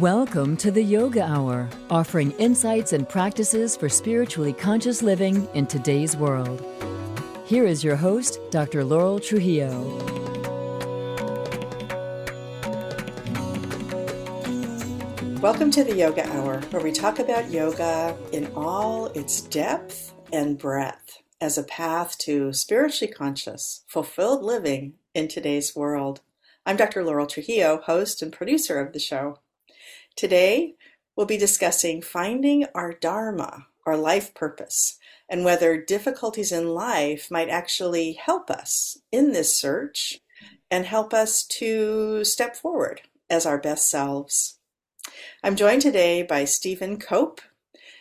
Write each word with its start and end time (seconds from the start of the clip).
Welcome 0.00 0.58
to 0.58 0.70
the 0.70 0.82
Yoga 0.82 1.22
Hour, 1.22 1.70
offering 1.88 2.32
insights 2.32 2.92
and 2.92 3.08
practices 3.08 3.78
for 3.78 3.88
spiritually 3.88 4.52
conscious 4.52 5.00
living 5.00 5.48
in 5.54 5.66
today's 5.66 6.14
world. 6.14 6.62
Here 7.46 7.64
is 7.64 7.82
your 7.82 7.96
host, 7.96 8.38
Dr. 8.50 8.84
Laurel 8.84 9.18
Trujillo. 9.18 9.70
Welcome 15.40 15.70
to 15.70 15.82
the 15.82 15.96
Yoga 15.96 16.28
Hour, 16.30 16.60
where 16.72 16.82
we 16.82 16.92
talk 16.92 17.18
about 17.18 17.50
yoga 17.50 18.14
in 18.32 18.52
all 18.54 19.06
its 19.14 19.40
depth 19.40 20.12
and 20.30 20.58
breadth 20.58 21.22
as 21.40 21.56
a 21.56 21.62
path 21.62 22.18
to 22.18 22.52
spiritually 22.52 23.10
conscious, 23.10 23.82
fulfilled 23.86 24.42
living 24.42 24.92
in 25.14 25.26
today's 25.26 25.74
world. 25.74 26.20
I'm 26.66 26.76
Dr. 26.76 27.02
Laurel 27.02 27.26
Trujillo, 27.26 27.80
host 27.80 28.20
and 28.20 28.30
producer 28.30 28.78
of 28.78 28.92
the 28.92 28.98
show. 28.98 29.38
Today, 30.16 30.76
we'll 31.14 31.26
be 31.26 31.36
discussing 31.36 32.00
finding 32.00 32.64
our 32.74 32.94
Dharma, 32.94 33.66
our 33.84 33.98
life 33.98 34.32
purpose, 34.32 34.98
and 35.28 35.44
whether 35.44 35.76
difficulties 35.76 36.52
in 36.52 36.68
life 36.68 37.30
might 37.30 37.50
actually 37.50 38.14
help 38.14 38.50
us 38.50 38.96
in 39.12 39.32
this 39.32 39.60
search 39.60 40.20
and 40.70 40.86
help 40.86 41.12
us 41.12 41.44
to 41.44 42.24
step 42.24 42.56
forward 42.56 43.02
as 43.28 43.44
our 43.44 43.58
best 43.58 43.90
selves. 43.90 44.58
I'm 45.44 45.54
joined 45.54 45.82
today 45.82 46.22
by 46.22 46.46
Stephen 46.46 46.98
Cope. 46.98 47.42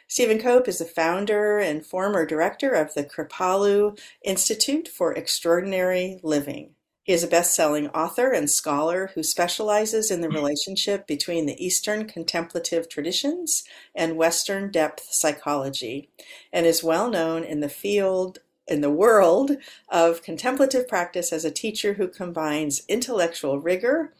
Stephen 0.07 0.39
Cope 0.39 0.69
is 0.69 0.77
the 0.79 0.85
founder 0.85 1.59
and 1.59 1.85
former 1.85 2.25
director 2.25 2.71
of 2.71 2.93
the 2.93 3.03
Kripalu 3.03 3.99
Institute 4.23 4.87
for 4.87 5.13
Extraordinary 5.13 6.21
Living. 6.23 6.74
He 7.05 7.13
is 7.13 7.23
a 7.23 7.27
best-selling 7.27 7.89
author 7.89 8.31
and 8.31 8.49
scholar 8.49 9.11
who 9.13 9.21
specializes 9.21 10.09
in 10.09 10.21
the 10.21 10.27
hmm. 10.27 10.33
relationship 10.33 11.05
between 11.05 11.45
the 11.45 11.63
Eastern 11.63 12.07
contemplative 12.07 12.89
traditions 12.89 13.63
and 13.93 14.17
Western 14.17 14.71
depth 14.71 15.13
psychology, 15.13 16.09
and 16.51 16.65
is 16.65 16.83
well 16.83 17.07
known 17.07 17.43
in 17.43 17.59
the 17.59 17.69
field 17.69 18.39
in 18.67 18.81
the 18.81 18.89
world 18.89 19.51
of 19.89 20.23
contemplative 20.23 20.87
practice 20.87 21.31
as 21.31 21.45
a 21.45 21.51
teacher 21.51 21.93
who 21.93 22.07
combines 22.07 22.81
intellectual 22.89 23.59
rigor 23.59 24.11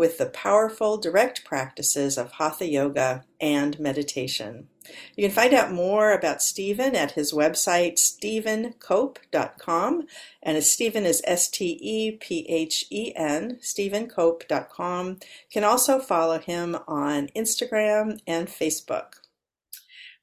with 0.00 0.16
the 0.16 0.24
powerful 0.24 0.96
direct 0.96 1.44
practices 1.44 2.16
of 2.16 2.32
Hatha 2.32 2.66
Yoga 2.66 3.26
and 3.38 3.78
meditation. 3.78 4.66
You 5.14 5.22
can 5.22 5.30
find 5.30 5.52
out 5.52 5.72
more 5.72 6.12
about 6.12 6.40
Stephen 6.40 6.96
at 6.96 7.10
his 7.10 7.34
website, 7.34 7.98
stephencope.com. 7.98 10.06
And 10.42 10.64
Stephen 10.64 11.04
is 11.04 11.20
S 11.26 11.50
T 11.50 11.78
E 11.82 12.12
P 12.12 12.46
H 12.48 12.86
E 12.90 13.12
N, 13.14 13.58
stephencope.com. 13.60 15.08
You 15.08 15.16
can 15.52 15.64
also 15.64 15.98
follow 15.98 16.38
him 16.38 16.78
on 16.88 17.26
Instagram 17.36 18.20
and 18.26 18.48
Facebook. 18.48 19.16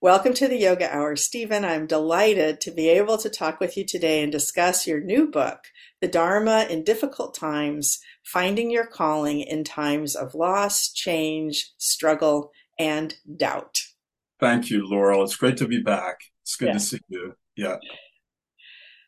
Welcome 0.01 0.33
to 0.35 0.47
the 0.47 0.57
Yoga 0.57 0.91
Hour. 0.91 1.15
Stephen, 1.15 1.65
I'm 1.65 1.85
delighted 1.85 2.61
to 2.61 2.71
be 2.71 2.89
able 2.89 3.17
to 3.17 3.29
talk 3.29 3.59
with 3.59 3.77
you 3.77 3.83
today 3.83 4.23
and 4.23 4.31
discuss 4.31 4.87
your 4.87 4.99
new 4.99 5.27
book, 5.27 5.65
The 6.01 6.07
Dharma 6.07 6.67
in 6.69 6.83
Difficult 6.83 7.33
Times 7.33 7.99
Finding 8.27 8.69
Your 8.69 8.85
Calling 8.85 9.39
in 9.39 9.63
Times 9.63 10.13
of 10.13 10.35
Loss, 10.35 10.91
Change, 10.91 11.71
Struggle, 11.77 12.51
and 12.77 13.15
Doubt. 13.37 13.79
Thank 14.37 14.69
you, 14.69 14.85
Laurel. 14.85 15.23
It's 15.23 15.37
great 15.37 15.55
to 15.57 15.67
be 15.67 15.81
back. 15.81 16.19
It's 16.41 16.57
good 16.57 16.67
yeah. 16.67 16.73
to 16.73 16.79
see 16.81 16.99
you. 17.07 17.35
Yeah. 17.55 17.77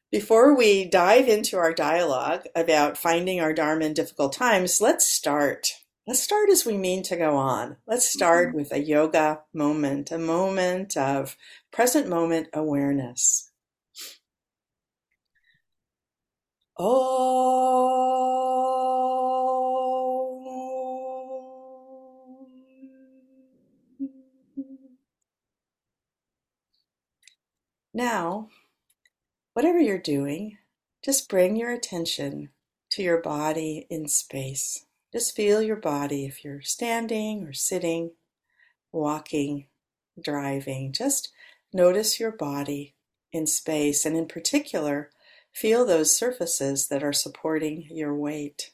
Before 0.10 0.56
we 0.56 0.86
dive 0.86 1.28
into 1.28 1.58
our 1.58 1.74
dialogue 1.74 2.46
about 2.56 2.98
finding 2.98 3.42
our 3.42 3.52
Dharma 3.52 3.84
in 3.86 3.94
difficult 3.94 4.32
times, 4.32 4.80
let's 4.80 5.06
start. 5.06 5.74
Let's 6.08 6.24
start 6.24 6.50
as 6.50 6.66
we 6.66 6.78
mean 6.78 7.04
to 7.04 7.18
go 7.18 7.36
on. 7.36 7.76
Let's 7.86 8.10
start 8.10 8.48
mm-hmm. 8.48 8.58
with 8.58 8.72
a 8.72 8.80
yoga 8.80 9.42
moment, 9.54 10.12
a 10.12 10.18
moment 10.18 10.96
of 10.96 11.36
present 11.74 12.08
moment 12.08 12.48
awareness. 12.54 13.52
Oh. 16.78 18.30
Now, 28.00 28.48
whatever 29.52 29.78
you're 29.78 29.98
doing, 29.98 30.58
just 31.04 31.28
bring 31.28 31.58
your 31.58 31.70
attention 31.70 32.48
to 32.92 33.04
your 33.04 33.22
body 33.22 33.88
in 33.90 34.08
space. 34.08 34.86
Just 35.12 35.36
feel 35.36 35.62
your 35.62 35.76
body 35.76 36.24
if 36.24 36.46
you're 36.46 36.62
standing 36.62 37.44
or 37.44 37.52
sitting, 37.52 38.12
walking, 38.94 39.68
driving. 40.18 40.94
Just 40.94 41.34
notice 41.74 42.22
your 42.22 42.32
body 42.32 42.96
in 43.34 43.46
space, 43.46 44.06
and 44.06 44.16
in 44.16 44.28
particular, 44.30 45.10
feel 45.52 45.86
those 45.86 46.16
surfaces 46.16 46.88
that 46.88 47.04
are 47.04 47.12
supporting 47.12 47.86
your 47.92 48.16
weight. 48.16 48.72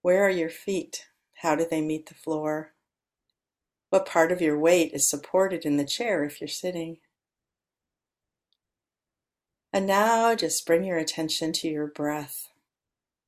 Where 0.00 0.24
are 0.24 0.28
your 0.28 0.50
feet? 0.50 1.06
How 1.34 1.54
do 1.54 1.64
they 1.70 1.80
meet 1.80 2.06
the 2.06 2.14
floor? 2.14 2.72
What 3.90 4.06
part 4.06 4.32
of 4.32 4.40
your 4.40 4.58
weight 4.58 4.90
is 4.92 5.08
supported 5.08 5.64
in 5.64 5.76
the 5.76 5.86
chair 5.86 6.24
if 6.24 6.40
you're 6.40 6.48
sitting? 6.48 6.98
And 9.72 9.86
now 9.86 10.34
just 10.34 10.66
bring 10.66 10.84
your 10.84 10.98
attention 10.98 11.52
to 11.54 11.68
your 11.68 11.86
breath. 11.86 12.50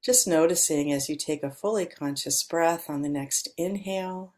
Just 0.03 0.29
noticing 0.29 0.93
as 0.93 1.09
you 1.09 1.17
take 1.17 1.43
a 1.43 1.51
fully 1.51 1.87
conscious 1.87 2.43
breath 2.43 2.91
on 2.91 3.01
the 3.01 3.09
next 3.09 3.49
inhale 3.57 4.35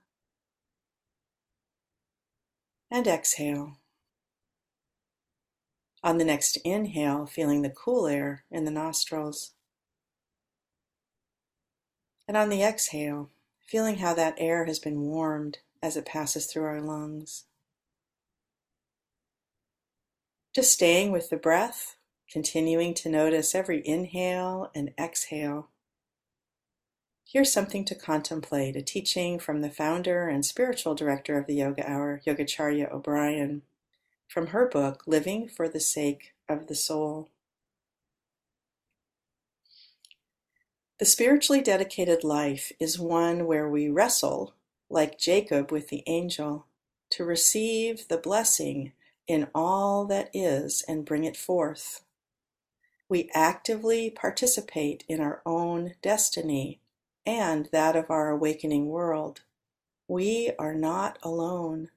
and 2.88 3.08
exhale. 3.08 3.78
On 6.04 6.18
the 6.18 6.24
next 6.24 6.56
inhale, 6.58 7.26
feeling 7.26 7.62
the 7.62 7.70
cool 7.70 8.06
air 8.06 8.44
in 8.52 8.64
the 8.64 8.70
nostrils. 8.70 9.54
And 12.28 12.36
on 12.36 12.48
the 12.48 12.62
exhale, 12.62 13.30
feeling 13.66 13.96
how 13.96 14.14
that 14.14 14.36
air 14.38 14.66
has 14.66 14.78
been 14.78 15.00
warmed 15.00 15.58
as 15.82 15.96
it 15.96 16.06
passes 16.06 16.46
through 16.46 16.64
our 16.64 16.80
lungs. 16.80 17.46
Just 20.56 20.72
staying 20.72 21.12
with 21.12 21.28
the 21.28 21.36
breath 21.36 21.98
continuing 22.30 22.94
to 22.94 23.10
notice 23.10 23.54
every 23.54 23.86
inhale 23.86 24.70
and 24.74 24.90
exhale. 24.98 25.68
Here's 27.26 27.52
something 27.52 27.84
to 27.84 27.94
contemplate 27.94 28.74
a 28.74 28.80
teaching 28.80 29.38
from 29.38 29.60
the 29.60 29.68
founder 29.68 30.30
and 30.30 30.46
spiritual 30.46 30.94
director 30.94 31.38
of 31.38 31.46
the 31.46 31.56
Yoga 31.56 31.86
Hour, 31.86 32.22
Yogacharya 32.26 32.90
O'Brien, 32.90 33.64
from 34.28 34.46
her 34.46 34.66
book, 34.66 35.02
Living 35.06 35.46
for 35.46 35.68
the 35.68 35.78
Sake 35.78 36.32
of 36.48 36.68
the 36.68 36.74
Soul. 36.74 37.28
The 40.98 41.04
spiritually 41.04 41.60
dedicated 41.60 42.24
life 42.24 42.72
is 42.80 42.98
one 42.98 43.44
where 43.44 43.68
we 43.68 43.90
wrestle, 43.90 44.54
like 44.88 45.18
Jacob 45.18 45.70
with 45.70 45.88
the 45.88 46.02
angel, 46.06 46.64
to 47.10 47.24
receive 47.24 48.08
the 48.08 48.16
blessing 48.16 48.92
in 49.26 49.48
all 49.54 50.04
that 50.06 50.30
is 50.32 50.84
and 50.86 51.04
bring 51.04 51.24
it 51.24 51.36
forth. 51.36 52.04
We 53.08 53.30
actively 53.34 54.10
participate 54.10 55.04
in 55.08 55.20
our 55.20 55.42
own 55.46 55.94
destiny 56.02 56.80
and 57.24 57.68
that 57.72 57.96
of 57.96 58.10
our 58.10 58.30
awakening 58.30 58.86
world. 58.86 59.42
We 60.08 60.52
are 60.58 60.74
not 60.74 61.18
alone. 61.22 61.90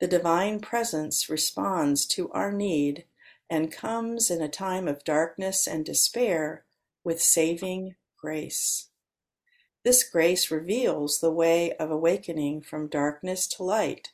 The 0.00 0.06
Divine 0.06 0.60
Presence 0.60 1.28
responds 1.28 2.06
to 2.06 2.30
our 2.32 2.52
need 2.52 3.04
and 3.50 3.72
comes 3.72 4.30
in 4.30 4.42
a 4.42 4.48
time 4.48 4.88
of 4.88 5.04
darkness 5.04 5.66
and 5.66 5.84
despair 5.84 6.64
with 7.04 7.20
saving 7.22 7.94
grace. 8.16 8.88
This 9.84 10.02
grace 10.02 10.50
reveals 10.50 11.20
the 11.20 11.30
way 11.30 11.72
of 11.72 11.90
awakening 11.90 12.62
from 12.62 12.88
darkness 12.88 13.46
to 13.48 13.62
light, 13.62 14.12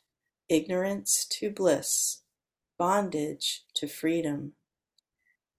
ignorance 0.48 1.24
to 1.26 1.50
bliss, 1.50 2.19
bondage 2.80 3.64
to 3.74 3.86
freedom. 3.86 4.52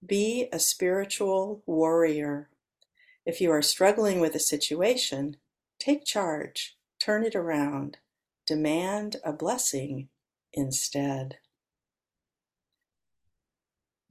Be 0.04 0.48
a 0.52 0.58
spiritual 0.58 1.62
warrior. 1.66 2.50
If 3.24 3.40
you 3.40 3.52
are 3.52 3.62
struggling 3.62 4.18
with 4.18 4.34
a 4.34 4.40
situation, 4.40 5.36
take 5.78 6.04
charge, 6.04 6.76
turn 6.98 7.22
it 7.22 7.36
around, 7.36 7.98
demand 8.44 9.18
a 9.24 9.32
blessing 9.32 10.08
instead. 10.52 11.38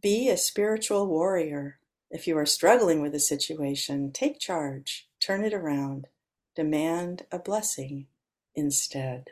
Be 0.01 0.29
a 0.29 0.37
spiritual 0.37 1.05
warrior. 1.05 1.79
If 2.09 2.27
you 2.27 2.37
are 2.37 2.45
struggling 2.45 3.01
with 3.01 3.13
a 3.13 3.19
situation, 3.19 4.13
take 4.13 4.39
charge, 4.39 5.09
turn 5.19 5.43
it 5.43 5.53
around, 5.53 6.07
demand 6.55 7.25
a 7.29 7.39
blessing 7.39 8.07
instead. 8.55 9.31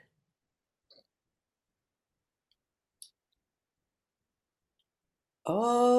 Once 5.50 5.90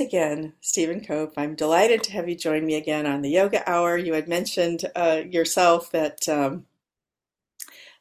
again, 0.00 0.54
Stephen 0.62 1.04
Cope, 1.04 1.34
I'm 1.36 1.54
delighted 1.54 2.02
to 2.04 2.12
have 2.12 2.28
you 2.30 2.34
join 2.34 2.64
me 2.64 2.76
again 2.76 3.06
on 3.06 3.20
the 3.20 3.30
Yoga 3.30 3.68
Hour. 3.70 3.98
You 3.98 4.14
had 4.14 4.28
mentioned 4.28 4.86
uh, 4.96 5.22
yourself 5.30 5.90
that 5.92 6.26
um, 6.30 6.66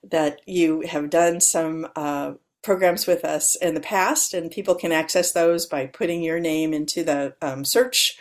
that 0.03 0.41
you 0.47 0.81
have 0.81 1.09
done 1.09 1.41
some 1.41 1.87
uh, 1.97 2.33
programs 2.61 3.07
with 3.07 3.23
us 3.23 3.55
in 3.55 3.73
the 3.73 3.79
past, 3.79 4.33
and 4.33 4.51
people 4.51 4.75
can 4.75 4.91
access 4.91 5.31
those 5.31 5.65
by 5.65 5.87
putting 5.87 6.21
your 6.21 6.39
name 6.39 6.73
into 6.73 7.03
the 7.03 7.35
um, 7.41 7.63
search 7.63 8.17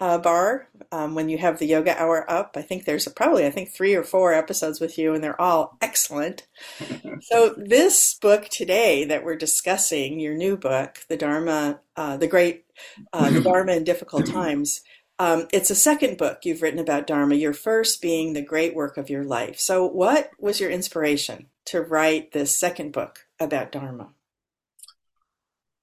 uh, 0.00 0.16
bar 0.16 0.66
um, 0.92 1.14
when 1.14 1.28
you 1.28 1.36
have 1.38 1.58
the 1.58 1.66
yoga 1.66 2.00
hour 2.00 2.28
up. 2.30 2.56
I 2.56 2.62
think 2.62 2.84
there's 2.84 3.06
probably 3.08 3.46
I 3.46 3.50
think 3.50 3.70
three 3.70 3.94
or 3.94 4.02
four 4.02 4.32
episodes 4.32 4.80
with 4.80 4.98
you, 4.98 5.14
and 5.14 5.22
they're 5.22 5.40
all 5.40 5.76
excellent. 5.82 6.46
so 7.20 7.54
this 7.56 8.14
book 8.14 8.48
today 8.48 9.04
that 9.04 9.24
we're 9.24 9.36
discussing, 9.36 10.18
your 10.18 10.34
new 10.34 10.56
book, 10.56 11.00
the 11.08 11.16
Dharma, 11.16 11.80
uh, 11.96 12.16
the 12.16 12.28
Great, 12.28 12.64
uh, 13.12 13.30
the 13.30 13.40
Dharma 13.42 13.72
in 13.72 13.84
Difficult 13.84 14.26
Times. 14.26 14.80
Um, 15.18 15.48
it's 15.52 15.70
a 15.70 15.74
second 15.74 16.16
book 16.16 16.38
you've 16.44 16.62
written 16.62 16.80
about 16.80 17.06
Dharma. 17.06 17.34
Your 17.34 17.52
first 17.52 18.00
being 18.00 18.32
the 18.32 18.40
great 18.40 18.74
work 18.74 18.96
of 18.96 19.10
your 19.10 19.22
life. 19.22 19.60
So, 19.60 19.86
what 19.86 20.30
was 20.38 20.60
your 20.60 20.70
inspiration 20.70 21.48
to 21.66 21.82
write 21.82 22.32
this 22.32 22.56
second 22.56 22.92
book 22.92 23.26
about 23.40 23.72
Dharma? 23.72 24.10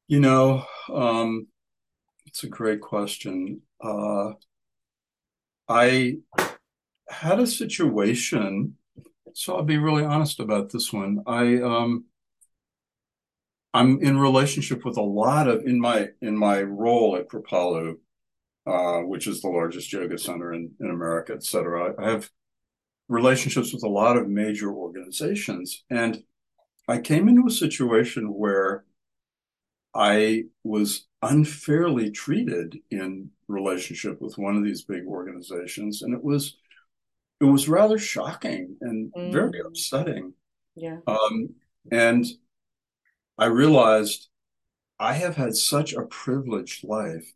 You 0.08 0.20
know, 0.22 0.66
um, 0.94 1.48
it's 2.26 2.44
a 2.44 2.48
great 2.48 2.82
question. 2.82 3.62
Uh, 3.84 4.34
I 5.68 6.20
had 7.10 7.40
a 7.40 7.48
situation, 7.48 8.76
so 9.34 9.56
I'll 9.56 9.64
be 9.64 9.78
really 9.78 10.06
honest 10.06 10.40
about 10.40 10.72
this 10.72 10.94
one. 10.94 11.24
I 11.28 11.58
um, 11.62 12.06
I'm 13.74 14.02
in 14.02 14.18
relationship 14.18 14.86
with 14.86 14.98
a 14.98 15.02
lot 15.02 15.48
of 15.48 15.66
in 15.66 15.80
my 15.80 16.10
in 16.22 16.38
my 16.38 16.62
role 16.62 17.18
at 17.18 17.28
Kripalu, 17.28 17.96
uh, 18.66 19.00
which 19.00 19.28
is 19.28 19.42
the 19.42 19.50
largest 19.50 19.92
yoga 19.92 20.18
center 20.18 20.54
in, 20.54 20.72
in 20.80 20.90
America, 20.90 21.34
et 21.34 21.44
cetera. 21.44 21.94
I 22.00 22.12
have 22.12 22.30
relationships 23.10 23.74
with 23.74 23.84
a 23.84 23.90
lot 23.90 24.16
of 24.16 24.30
major 24.30 24.72
organizations, 24.72 25.84
and 25.90 26.24
I 26.88 27.00
came 27.00 27.28
into 27.28 27.48
a 27.48 27.52
situation 27.52 28.34
where 28.34 28.86
I 29.94 30.44
was 30.64 31.08
unfairly 31.22 32.12
treated 32.12 32.78
in 32.92 33.32
relationship 33.48 34.22
with 34.22 34.38
one 34.38 34.56
of 34.56 34.64
these 34.64 34.84
big 34.84 35.06
organizations, 35.06 36.02
and 36.02 36.14
it 36.14 36.24
was 36.24 36.58
it 37.40 37.46
was 37.46 37.70
rather 37.70 37.98
shocking 37.98 38.78
and 38.82 39.12
mm. 39.14 39.32
very 39.32 39.60
upsetting. 39.60 40.34
Yeah. 40.76 40.98
Um, 41.08 41.50
and 41.92 42.26
I 43.38 43.46
realized 43.46 44.28
I 45.00 45.14
have 45.14 45.36
had 45.36 45.56
such 45.56 45.94
a 45.94 46.04
privileged 46.04 46.84
life 46.84 47.32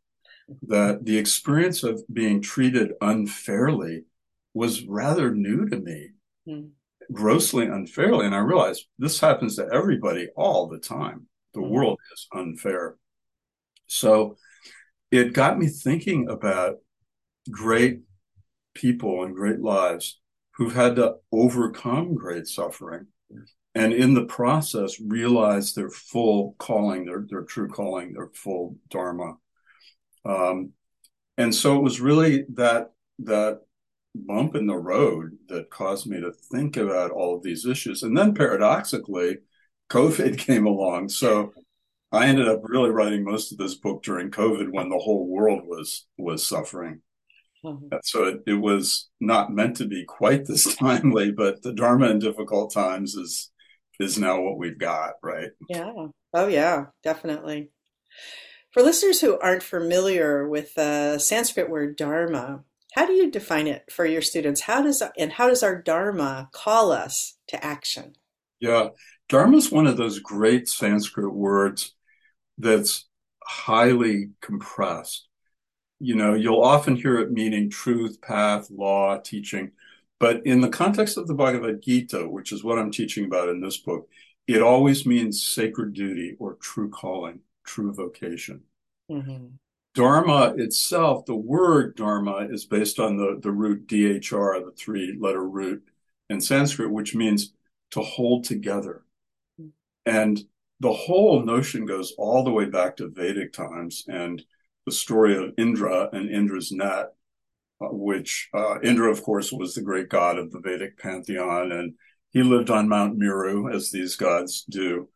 that 0.64 1.06
the 1.06 1.18
experience 1.18 1.84
of 1.84 2.04
being 2.12 2.42
treated 2.42 2.94
unfairly 3.02 4.06
was 4.54 4.86
rather 4.86 5.34
new 5.34 5.68
to 5.70 5.78
me, 5.78 6.10
mm. 6.48 6.70
Grossly 7.12 7.66
unfairly. 7.66 8.26
And 8.26 8.36
I 8.36 8.40
realized 8.40 8.86
this 8.98 9.20
happens 9.20 9.56
to 9.56 9.68
everybody 9.72 10.30
all 10.36 10.68
the 10.68 10.80
time. 10.80 11.28
The 11.54 11.62
mm. 11.62 11.70
world 11.70 12.00
is 12.14 12.28
unfair. 12.34 12.96
So 13.88 14.38
it 15.12 15.34
got 15.34 15.60
me 15.60 15.68
thinking 15.68 16.30
about 16.30 16.78
great 17.50 18.02
people 18.74 19.24
and 19.24 19.36
great 19.36 19.60
lives 19.60 20.20
who've 20.56 20.74
had 20.74 20.96
to 20.96 21.16
overcome 21.32 22.16
great 22.16 22.48
suffering 22.48 23.08
and 23.74 23.94
in 23.94 24.14
the 24.14 24.26
process 24.26 25.00
realize 25.00 25.74
their 25.74 25.90
full 25.90 26.56
calling, 26.58 27.06
their, 27.06 27.26
their 27.28 27.44
true 27.44 27.70
calling, 27.70 28.14
their 28.14 28.30
full 28.34 28.78
dharma. 28.90 29.36
Um, 30.26 30.72
and 31.38 31.56
so 31.56 31.78
it 31.78 31.84
was 31.84 32.02
really 32.02 32.46
that 32.56 32.92
that 33.20 33.62
bump 34.14 34.56
in 34.56 34.68
the 34.68 34.78
road 34.78 35.38
that 35.48 35.70
caused 35.70 36.08
me 36.08 36.20
to 36.20 36.32
think 36.32 36.78
about 36.78 37.12
all 37.12 37.36
of 37.36 37.44
these 37.44 37.66
issues. 37.66 38.04
And 38.04 38.18
then 38.18 38.34
paradoxically, 38.34 39.40
COVID 39.90 40.38
came 40.46 40.66
along. 40.66 41.10
So 41.10 41.54
I 42.12 42.28
ended 42.28 42.48
up 42.48 42.62
really 42.64 42.90
writing 42.90 43.24
most 43.24 43.52
of 43.52 43.58
this 43.58 43.76
book 43.76 44.04
during 44.04 44.32
COVID 44.32 44.72
when 44.72 44.90
the 44.90 44.98
whole 44.98 45.28
world 45.28 45.62
was 45.66 46.08
was 46.18 46.46
suffering. 46.46 47.02
Mm-hmm. 47.64 47.98
So 48.04 48.26
it, 48.26 48.42
it 48.48 48.54
was 48.56 49.10
not 49.20 49.54
meant 49.54 49.78
to 49.78 49.86
be 49.86 50.04
quite 50.04 50.46
this 50.46 50.76
timely, 50.80 51.32
but 51.32 51.62
the 51.62 51.74
Dharma 51.74 52.10
in 52.10 52.20
difficult 52.20 52.74
times 52.74 53.16
is 53.16 53.52
is 54.00 54.18
now 54.18 54.42
what 54.42 54.58
we've 54.58 54.80
got, 54.80 55.14
right? 55.22 55.52
Yeah. 55.70 55.92
Oh 56.34 56.48
yeah, 56.48 56.86
definitely. 57.04 57.70
For 58.72 58.82
listeners 58.82 59.20
who 59.20 59.38
aren't 59.40 59.64
familiar 59.64 60.48
with 60.48 60.74
the 60.76 61.20
Sanskrit 61.20 61.70
word 61.70 61.98
dharma, 61.98 62.64
how 62.92 63.06
do 63.06 63.14
you 63.14 63.32
define 63.32 63.68
it 63.68 63.92
for 63.92 64.06
your 64.06 64.22
students? 64.22 64.62
How 64.62 64.82
does 64.82 65.02
and 65.18 65.32
how 65.32 65.48
does 65.48 65.64
our 65.64 65.82
dharma 65.82 66.50
call 66.54 66.92
us 66.92 67.38
to 67.48 67.64
action? 67.64 68.14
Yeah, 68.60 68.90
dharma 69.30 69.58
is 69.58 69.72
one 69.72 69.88
of 69.88 69.98
those 69.98 70.20
great 70.20 70.68
Sanskrit 70.68 71.34
words 71.34 71.96
that's 72.58 73.06
highly 73.44 74.32
compressed. 74.42 75.28
You 76.00 76.16
know, 76.16 76.34
you'll 76.34 76.64
often 76.64 76.96
hear 76.96 77.20
it 77.20 77.32
meaning 77.32 77.70
truth, 77.70 78.22
path, 78.22 78.70
law, 78.70 79.18
teaching. 79.18 79.72
But 80.20 80.46
in 80.46 80.62
the 80.62 80.70
context 80.70 81.18
of 81.18 81.28
the 81.28 81.34
Bhagavad 81.34 81.82
Gita, 81.82 82.28
which 82.28 82.52
is 82.52 82.64
what 82.64 82.78
I'm 82.78 82.92
teaching 82.92 83.26
about 83.26 83.50
in 83.50 83.62
this 83.62 83.78
book, 83.78 84.08
it 84.48 84.62
always 84.62 85.06
means 85.06 85.46
sacred 85.46 85.94
duty 85.94 86.36
or 86.40 86.56
true 86.56 86.90
calling, 86.90 87.40
true 87.64 87.94
vocation. 87.94 88.62
Mm-hmm. 89.10 89.48
Dharma 89.94 90.54
itself, 90.58 91.26
the 91.26 91.36
word 91.36 91.96
dharma 91.96 92.48
is 92.50 92.66
based 92.66 92.98
on 93.00 93.18
the, 93.18 93.40
the 93.42 93.52
root 93.52 93.88
DHR, 93.88 94.66
the 94.66 94.72
three 94.72 95.18
letter 95.20 95.46
root 95.46 95.84
in 96.30 96.40
Sanskrit, 96.40 96.92
which 96.92 97.14
means 97.14 97.54
to 97.92 98.02
hold 98.02 98.46
together. 98.46 99.04
And 100.06 100.40
the 100.80 100.94
whole 100.94 101.44
notion 101.44 101.86
goes 101.86 102.14
all 102.18 102.44
the 102.44 102.52
way 102.52 102.66
back 102.66 102.98
to 102.98 103.10
Vedic 103.10 103.54
times 103.54 104.06
and 104.08 104.42
the 104.86 104.92
story 104.92 105.38
of 105.38 105.54
Indra 105.58 106.10
and 106.12 106.30
Indra's 106.30 106.72
net, 106.72 107.14
uh, 107.82 107.90
which 107.92 108.50
uh, 108.54 108.80
Indra, 108.82 109.12
of 109.12 109.22
course, 109.24 109.52
was 109.52 109.76
the 109.76 109.82
great 109.82 110.10
god 110.10 110.40
of 110.40 110.52
the 110.52 110.60
Vedic 110.60 110.98
pantheon, 110.98 111.72
and 111.72 111.94
he 112.32 112.44
lived 112.44 112.70
on 112.70 112.90
Mount 112.90 113.18
Meru, 113.18 113.72
as 113.72 113.92
these 113.92 114.16
gods 114.16 114.64
do. 114.70 115.10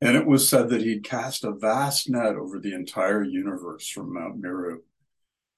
And 0.00 0.16
it 0.16 0.26
was 0.26 0.48
said 0.48 0.70
that 0.70 0.82
he'd 0.82 1.04
cast 1.04 1.44
a 1.44 1.52
vast 1.52 2.08
net 2.08 2.36
over 2.36 2.58
the 2.58 2.74
entire 2.74 3.22
universe 3.22 3.88
from 3.88 4.14
Mount 4.14 4.38
Meru, 4.38 4.80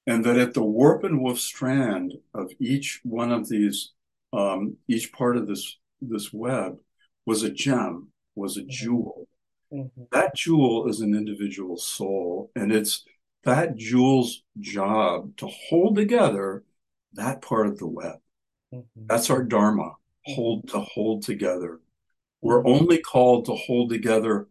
and 0.06 0.24
that 0.24 0.36
at 0.36 0.54
the 0.54 0.64
warp 0.64 1.04
and 1.04 1.22
woof 1.22 1.40
strand 1.40 2.14
of 2.34 2.50
each 2.58 3.00
one 3.04 3.30
of 3.30 3.48
these, 3.48 3.92
um, 4.32 4.76
each 4.88 5.12
part 5.12 5.36
of 5.36 5.46
this 5.46 5.78
this 6.00 6.32
web 6.32 6.78
was 7.24 7.44
a 7.44 7.50
gem, 7.50 8.08
was 8.34 8.56
a 8.56 8.62
jewel 8.62 9.28
Mm-hmm. 9.72 10.02
That 10.12 10.34
jewel 10.34 10.88
is 10.88 11.00
an 11.00 11.14
individual 11.14 11.76
soul, 11.76 12.50
and 12.54 12.70
it's 12.70 13.04
that 13.44 13.76
jewel's 13.76 14.42
job 14.60 15.36
to 15.38 15.46
hold 15.46 15.96
together 15.96 16.62
that 17.14 17.42
part 17.42 17.66
of 17.66 17.78
the 17.78 17.86
web. 17.86 18.16
Mm-hmm. 18.72 19.06
That's 19.06 19.30
our 19.30 19.42
dharma, 19.42 19.92
hold 20.26 20.68
to 20.68 20.80
hold 20.80 21.22
together. 21.22 21.80
We're 22.42 22.66
only 22.66 22.98
called 22.98 23.46
to 23.46 23.54
hold 23.54 23.90
together 23.90 24.48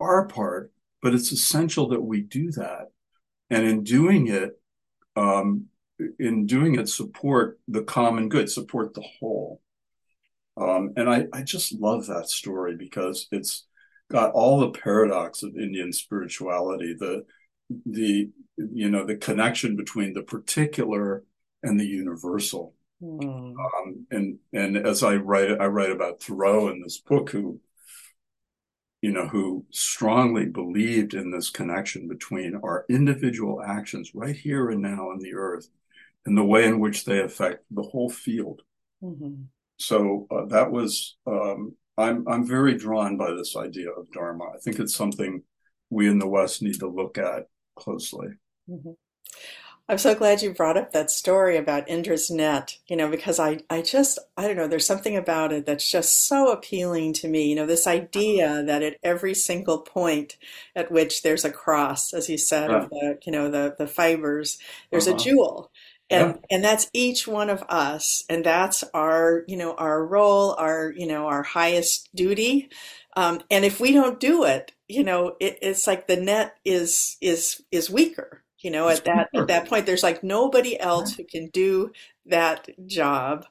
our 0.00 0.26
part, 0.26 0.72
but 1.02 1.14
it's 1.14 1.32
essential 1.32 1.88
that 1.88 2.00
we 2.00 2.22
do 2.22 2.52
that. 2.52 2.92
And 3.50 3.66
in 3.66 3.84
doing 3.84 4.28
it, 4.28 4.60
um, 5.16 5.66
in 6.18 6.46
doing 6.46 6.76
it, 6.76 6.88
support 6.88 7.60
the 7.68 7.82
common 7.82 8.28
good, 8.28 8.50
support 8.50 8.94
the 8.94 9.04
whole. 9.20 9.60
Um, 10.56 10.92
and 10.96 11.08
I, 11.08 11.26
I 11.32 11.42
just 11.42 11.72
love 11.72 12.06
that 12.06 12.28
story 12.28 12.76
because 12.76 13.26
it's 13.32 13.66
got 14.10 14.32
all 14.32 14.60
the 14.60 14.70
paradox 14.70 15.42
of 15.42 15.56
Indian 15.56 15.92
spirituality, 15.92 16.94
the 16.98 17.24
the 17.86 18.30
you 18.56 18.90
know 18.90 19.04
the 19.04 19.16
connection 19.16 19.76
between 19.76 20.12
the 20.12 20.22
particular 20.22 21.24
and 21.62 21.80
the 21.80 21.86
universal. 21.86 22.74
Mm. 23.02 23.54
Um, 23.56 24.06
and 24.10 24.38
and 24.52 24.76
as 24.76 25.02
I 25.02 25.16
write, 25.16 25.60
I 25.60 25.66
write 25.66 25.90
about 25.90 26.22
Thoreau 26.22 26.68
in 26.68 26.80
this 26.80 26.98
book, 26.98 27.30
who 27.30 27.60
you 29.00 29.10
know 29.10 29.26
who 29.26 29.66
strongly 29.70 30.46
believed 30.46 31.14
in 31.14 31.30
this 31.30 31.50
connection 31.50 32.06
between 32.06 32.60
our 32.62 32.84
individual 32.88 33.60
actions 33.60 34.12
right 34.14 34.36
here 34.36 34.70
and 34.70 34.80
now 34.80 35.10
on 35.10 35.18
the 35.18 35.34
earth, 35.34 35.68
and 36.26 36.38
the 36.38 36.44
way 36.44 36.64
in 36.64 36.78
which 36.78 37.04
they 37.04 37.20
affect 37.20 37.64
the 37.70 37.82
whole 37.82 38.10
field. 38.10 38.62
Mm-hmm. 39.02 39.42
So 39.78 40.28
uh, 40.30 40.46
that 40.46 40.70
was 40.70 41.16
um, 41.26 41.74
I'm 41.98 42.26
I'm 42.28 42.46
very 42.46 42.76
drawn 42.76 43.16
by 43.16 43.32
this 43.32 43.56
idea 43.56 43.90
of 43.90 44.10
dharma. 44.12 44.44
I 44.54 44.58
think 44.58 44.78
it's 44.78 44.94
something 44.94 45.42
we 45.90 46.08
in 46.08 46.20
the 46.20 46.28
West 46.28 46.62
need 46.62 46.78
to 46.78 46.88
look 46.88 47.18
at 47.18 47.48
closely. 47.74 48.28
Mm-hmm. 48.70 48.92
I'm 49.92 49.98
so 49.98 50.14
glad 50.14 50.40
you 50.40 50.54
brought 50.54 50.78
up 50.78 50.92
that 50.92 51.10
story 51.10 51.58
about 51.58 51.86
Indra's 51.86 52.30
net, 52.30 52.78
you 52.86 52.96
know, 52.96 53.10
because 53.10 53.38
I, 53.38 53.60
I 53.68 53.82
just, 53.82 54.18
I 54.38 54.46
don't 54.46 54.56
know, 54.56 54.66
there's 54.66 54.86
something 54.86 55.18
about 55.18 55.52
it 55.52 55.66
that's 55.66 55.90
just 55.90 56.26
so 56.26 56.50
appealing 56.50 57.12
to 57.12 57.28
me. 57.28 57.50
You 57.50 57.56
know, 57.56 57.66
this 57.66 57.86
idea 57.86 58.62
that 58.62 58.82
at 58.82 58.96
every 59.02 59.34
single 59.34 59.80
point 59.80 60.38
at 60.74 60.90
which 60.90 61.22
there's 61.22 61.44
a 61.44 61.50
cross, 61.50 62.14
as 62.14 62.30
you 62.30 62.38
said, 62.38 62.70
of 62.70 62.88
the, 62.88 63.18
you 63.26 63.32
know, 63.32 63.50
the, 63.50 63.74
the 63.76 63.86
fibers, 63.86 64.56
there's 64.90 65.06
uh-huh. 65.06 65.16
a 65.16 65.20
jewel. 65.20 65.70
And, 66.08 66.36
yeah. 66.36 66.56
and 66.56 66.64
that's 66.64 66.88
each 66.94 67.28
one 67.28 67.50
of 67.50 67.62
us. 67.68 68.24
And 68.30 68.46
that's 68.46 68.84
our, 68.94 69.44
you 69.46 69.58
know, 69.58 69.74
our 69.74 70.06
role, 70.06 70.54
our, 70.54 70.90
you 70.96 71.06
know, 71.06 71.26
our 71.26 71.42
highest 71.42 72.08
duty. 72.14 72.70
Um, 73.14 73.42
and 73.50 73.62
if 73.62 73.78
we 73.78 73.92
don't 73.92 74.18
do 74.18 74.44
it, 74.44 74.72
you 74.88 75.04
know, 75.04 75.36
it, 75.38 75.58
it's 75.60 75.86
like 75.86 76.06
the 76.06 76.16
net 76.16 76.56
is, 76.64 77.18
is, 77.20 77.62
is 77.70 77.90
weaker 77.90 78.41
you 78.62 78.70
know, 78.70 78.88
at 78.88 79.04
that 79.04 79.28
at 79.34 79.48
that 79.48 79.68
point, 79.68 79.86
there's 79.86 80.02
like 80.02 80.22
nobody 80.22 80.78
else 80.78 81.14
who 81.14 81.24
can 81.24 81.48
do 81.48 81.92
that 82.26 82.68
job. 82.86 83.44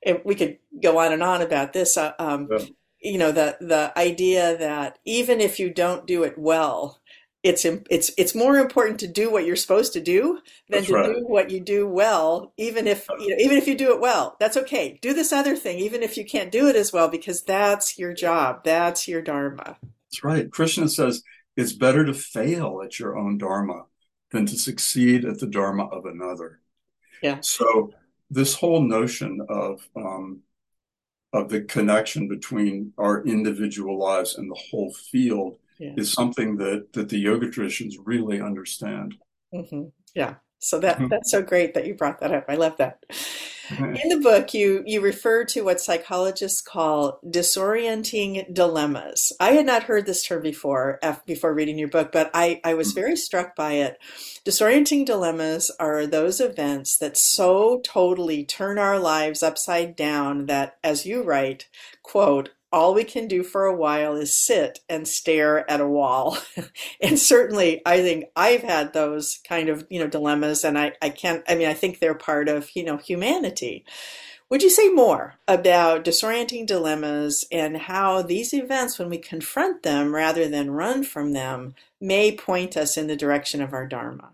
If 0.00 0.24
we 0.24 0.34
could 0.34 0.58
go 0.82 0.98
on 0.98 1.12
and 1.12 1.22
on 1.22 1.42
about 1.42 1.72
this. 1.72 1.96
Uh, 1.96 2.12
um, 2.18 2.48
yeah. 2.50 2.64
You 3.00 3.18
know, 3.18 3.32
the 3.32 3.56
the 3.60 3.92
idea 3.96 4.56
that 4.58 4.98
even 5.04 5.40
if 5.40 5.58
you 5.58 5.70
don't 5.70 6.06
do 6.06 6.22
it 6.22 6.38
well, 6.38 7.00
it's 7.42 7.64
it's 7.64 8.12
it's 8.16 8.34
more 8.34 8.56
important 8.56 9.00
to 9.00 9.08
do 9.08 9.30
what 9.30 9.44
you're 9.44 9.56
supposed 9.56 9.92
to 9.92 10.00
do 10.00 10.38
than 10.68 10.80
that's 10.80 10.86
to 10.86 10.94
right. 10.94 11.14
do 11.14 11.24
what 11.26 11.50
you 11.50 11.60
do 11.60 11.86
well 11.86 12.52
even 12.56 12.86
if 12.86 13.06
you 13.18 13.30
know, 13.30 13.36
even 13.40 13.56
if 13.56 13.66
you 13.66 13.76
do 13.76 13.92
it 13.92 14.00
well 14.00 14.36
that's 14.38 14.56
okay 14.56 14.98
do 15.02 15.12
this 15.12 15.32
other 15.32 15.56
thing 15.56 15.78
even 15.78 16.02
if 16.02 16.16
you 16.16 16.24
can't 16.24 16.52
do 16.52 16.68
it 16.68 16.76
as 16.76 16.92
well 16.92 17.08
because 17.08 17.42
that's 17.42 17.98
your 17.98 18.12
job 18.12 18.62
that's 18.64 19.08
your 19.08 19.20
dharma 19.20 19.76
that's 20.08 20.22
right 20.22 20.52
krishna 20.52 20.88
says 20.88 21.22
it's 21.56 21.72
better 21.72 22.04
to 22.04 22.14
fail 22.14 22.80
at 22.84 23.00
your 23.00 23.18
own 23.18 23.38
dharma 23.38 23.86
than 24.32 24.46
to 24.46 24.56
succeed 24.56 25.24
at 25.24 25.38
the 25.38 25.46
dharma 25.46 25.86
of 25.86 26.06
another. 26.06 26.60
Yeah. 27.22 27.38
So 27.40 27.92
this 28.30 28.54
whole 28.54 28.80
notion 28.80 29.40
of 29.48 29.88
um, 29.94 30.40
of 31.32 31.48
the 31.48 31.62
connection 31.62 32.28
between 32.28 32.92
our 32.98 33.22
individual 33.24 33.98
lives 33.98 34.36
and 34.36 34.50
the 34.50 34.60
whole 34.70 34.92
field 34.92 35.58
yeah. 35.78 35.92
is 35.96 36.12
something 36.12 36.56
that 36.56 36.92
that 36.92 37.08
the 37.08 37.18
yoga 37.18 37.50
traditions 37.50 37.96
really 37.98 38.40
understand. 38.40 39.14
Mm-hmm. 39.54 39.84
Yeah. 40.14 40.34
So 40.58 40.78
that 40.80 40.96
mm-hmm. 40.96 41.08
that's 41.08 41.30
so 41.30 41.42
great 41.42 41.74
that 41.74 41.86
you 41.86 41.94
brought 41.94 42.20
that 42.20 42.32
up. 42.32 42.46
I 42.48 42.56
love 42.56 42.76
that. 42.78 43.04
In 43.78 44.08
the 44.08 44.20
book, 44.22 44.54
you 44.54 44.82
you 44.86 45.00
refer 45.00 45.44
to 45.46 45.62
what 45.62 45.80
psychologists 45.80 46.60
call 46.60 47.18
disorienting 47.24 48.52
dilemmas. 48.52 49.32
I 49.40 49.52
had 49.52 49.66
not 49.66 49.84
heard 49.84 50.06
this 50.06 50.24
term 50.24 50.42
before 50.42 50.98
before 51.26 51.54
reading 51.54 51.78
your 51.78 51.88
book, 51.88 52.12
but 52.12 52.30
I, 52.34 52.60
I 52.64 52.74
was 52.74 52.92
mm. 52.92 52.96
very 52.96 53.16
struck 53.16 53.56
by 53.56 53.72
it. 53.72 53.98
Disorienting 54.44 55.06
dilemmas 55.06 55.70
are 55.78 56.06
those 56.06 56.40
events 56.40 56.96
that 56.98 57.16
so 57.16 57.80
totally 57.84 58.44
turn 58.44 58.78
our 58.78 58.98
lives 58.98 59.42
upside 59.42 59.96
down 59.96 60.46
that, 60.46 60.76
as 60.82 61.06
you 61.06 61.22
write, 61.22 61.68
quote, 62.02 62.50
all 62.72 62.94
we 62.94 63.04
can 63.04 63.28
do 63.28 63.42
for 63.42 63.66
a 63.66 63.76
while 63.76 64.16
is 64.16 64.34
sit 64.34 64.80
and 64.88 65.06
stare 65.06 65.70
at 65.70 65.80
a 65.80 65.86
wall. 65.86 66.38
and 67.00 67.18
certainly 67.18 67.82
I 67.84 68.00
think 68.00 68.26
I've 68.34 68.62
had 68.62 68.92
those 68.92 69.40
kind 69.46 69.68
of, 69.68 69.86
you 69.90 70.00
know, 70.00 70.08
dilemmas 70.08 70.64
and 70.64 70.78
I, 70.78 70.92
I 71.02 71.10
can't, 71.10 71.44
I 71.48 71.54
mean, 71.54 71.68
I 71.68 71.74
think 71.74 71.98
they're 71.98 72.14
part 72.14 72.48
of, 72.48 72.70
you 72.74 72.84
know, 72.84 72.96
humanity. 72.96 73.84
Would 74.48 74.62
you 74.62 74.70
say 74.70 74.90
more 74.90 75.34
about 75.48 76.04
disorienting 76.04 76.66
dilemmas 76.66 77.46
and 77.50 77.76
how 77.76 78.20
these 78.22 78.52
events, 78.52 78.98
when 78.98 79.08
we 79.08 79.18
confront 79.18 79.82
them 79.82 80.14
rather 80.14 80.48
than 80.48 80.70
run 80.70 81.04
from 81.04 81.32
them, 81.32 81.74
may 82.00 82.36
point 82.36 82.76
us 82.76 82.98
in 82.98 83.06
the 83.06 83.16
direction 83.16 83.62
of 83.62 83.72
our 83.72 83.86
Dharma? 83.86 84.32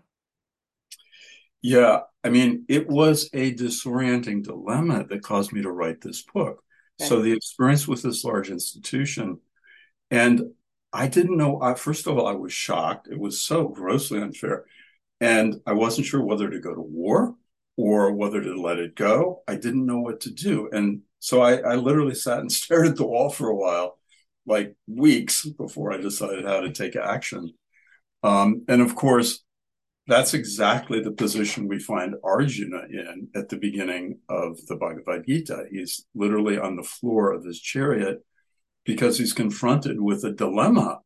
Yeah, 1.61 2.01
I 2.23 2.29
mean, 2.29 2.65
it 2.67 2.87
was 2.89 3.29
a 3.33 3.53
disorienting 3.53 4.43
dilemma 4.43 5.05
that 5.05 5.23
caused 5.23 5.53
me 5.53 5.61
to 5.61 5.71
write 5.71 6.01
this 6.01 6.21
book 6.21 6.63
so 6.99 7.21
the 7.21 7.33
experience 7.33 7.87
with 7.87 8.01
this 8.01 8.23
large 8.23 8.49
institution, 8.49 9.39
and 10.11 10.51
I 10.91 11.07
didn't 11.07 11.37
know. 11.37 11.61
I, 11.61 11.75
first 11.75 12.07
of 12.07 12.17
all, 12.17 12.27
I 12.27 12.33
was 12.33 12.53
shocked. 12.53 13.07
It 13.09 13.19
was 13.19 13.39
so 13.39 13.67
grossly 13.67 14.21
unfair, 14.21 14.65
and 15.21 15.61
I 15.65 15.73
wasn't 15.73 16.07
sure 16.07 16.23
whether 16.23 16.49
to 16.49 16.59
go 16.59 16.73
to 16.73 16.81
war 16.81 17.35
or 17.77 18.11
whether 18.13 18.41
to 18.41 18.61
let 18.61 18.79
it 18.79 18.95
go. 18.95 19.43
I 19.47 19.55
didn't 19.55 19.85
know 19.85 19.99
what 19.99 20.21
to 20.21 20.31
do, 20.31 20.69
and 20.71 21.01
so 21.19 21.41
I, 21.41 21.57
I 21.57 21.75
literally 21.75 22.15
sat 22.15 22.39
and 22.39 22.51
stared 22.51 22.87
at 22.87 22.95
the 22.95 23.05
wall 23.05 23.29
for 23.29 23.49
a 23.49 23.55
while, 23.55 23.97
like 24.45 24.75
weeks 24.87 25.45
before 25.45 25.93
I 25.93 25.97
decided 25.97 26.45
how 26.45 26.61
to 26.61 26.71
take 26.71 26.95
action. 26.95 27.53
Um, 28.23 28.65
and 28.67 28.81
of 28.81 28.95
course, 28.95 29.43
that's 30.09 30.33
exactly 30.33 31.01
the 31.01 31.11
position 31.11 31.67
we 31.67 31.79
find 31.79 32.15
Arjuna 32.23 32.83
in 32.89 33.29
at 33.35 33.49
the 33.49 33.57
beginning 33.57 34.19
of 34.27 34.65
the 34.65 34.75
Bhagavad 34.75 35.25
Gita. 35.27 35.65
He's 35.71 36.05
literally 36.15 36.57
on 36.57 36.75
the 36.75 36.83
floor 36.83 37.31
of 37.31 37.45
his 37.45 37.61
chariot 37.61 38.25
because 38.85 39.17
he's 39.17 39.33
confronted 39.33 40.01
with 40.01 40.23
a 40.25 40.31
dilemma 40.31 40.99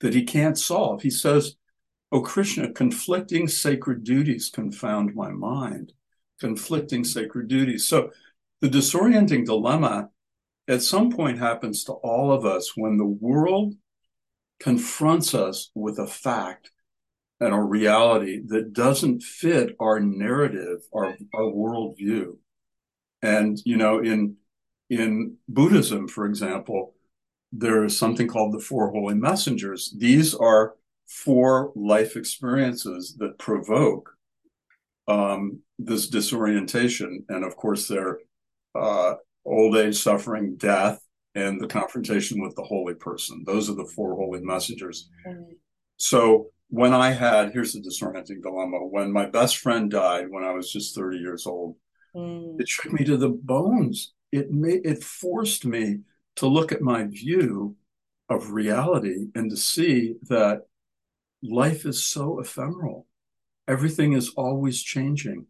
that 0.00 0.14
he 0.14 0.24
can't 0.24 0.58
solve. 0.58 1.02
He 1.02 1.10
says, 1.10 1.56
Oh, 2.12 2.20
Krishna, 2.20 2.70
conflicting 2.70 3.48
sacred 3.48 4.04
duties 4.04 4.50
confound 4.50 5.14
my 5.14 5.30
mind. 5.30 5.92
Conflicting 6.38 7.02
sacred 7.02 7.48
duties. 7.48 7.86
So 7.86 8.10
the 8.60 8.68
disorienting 8.68 9.46
dilemma 9.46 10.10
at 10.68 10.82
some 10.82 11.10
point 11.10 11.38
happens 11.38 11.84
to 11.84 11.92
all 11.92 12.30
of 12.30 12.44
us 12.44 12.76
when 12.76 12.98
the 12.98 13.04
world 13.04 13.74
confronts 14.60 15.34
us 15.34 15.70
with 15.74 15.98
a 15.98 16.06
fact 16.06 16.70
and 17.44 17.54
a 17.54 17.60
reality 17.60 18.40
that 18.46 18.72
doesn't 18.72 19.22
fit 19.22 19.76
our 19.78 20.00
narrative, 20.00 20.78
our, 20.94 21.14
our 21.34 21.42
worldview. 21.42 22.36
And, 23.20 23.58
you 23.66 23.76
know, 23.76 23.98
in, 23.98 24.36
in 24.88 25.36
Buddhism, 25.46 26.08
for 26.08 26.24
example, 26.24 26.94
there 27.52 27.84
is 27.84 27.98
something 27.98 28.28
called 28.28 28.54
the 28.54 28.60
Four 28.60 28.90
Holy 28.90 29.14
Messengers. 29.14 29.94
These 29.96 30.34
are 30.34 30.74
four 31.06 31.70
life 31.76 32.16
experiences 32.16 33.14
that 33.18 33.38
provoke 33.38 34.16
um, 35.06 35.60
this 35.78 36.08
disorientation. 36.08 37.26
And 37.28 37.44
of 37.44 37.56
course, 37.56 37.86
they're 37.88 38.20
uh, 38.74 39.16
old 39.44 39.76
age, 39.76 39.98
suffering, 39.98 40.56
death, 40.56 40.98
and 41.34 41.60
the 41.60 41.68
confrontation 41.68 42.40
with 42.40 42.56
the 42.56 42.62
holy 42.62 42.94
person. 42.94 43.44
Those 43.44 43.68
are 43.68 43.74
the 43.74 43.92
four 43.94 44.16
holy 44.16 44.40
messengers. 44.40 45.10
Mm-hmm. 45.28 45.52
So 45.98 46.50
when 46.68 46.92
I 46.92 47.12
had, 47.12 47.52
here's 47.52 47.72
the 47.72 47.80
disorienting 47.80 48.42
dilemma. 48.42 48.78
When 48.86 49.12
my 49.12 49.26
best 49.26 49.58
friend 49.58 49.90
died 49.90 50.26
when 50.28 50.44
I 50.44 50.52
was 50.52 50.72
just 50.72 50.94
30 50.94 51.18
years 51.18 51.46
old, 51.46 51.76
mm. 52.14 52.60
it 52.60 52.68
shook 52.68 52.92
me 52.92 53.04
to 53.04 53.16
the 53.16 53.28
bones. 53.28 54.12
It 54.32 54.50
made, 54.50 54.84
it 54.84 55.02
forced 55.02 55.64
me 55.64 56.00
to 56.36 56.46
look 56.46 56.72
at 56.72 56.82
my 56.82 57.04
view 57.04 57.76
of 58.28 58.50
reality 58.50 59.26
and 59.34 59.50
to 59.50 59.56
see 59.56 60.14
that 60.28 60.62
life 61.42 61.84
is 61.84 62.04
so 62.04 62.40
ephemeral. 62.40 63.06
Everything 63.68 64.14
is 64.14 64.30
always 64.30 64.82
changing. 64.82 65.46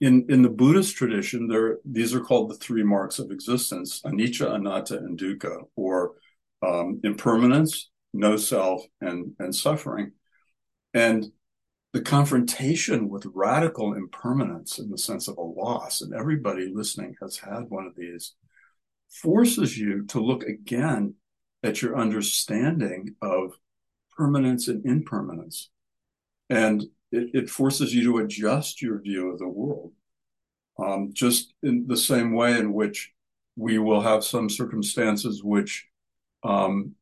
In, 0.00 0.26
in 0.28 0.42
the 0.42 0.50
Buddhist 0.50 0.96
tradition, 0.96 1.48
there 1.48 1.78
these 1.84 2.14
are 2.14 2.20
called 2.20 2.50
the 2.50 2.56
three 2.56 2.82
marks 2.82 3.18
of 3.18 3.30
existence: 3.30 4.02
anicca, 4.02 4.54
anatta, 4.54 4.98
and 4.98 5.18
dukkha, 5.18 5.62
or 5.76 6.14
um, 6.62 7.00
impermanence, 7.04 7.90
no 8.12 8.36
self, 8.36 8.84
and 9.00 9.32
and 9.38 9.54
suffering. 9.54 10.12
And 10.94 11.32
the 11.92 12.00
confrontation 12.00 13.08
with 13.08 13.26
radical 13.34 13.94
impermanence 13.94 14.78
in 14.78 14.90
the 14.90 14.98
sense 14.98 15.28
of 15.28 15.36
a 15.36 15.42
loss, 15.42 16.00
and 16.00 16.14
everybody 16.14 16.72
listening 16.72 17.16
has 17.20 17.36
had 17.36 17.68
one 17.68 17.86
of 17.86 17.94
these, 17.96 18.34
forces 19.08 19.78
you 19.78 20.04
to 20.06 20.20
look 20.20 20.44
again 20.44 21.14
at 21.62 21.82
your 21.82 21.96
understanding 21.96 23.14
of 23.22 23.52
permanence 24.16 24.68
and 24.68 24.84
impermanence. 24.86 25.70
And 26.50 26.82
it, 27.12 27.30
it 27.32 27.50
forces 27.50 27.94
you 27.94 28.04
to 28.04 28.18
adjust 28.18 28.82
your 28.82 29.00
view 29.00 29.30
of 29.30 29.38
the 29.38 29.48
world. 29.48 29.92
Um, 30.78 31.10
just 31.12 31.54
in 31.62 31.86
the 31.86 31.96
same 31.96 32.34
way 32.34 32.58
in 32.58 32.72
which 32.72 33.12
we 33.56 33.78
will 33.78 34.00
have 34.00 34.24
some 34.24 34.50
circumstances 34.50 35.44
which 35.44 35.86
um, 36.42 36.96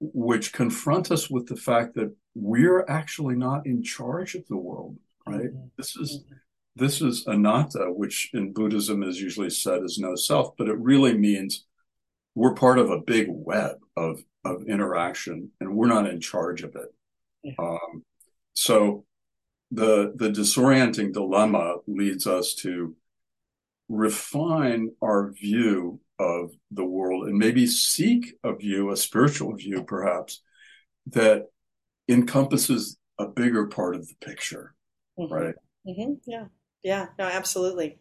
which 0.00 0.52
confront 0.52 1.10
us 1.10 1.30
with 1.30 1.46
the 1.46 1.56
fact 1.56 1.94
that 1.94 2.14
we're 2.34 2.84
actually 2.88 3.36
not 3.36 3.66
in 3.66 3.82
charge 3.82 4.34
of 4.34 4.46
the 4.48 4.56
world, 4.56 4.96
right? 5.26 5.46
Mm-hmm. 5.46 5.66
This 5.76 5.96
is 5.96 6.18
mm-hmm. 6.18 6.34
this 6.76 7.00
is 7.00 7.26
anatta, 7.26 7.92
which 7.92 8.30
in 8.34 8.52
Buddhism 8.52 9.02
is 9.02 9.20
usually 9.20 9.50
said 9.50 9.82
as 9.82 9.98
no 9.98 10.16
self, 10.16 10.56
but 10.56 10.68
it 10.68 10.78
really 10.78 11.16
means 11.16 11.66
we're 12.34 12.54
part 12.54 12.78
of 12.78 12.90
a 12.90 13.00
big 13.00 13.26
web 13.30 13.76
of 13.96 14.22
of 14.44 14.64
interaction, 14.68 15.50
and 15.60 15.74
we're 15.74 15.86
not 15.86 16.08
in 16.08 16.20
charge 16.20 16.62
of 16.62 16.74
it. 16.76 16.94
Yeah. 17.42 17.54
Um, 17.58 18.04
so 18.52 19.04
the 19.70 20.12
the 20.16 20.30
disorienting 20.30 21.12
dilemma 21.12 21.76
leads 21.86 22.26
us 22.26 22.54
to 22.54 22.94
refine 23.88 24.90
our 25.02 25.30
view 25.30 26.00
of 26.18 26.52
the 26.70 26.84
world 26.84 27.26
and 27.26 27.36
maybe 27.36 27.66
seek 27.66 28.34
a 28.44 28.54
view, 28.54 28.90
a 28.90 28.96
spiritual 28.96 29.54
view 29.56 29.82
perhaps, 29.82 30.42
that 31.08 31.46
encompasses 32.08 32.96
a 33.18 33.26
bigger 33.26 33.66
part 33.66 33.94
of 33.94 34.06
the 34.08 34.14
picture. 34.24 34.74
mm-hmm. 35.18 35.32
right? 35.32 35.54
Mm-hmm. 35.86 36.14
Yeah, 36.26 36.46
yeah, 36.82 37.06
no, 37.18 37.26
absolutely. 37.26 37.98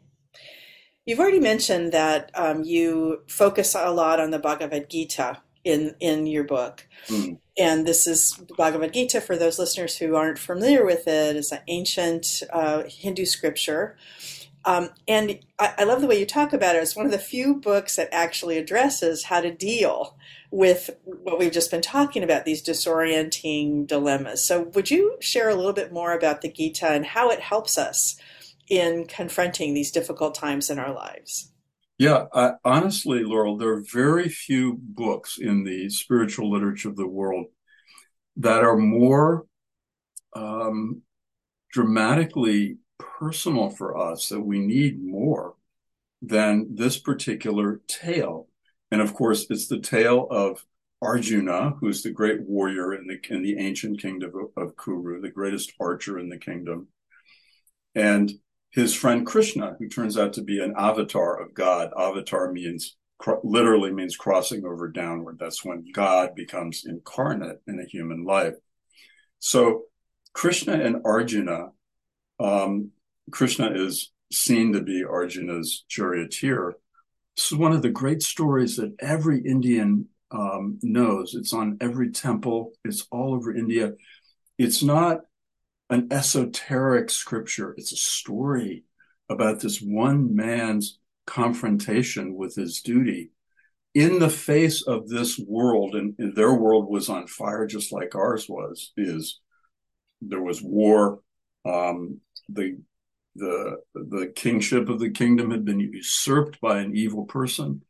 You've 1.06 1.20
already 1.20 1.40
mentioned 1.40 1.92
that 1.92 2.32
um, 2.34 2.64
you 2.64 3.24
focus 3.28 3.76
a 3.76 3.92
lot 3.92 4.20
on 4.20 4.32
the 4.32 4.40
Bhagavad 4.40 4.90
Gita 4.90 5.42
in 5.64 5.96
in 6.00 6.28
your 6.28 6.44
book. 6.44 6.88
Mm. 7.08 7.40
And 7.58 7.86
this 7.86 8.08
is 8.08 8.40
Bhagavad 8.58 8.94
Gita 8.94 9.22
for 9.22 9.38
those 9.38 9.60
listeners 9.60 9.98
who 9.98 10.16
aren't 10.16 10.40
familiar 10.40 10.86
with 10.86 11.08
it. 11.08 11.36
It's 11.36 11.52
an 11.52 11.60
ancient 11.68 12.42
uh, 12.52 12.84
Hindu 12.88 13.26
scripture. 13.26 13.96
Um, 14.66 14.90
and 15.08 15.40
I, 15.60 15.74
I, 15.80 15.84
love 15.84 16.00
the 16.00 16.08
way 16.08 16.18
you 16.18 16.26
talk 16.26 16.54
about 16.54 16.76
it. 16.76 16.82
It's 16.82 16.96
one 16.96 17.06
of 17.06 17.12
the 17.12 17.18
few 17.18 17.56
books 17.56 17.98
that 17.98 18.08
actually 18.14 18.58
addresses 18.58 19.26
how 19.26 19.42
to 19.42 19.52
deal 19.52 20.18
with 20.52 20.90
what 21.04 21.38
we've 21.38 21.52
just 21.52 21.70
been 21.70 21.82
talking 21.82 22.24
about, 22.24 22.46
these 22.46 22.64
disorienting 22.64 23.88
dilemmas. 23.88 24.44
So, 24.44 24.64
would 24.74 24.90
you 24.90 25.18
share 25.20 25.50
a 25.50 25.56
little 25.56 25.74
bit 25.74 25.92
more 25.92 26.14
about 26.14 26.42
the 26.42 26.52
Gita 26.52 26.88
and 26.88 27.06
how 27.06 27.30
it 27.30 27.42
helps 27.42 27.78
us 27.78 28.16
in 28.70 29.06
confronting 29.06 29.74
these 29.74 29.92
difficult 29.92 30.34
times 30.34 30.70
in 30.70 30.80
our 30.80 30.94
lives? 30.94 31.52
Yeah, 31.98 32.26
I, 32.34 32.54
honestly, 32.64 33.24
Laurel, 33.24 33.58
there 33.58 33.74
are 33.74 33.84
very 33.92 34.30
few 34.30 34.78
books 34.80 35.38
in 35.40 35.64
the 35.64 35.90
spiritual 35.90 36.50
literature 36.50 36.90
of 36.90 36.96
the 36.96 37.08
world 37.08 37.48
that 38.38 38.64
are 38.64 38.78
more 38.78 39.46
um, 40.36 41.02
dramatically 41.72 42.78
personal 43.20 43.70
for 43.70 43.98
us, 43.98 44.30
that 44.30 44.42
we 44.42 44.60
need 44.60 45.04
more 45.04 45.56
than 46.22 46.76
this 46.76 46.98
particular 46.98 47.82
tale. 47.88 48.48
And 48.92 49.02
of 49.02 49.14
course, 49.14 49.48
it's 49.50 49.68
the 49.68 49.80
tale 49.80 50.28
of 50.30 50.66
Arjuna, 51.02 51.72
who's 51.80 52.02
the 52.02 52.12
great 52.12 52.42
warrior 52.42 52.94
in 52.94 53.08
the 53.08 53.20
in 53.30 53.42
the 53.42 53.58
ancient 53.58 54.00
kingdom 54.00 54.32
of, 54.36 54.64
of 54.64 54.78
Kuru, 54.78 55.20
the 55.20 55.30
greatest 55.30 55.74
archer 55.80 56.18
in 56.18 56.30
the 56.30 56.38
kingdom. 56.38 56.88
And 57.94 58.32
his 58.72 58.96
friend 58.96 59.26
Krishna, 59.26 59.76
who 59.78 59.88
turns 59.88 60.18
out 60.18 60.34
to 60.34 60.42
be 60.42 60.60
an 60.60 60.74
avatar 60.76 61.40
of 61.40 61.54
God. 61.54 61.92
Avatar 61.98 62.52
means 62.52 62.96
literally 63.44 63.92
means 63.92 64.18
crossing 64.18 64.66
over 64.66 64.90
downward. 64.90 65.38
That's 65.40 65.64
when 65.64 65.86
God 65.94 66.36
becomes 66.36 66.84
incarnate 66.86 67.60
in 67.68 67.80
a 67.80 67.86
human 67.86 68.26
life. 68.26 68.56
So 69.40 69.84
Krishna 70.34 70.74
and 70.74 71.02
Arjuna, 71.06 71.68
um, 72.40 72.92
Krishna 73.32 73.72
is 73.74 74.12
seen 74.32 74.74
to 74.74 74.82
be 74.82 75.04
Arjuna's 75.04 75.86
charioteer. 75.88 76.76
This 77.36 77.52
is 77.52 77.58
one 77.58 77.72
of 77.72 77.82
the 77.82 77.90
great 77.90 78.22
stories 78.22 78.78
that 78.78 78.96
every 79.00 79.42
Indian 79.42 80.08
um, 80.32 80.80
knows. 80.82 81.36
It's 81.36 81.54
on 81.54 81.78
every 81.82 82.12
temple. 82.12 82.74
It's 82.84 83.08
all 83.12 83.34
over 83.34 83.56
India. 83.56 83.94
It's 84.58 84.84
not 84.84 85.22
an 85.90 86.08
esoteric 86.12 87.10
scripture. 87.10 87.74
It's 87.78 87.92
a 87.92 87.98
story 87.98 88.84
about 89.30 89.60
this 89.60 89.80
one 89.80 90.36
man's 90.36 91.00
confrontation 91.26 92.36
with 92.36 92.56
his 92.56 92.82
duty 92.82 93.32
in 93.94 94.20
the 94.20 94.30
face 94.30 94.82
of 94.84 95.08
this 95.08 95.40
world. 95.40 95.96
And, 95.96 96.16
their 96.36 96.54
world 96.54 96.90
was 96.90 97.10
on 97.10 97.28
fire, 97.28 97.68
just 97.68 97.92
like 97.92 98.16
ours 98.16 98.50
was. 98.50 98.92
Is 98.98 99.40
there 100.22 100.42
was 100.42 100.62
war? 100.62 101.20
Um, 101.66 102.20
the 102.50 102.78
the 103.36 103.78
the 103.94 104.32
kingship 104.36 104.90
of 104.90 105.00
the 105.00 105.10
kingdom 105.10 105.52
had 105.52 105.66
been 105.66 105.80
usurped 105.80 106.62
by 106.62 106.80
an 106.80 106.96
evil 106.96 107.26
person, 107.26 107.84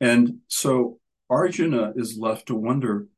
and 0.00 0.38
so 0.48 0.98
Arjuna 1.30 1.94
is 1.96 2.18
left 2.18 2.46
to 2.46 2.54
wonder, 2.54 3.08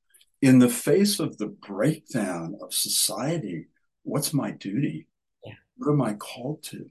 in 0.41 0.59
the 0.59 0.69
face 0.69 1.19
of 1.19 1.39
the 1.39 1.49
breakdown 1.49 2.57
of 2.63 2.73
society, 2.73 3.67
what's 4.05 4.33
my 4.33 4.53
duty? 4.53 5.09
Yeah. 5.45 5.55
What 5.77 5.93
am 5.93 6.03
I 6.03 6.15
called 6.15 6.63
to? 6.65 6.91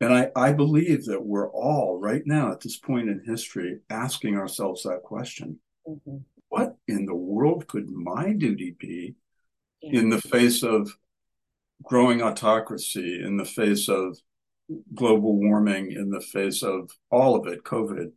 And 0.00 0.12
I, 0.12 0.30
I 0.36 0.52
believe 0.52 1.06
that 1.06 1.24
we're 1.24 1.50
all 1.50 1.98
right 1.98 2.22
now 2.26 2.52
at 2.52 2.60
this 2.60 2.76
point 2.76 3.08
in 3.08 3.22
history 3.26 3.78
asking 3.90 4.36
ourselves 4.36 4.82
that 4.82 5.02
question. 5.02 5.58
Mm-hmm. 5.88 6.18
What 6.48 6.76
in 6.86 7.06
the 7.06 7.14
world 7.14 7.66
could 7.66 7.88
my 7.90 8.32
duty 8.32 8.76
be 8.78 9.16
yeah. 9.80 10.00
in 10.00 10.10
the 10.10 10.20
face 10.20 10.62
of 10.62 10.94
growing 11.82 12.22
autocracy, 12.22 13.22
in 13.22 13.36
the 13.36 13.44
face 13.44 13.88
of 13.88 14.18
global 14.94 15.36
warming, 15.36 15.92
in 15.92 16.10
the 16.10 16.20
face 16.20 16.62
of 16.62 16.90
all 17.10 17.36
of 17.36 17.46
it, 17.46 17.64
COVID? 17.64 18.12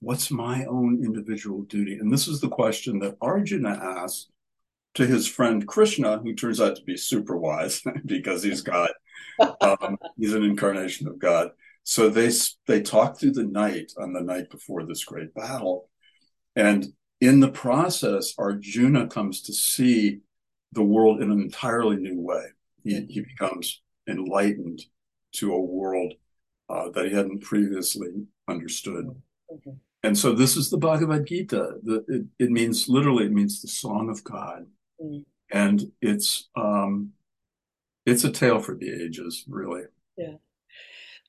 What's 0.00 0.30
my 0.30 0.64
own 0.66 1.02
individual 1.04 1.62
duty? 1.62 1.98
And 1.98 2.12
this 2.12 2.28
is 2.28 2.40
the 2.40 2.48
question 2.48 2.98
that 3.00 3.16
Arjuna 3.20 3.70
asks 3.70 4.28
to 4.94 5.06
his 5.06 5.28
friend 5.28 5.66
Krishna, 5.66 6.18
who 6.18 6.34
turns 6.34 6.60
out 6.60 6.76
to 6.76 6.82
be 6.82 6.96
super 6.96 7.36
wise 7.36 7.82
because 8.06 8.42
he's 8.42 8.62
God. 8.62 8.90
Um, 9.60 9.98
he's 10.18 10.32
an 10.32 10.42
incarnation 10.42 11.06
of 11.06 11.18
God. 11.18 11.50
So 11.84 12.08
they 12.08 12.30
they 12.66 12.82
talk 12.82 13.18
through 13.18 13.32
the 13.32 13.44
night 13.44 13.92
on 13.98 14.12
the 14.12 14.20
night 14.20 14.50
before 14.50 14.84
this 14.84 15.04
great 15.04 15.34
battle, 15.34 15.88
and 16.56 16.86
in 17.20 17.40
the 17.40 17.50
process, 17.50 18.34
Arjuna 18.38 19.06
comes 19.06 19.42
to 19.42 19.52
see 19.52 20.20
the 20.76 20.82
world 20.94 21.20
in 21.20 21.32
an 21.32 21.40
entirely 21.40 21.96
new 21.96 22.20
way. 22.20 22.44
He, 22.84 23.04
he 23.06 23.20
becomes 23.22 23.82
enlightened 24.08 24.80
to 25.32 25.52
a 25.52 25.60
world 25.60 26.12
uh, 26.68 26.90
that 26.90 27.06
he 27.06 27.12
hadn't 27.12 27.42
previously 27.42 28.12
understood. 28.46 29.06
Mm-hmm. 29.52 29.70
And 30.04 30.16
so 30.16 30.32
this 30.32 30.56
is 30.56 30.70
the 30.70 30.78
Bhagavad 30.78 31.26
Gita. 31.26 31.78
The, 31.82 32.04
it, 32.06 32.24
it 32.44 32.50
means 32.50 32.88
literally, 32.88 33.24
it 33.24 33.32
means 33.32 33.60
the 33.60 33.68
song 33.68 34.08
of 34.08 34.22
God. 34.22 34.66
Mm. 35.02 35.24
And 35.50 35.90
it's 36.00 36.48
um, 36.54 37.12
it's 38.04 38.24
a 38.24 38.30
tale 38.30 38.60
for 38.60 38.76
the 38.76 39.04
ages, 39.04 39.44
really. 39.48 39.82
Yeah. 40.16 40.36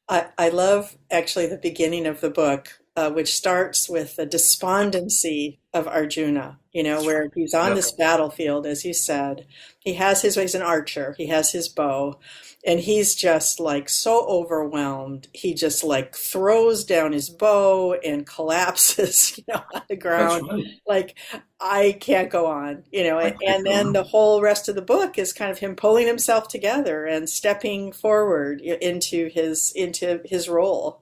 I, 0.09 0.27
I 0.37 0.49
love 0.49 0.95
actually 1.09 1.47
the 1.47 1.57
beginning 1.57 2.05
of 2.05 2.21
the 2.21 2.29
book, 2.29 2.79
uh, 2.97 3.11
which 3.11 3.35
starts 3.35 3.87
with 3.87 4.15
the 4.15 4.25
despondency 4.25 5.59
of 5.71 5.87
Arjuna, 5.87 6.57
you 6.73 6.81
know, 6.81 7.03
where 7.03 7.29
he's 7.35 7.53
on 7.53 7.75
this 7.75 7.91
battlefield, 7.91 8.65
as 8.65 8.83
you 8.83 8.91
said. 8.91 9.45
He 9.77 9.93
has 9.93 10.23
his, 10.23 10.33
he's 10.33 10.55
an 10.55 10.63
archer, 10.63 11.13
he 11.15 11.27
has 11.27 11.51
his 11.51 11.69
bow, 11.69 12.19
and 12.65 12.79
he's 12.79 13.13
just 13.13 13.59
like 13.59 13.87
so 13.87 14.25
overwhelmed. 14.27 15.27
He 15.31 15.53
just 15.53 15.83
like 15.83 16.15
throws 16.15 16.83
down 16.83 17.11
his 17.11 17.29
bow 17.29 17.93
and 18.03 18.25
collapses 18.35 19.37
you 19.37 19.43
know 19.47 19.61
on 19.75 19.83
the 19.87 19.95
ground. 19.95 20.47
right. 20.49 20.65
like 20.87 21.15
i 21.59 21.97
can't 21.99 22.29
go 22.29 22.45
on 22.45 22.83
you 22.91 23.03
know 23.03 23.17
and, 23.17 23.35
and 23.45 23.65
then 23.65 23.91
the 23.93 24.03
whole 24.03 24.41
rest 24.41 24.69
of 24.69 24.75
the 24.75 24.81
book 24.81 25.17
is 25.17 25.33
kind 25.33 25.49
of 25.49 25.57
him 25.57 25.75
pulling 25.75 26.05
himself 26.05 26.47
together 26.47 27.05
and 27.05 27.27
stepping 27.27 27.91
forward 27.91 28.61
into 28.61 29.27
his 29.29 29.71
into 29.75 30.21
his 30.25 30.47
role 30.47 31.01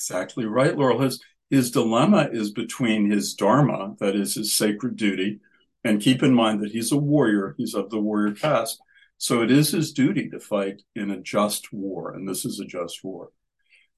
exactly 0.00 0.44
right 0.44 0.76
laurel 0.76 1.00
his 1.00 1.22
his 1.50 1.70
dilemma 1.70 2.28
is 2.32 2.50
between 2.50 3.10
his 3.10 3.34
dharma 3.34 3.94
that 3.98 4.16
is 4.16 4.34
his 4.34 4.52
sacred 4.52 4.96
duty 4.96 5.40
and 5.84 6.00
keep 6.00 6.22
in 6.22 6.34
mind 6.34 6.60
that 6.60 6.72
he's 6.72 6.92
a 6.92 6.96
warrior 6.96 7.54
he's 7.58 7.74
of 7.74 7.90
the 7.90 8.00
warrior 8.00 8.34
caste 8.34 8.80
so 9.20 9.42
it 9.42 9.50
is 9.50 9.70
his 9.70 9.92
duty 9.92 10.30
to 10.30 10.40
fight 10.40 10.80
in 10.96 11.10
a 11.10 11.20
just 11.20 11.74
war, 11.74 12.14
and 12.14 12.26
this 12.26 12.46
is 12.46 12.58
a 12.58 12.64
just 12.64 13.04
war. 13.04 13.32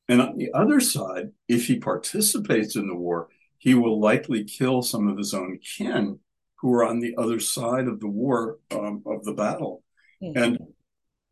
And 0.08 0.20
on 0.20 0.36
the 0.36 0.52
other 0.52 0.80
side, 0.80 1.30
if 1.46 1.68
he 1.68 1.78
participates 1.78 2.74
in 2.74 2.88
the 2.88 2.96
war, 2.96 3.28
he 3.56 3.74
will 3.74 4.00
likely 4.00 4.42
kill 4.42 4.82
some 4.82 5.06
of 5.06 5.16
his 5.16 5.32
own 5.32 5.60
kin 5.60 6.18
who 6.56 6.74
are 6.74 6.84
on 6.84 6.98
the 6.98 7.14
other 7.16 7.38
side 7.38 7.86
of 7.86 8.00
the 8.00 8.08
war 8.08 8.58
um, 8.72 9.04
of 9.06 9.22
the 9.24 9.32
battle. 9.32 9.84
Mm-hmm. 10.20 10.42
And 10.42 10.58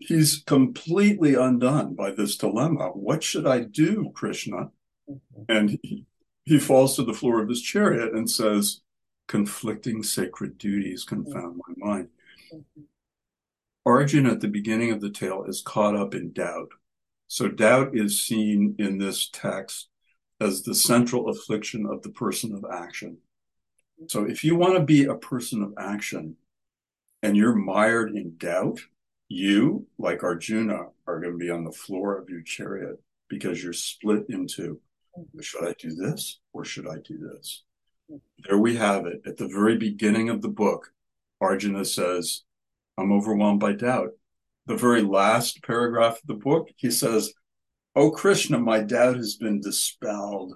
he's 0.00 0.42
completely 0.46 1.34
undone 1.34 1.94
by 1.94 2.10
this 2.10 2.36
dilemma. 2.36 2.88
What 2.88 3.22
should 3.22 3.46
I 3.46 3.60
do, 3.60 4.10
Krishna? 4.14 4.70
Mm-hmm. 5.08 5.42
And 5.48 5.78
he, 5.82 6.06
he 6.44 6.58
falls 6.58 6.96
to 6.96 7.04
the 7.04 7.14
floor 7.14 7.40
of 7.40 7.48
his 7.48 7.62
chariot 7.62 8.12
and 8.14 8.28
says, 8.28 8.80
conflicting 9.28 10.02
sacred 10.02 10.58
duties 10.58 11.04
confound 11.04 11.60
my 11.68 11.74
mind. 11.76 12.08
Mm-hmm. 12.52 12.82
Arjuna 13.86 14.32
at 14.32 14.40
the 14.40 14.48
beginning 14.48 14.90
of 14.90 15.00
the 15.00 15.10
tale 15.10 15.44
is 15.44 15.62
caught 15.62 15.94
up 15.94 16.14
in 16.14 16.32
doubt. 16.32 16.70
So 17.28 17.48
doubt 17.48 17.96
is 17.96 18.22
seen 18.22 18.74
in 18.78 18.98
this 18.98 19.28
text 19.32 19.88
as 20.40 20.62
the 20.62 20.74
central 20.74 21.28
affliction 21.28 21.86
of 21.86 22.02
the 22.02 22.10
person 22.10 22.54
of 22.54 22.64
action. 22.70 23.18
So 24.08 24.24
if 24.24 24.42
you 24.42 24.56
want 24.56 24.74
to 24.76 24.84
be 24.84 25.04
a 25.04 25.14
person 25.14 25.62
of 25.62 25.74
action 25.78 26.36
and 27.22 27.36
you're 27.36 27.54
mired 27.54 28.16
in 28.16 28.36
doubt, 28.36 28.80
you, 29.30 29.86
like 29.96 30.24
Arjuna, 30.24 30.88
are 31.06 31.20
going 31.20 31.32
to 31.32 31.38
be 31.38 31.50
on 31.50 31.64
the 31.64 31.72
floor 31.72 32.18
of 32.18 32.28
your 32.28 32.42
chariot 32.42 33.00
because 33.28 33.62
you're 33.62 33.72
split 33.72 34.24
into 34.28 34.80
should 35.40 35.66
I 35.66 35.74
do 35.78 35.94
this 35.94 36.40
or 36.52 36.64
should 36.64 36.86
I 36.86 36.96
do 36.96 37.16
this? 37.18 37.62
There 38.48 38.58
we 38.58 38.76
have 38.76 39.06
it. 39.06 39.22
At 39.26 39.36
the 39.36 39.48
very 39.48 39.76
beginning 39.76 40.28
of 40.30 40.42
the 40.42 40.48
book, 40.48 40.92
Arjuna 41.40 41.84
says, 41.84 42.42
I'm 42.98 43.12
overwhelmed 43.12 43.60
by 43.60 43.72
doubt. 43.72 44.10
The 44.66 44.76
very 44.76 45.02
last 45.02 45.62
paragraph 45.62 46.14
of 46.14 46.26
the 46.26 46.34
book, 46.34 46.68
he 46.76 46.90
says, 46.90 47.32
Oh, 47.96 48.10
Krishna, 48.10 48.58
my 48.58 48.80
doubt 48.80 49.16
has 49.16 49.36
been 49.36 49.60
dispelled. 49.60 50.54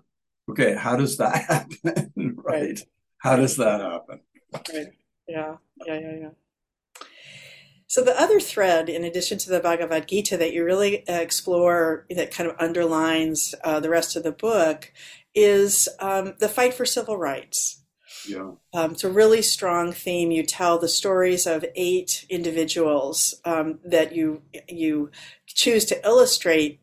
Okay, 0.50 0.74
how 0.74 0.96
does 0.96 1.16
that 1.18 1.44
happen? 1.84 2.36
right. 2.36 2.80
How 3.18 3.36
does 3.36 3.56
that 3.56 3.80
happen? 3.80 4.20
Right. 4.52 4.86
Yeah. 5.28 5.56
Yeah. 5.86 5.98
Yeah. 6.00 6.16
Yeah. 6.20 6.28
So 7.94 8.02
the 8.02 8.20
other 8.20 8.40
thread, 8.40 8.88
in 8.88 9.04
addition 9.04 9.38
to 9.38 9.50
the 9.50 9.60
Bhagavad 9.60 10.08
Gita, 10.08 10.36
that 10.38 10.52
you 10.52 10.64
really 10.64 11.06
uh, 11.06 11.12
explore, 11.20 12.06
that 12.10 12.34
kind 12.34 12.50
of 12.50 12.56
underlines 12.58 13.54
uh, 13.62 13.78
the 13.78 13.88
rest 13.88 14.16
of 14.16 14.24
the 14.24 14.32
book, 14.32 14.92
is 15.32 15.88
um, 16.00 16.34
the 16.40 16.48
fight 16.48 16.74
for 16.74 16.84
civil 16.84 17.16
rights. 17.16 17.84
Yeah. 18.26 18.54
Um, 18.72 18.94
it's 18.94 19.04
a 19.04 19.08
really 19.08 19.42
strong 19.42 19.92
theme. 19.92 20.32
You 20.32 20.42
tell 20.42 20.76
the 20.76 20.88
stories 20.88 21.46
of 21.46 21.64
eight 21.76 22.26
individuals 22.28 23.32
um, 23.44 23.78
that 23.84 24.12
you 24.12 24.42
you 24.68 25.12
choose 25.46 25.84
to 25.84 26.04
illustrate 26.04 26.80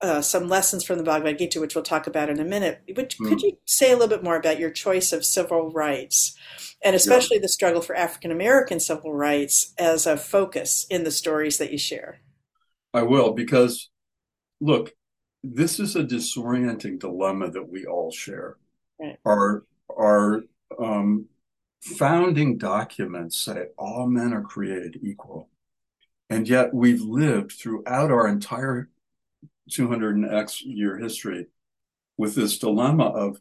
uh, 0.00 0.22
some 0.22 0.48
lessons 0.48 0.82
from 0.82 0.98
the 0.98 1.04
Bhagavad 1.04 1.38
Gita, 1.38 1.60
which 1.60 1.76
we'll 1.76 1.84
talk 1.84 2.08
about 2.08 2.30
in 2.30 2.40
a 2.40 2.44
minute. 2.44 2.82
Which, 2.96 3.16
mm. 3.16 3.28
Could 3.28 3.42
you 3.42 3.58
say 3.64 3.92
a 3.92 3.94
little 3.94 4.08
bit 4.08 4.24
more 4.24 4.36
about 4.36 4.58
your 4.58 4.70
choice 4.72 5.12
of 5.12 5.24
civil 5.24 5.70
rights, 5.70 6.36
and 6.86 6.94
especially 6.94 7.38
yeah. 7.38 7.42
the 7.42 7.48
struggle 7.48 7.82
for 7.82 7.96
African 7.96 8.30
American 8.30 8.78
civil 8.78 9.12
rights 9.12 9.74
as 9.76 10.06
a 10.06 10.16
focus 10.16 10.86
in 10.88 11.02
the 11.02 11.10
stories 11.10 11.58
that 11.58 11.72
you 11.72 11.78
share? 11.78 12.20
I 12.94 13.02
will, 13.02 13.32
because 13.32 13.90
look, 14.60 14.92
this 15.42 15.80
is 15.80 15.96
a 15.96 16.04
disorienting 16.04 17.00
dilemma 17.00 17.50
that 17.50 17.68
we 17.68 17.86
all 17.86 18.12
share. 18.12 18.56
Right. 19.00 19.16
Our 19.24 19.64
our 19.90 20.44
um, 20.78 21.26
founding 21.82 22.56
documents 22.56 23.36
say 23.36 23.66
all 23.76 24.06
men 24.06 24.32
are 24.32 24.42
created 24.42 25.00
equal, 25.02 25.48
and 26.30 26.48
yet 26.48 26.72
we've 26.72 27.02
lived 27.02 27.52
throughout 27.52 28.12
our 28.12 28.28
entire 28.28 28.90
200 29.72 30.16
and 30.16 30.32
X 30.32 30.62
year 30.62 30.98
history 30.98 31.46
with 32.16 32.36
this 32.36 32.58
dilemma 32.58 33.06
of 33.06 33.40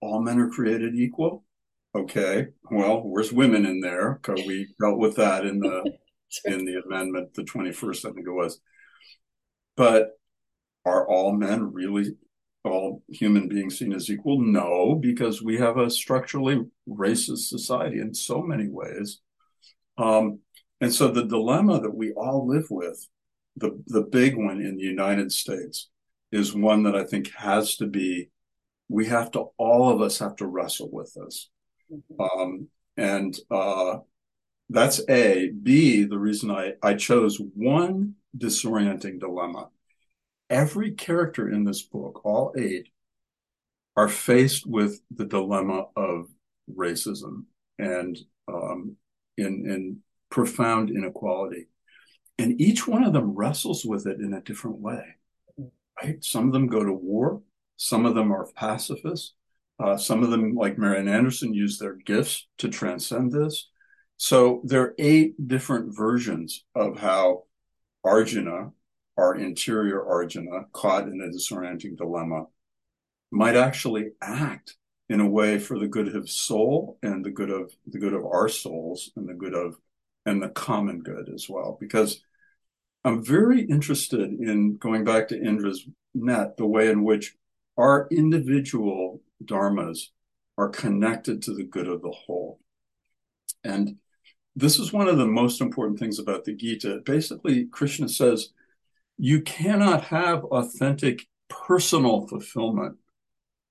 all 0.00 0.20
men 0.20 0.40
are 0.40 0.50
created 0.50 0.96
equal. 0.96 1.44
Okay, 1.94 2.46
well, 2.70 3.02
where's 3.02 3.32
women 3.32 3.66
in 3.66 3.80
there? 3.80 4.20
Because 4.22 4.46
we 4.46 4.68
dealt 4.80 4.98
with 4.98 5.16
that 5.16 5.44
in 5.44 5.58
the 5.58 5.92
in 6.44 6.64
the 6.64 6.80
amendment, 6.86 7.34
the 7.34 7.42
21st, 7.42 8.08
I 8.08 8.12
think 8.12 8.26
it 8.26 8.32
was. 8.32 8.60
But 9.76 10.10
are 10.84 11.08
all 11.08 11.32
men 11.32 11.72
really 11.72 12.16
all 12.64 13.02
human 13.08 13.48
beings 13.48 13.78
seen 13.78 13.92
as 13.92 14.10
equal? 14.10 14.40
No, 14.40 14.94
because 14.94 15.42
we 15.42 15.58
have 15.58 15.78
a 15.78 15.90
structurally 15.90 16.64
racist 16.88 17.48
society 17.48 17.98
in 18.00 18.14
so 18.14 18.42
many 18.42 18.68
ways. 18.68 19.20
Um, 19.98 20.40
and 20.80 20.92
so 20.92 21.08
the 21.08 21.24
dilemma 21.24 21.80
that 21.80 21.94
we 21.94 22.12
all 22.12 22.46
live 22.46 22.66
with 22.70 23.08
the 23.56 23.82
the 23.86 24.02
big 24.02 24.36
one 24.36 24.60
in 24.60 24.76
the 24.76 24.82
United 24.82 25.32
States 25.32 25.88
is 26.32 26.54
one 26.54 26.84
that 26.84 26.94
I 26.94 27.04
think 27.04 27.32
has 27.34 27.76
to 27.76 27.86
be 27.86 28.30
we 28.88 29.06
have 29.06 29.30
to 29.32 29.46
all 29.58 29.90
of 29.90 30.00
us 30.00 30.18
have 30.18 30.36
to 30.36 30.46
wrestle 30.46 30.90
with 30.92 31.12
this. 31.14 31.50
Mm-hmm. 31.92 32.20
Um, 32.20 32.68
and 32.96 33.36
uh, 33.50 33.98
that's 34.68 35.00
A. 35.08 35.50
B, 35.50 36.04
the 36.04 36.18
reason 36.18 36.50
I, 36.50 36.74
I 36.82 36.94
chose 36.94 37.40
one 37.54 38.14
disorienting 38.36 39.20
dilemma. 39.20 39.68
Every 40.48 40.92
character 40.92 41.50
in 41.50 41.64
this 41.64 41.82
book, 41.82 42.24
all 42.24 42.54
eight, 42.56 42.88
are 43.96 44.08
faced 44.08 44.66
with 44.66 45.00
the 45.10 45.24
dilemma 45.24 45.86
of 45.96 46.28
racism 46.72 47.44
and 47.78 48.18
um, 48.48 48.96
in, 49.36 49.68
in 49.68 49.98
profound 50.30 50.90
inequality. 50.90 51.66
And 52.38 52.60
each 52.60 52.86
one 52.86 53.04
of 53.04 53.12
them 53.12 53.34
wrestles 53.34 53.84
with 53.84 54.06
it 54.06 54.20
in 54.20 54.32
a 54.32 54.40
different 54.40 54.78
way. 54.78 55.04
Right? 56.02 56.24
Some 56.24 56.46
of 56.46 56.52
them 56.52 56.68
go 56.68 56.82
to 56.84 56.92
war. 56.92 57.42
Some 57.76 58.06
of 58.06 58.14
them 58.14 58.32
are 58.32 58.46
pacifists. 58.54 59.34
Uh, 59.80 59.96
some 59.96 60.22
of 60.22 60.30
them, 60.30 60.54
like 60.54 60.76
Marian 60.76 61.08
Anderson, 61.08 61.54
use 61.54 61.78
their 61.78 61.94
gifts 61.94 62.46
to 62.58 62.68
transcend 62.68 63.32
this. 63.32 63.70
So 64.18 64.60
there 64.64 64.82
are 64.82 64.94
eight 64.98 65.48
different 65.48 65.96
versions 65.96 66.64
of 66.74 66.98
how 66.98 67.44
Arjuna, 68.04 68.72
our 69.16 69.34
interior 69.36 70.06
Arjuna, 70.06 70.66
caught 70.72 71.08
in 71.08 71.20
a 71.22 71.34
disorienting 71.34 71.96
dilemma, 71.96 72.44
might 73.30 73.56
actually 73.56 74.10
act 74.20 74.76
in 75.08 75.20
a 75.20 75.28
way 75.28 75.58
for 75.58 75.78
the 75.78 75.88
good 75.88 76.14
of 76.14 76.28
soul 76.28 76.98
and 77.02 77.24
the 77.24 77.30
good 77.30 77.50
of 77.50 77.72
the 77.86 77.98
good 77.98 78.12
of 78.12 78.24
our 78.26 78.48
souls 78.48 79.10
and 79.16 79.28
the 79.28 79.34
good 79.34 79.54
of 79.54 79.76
and 80.26 80.42
the 80.42 80.50
common 80.50 81.00
good 81.00 81.30
as 81.34 81.48
well. 81.48 81.78
Because 81.80 82.22
I'm 83.04 83.24
very 83.24 83.62
interested 83.62 84.20
in 84.20 84.76
going 84.76 85.04
back 85.04 85.28
to 85.28 85.42
Indra's 85.42 85.86
net, 86.14 86.58
the 86.58 86.66
way 86.66 86.90
in 86.90 87.02
which 87.02 87.34
our 87.78 88.06
individual 88.10 89.22
dharmas 89.44 90.08
are 90.58 90.68
connected 90.68 91.42
to 91.42 91.54
the 91.54 91.64
good 91.64 91.88
of 91.88 92.02
the 92.02 92.10
whole. 92.10 92.60
And 93.64 93.96
this 94.56 94.78
is 94.78 94.92
one 94.92 95.08
of 95.08 95.18
the 95.18 95.26
most 95.26 95.60
important 95.60 95.98
things 95.98 96.18
about 96.18 96.44
the 96.44 96.54
Gita. 96.54 97.00
Basically, 97.04 97.66
Krishna 97.66 98.08
says 98.08 98.50
you 99.16 99.42
cannot 99.42 100.04
have 100.04 100.44
authentic 100.44 101.26
personal 101.48 102.26
fulfillment 102.26 102.96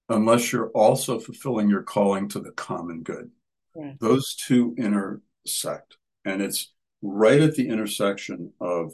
unless 0.09 0.51
you're 0.51 0.69
also 0.69 1.19
fulfilling 1.19 1.69
your 1.69 1.83
calling 1.83 2.27
to 2.29 2.39
the 2.39 2.51
common 2.51 3.03
good. 3.03 3.29
Right. 3.75 3.99
Those 3.99 4.35
two 4.35 4.75
intersect. 4.77 5.97
And 6.25 6.41
it's 6.41 6.73
right 7.01 7.39
at 7.39 7.55
the 7.55 7.69
intersection 7.69 8.53
of 8.59 8.93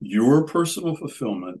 your 0.00 0.44
personal 0.46 0.96
fulfillment 0.96 1.60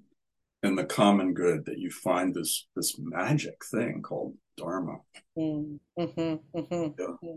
and 0.64 0.78
the 0.78 0.84
common 0.84 1.34
good 1.34 1.66
that 1.66 1.78
you 1.78 1.90
find 1.90 2.34
this 2.34 2.66
this 2.74 2.98
magic 2.98 3.64
thing 3.64 4.02
called 4.02 4.34
dharma 4.56 4.96
mm-hmm, 5.38 6.00
mm-hmm. 6.00 6.64
Yeah. 6.64 7.06
Mm-hmm. 7.06 7.36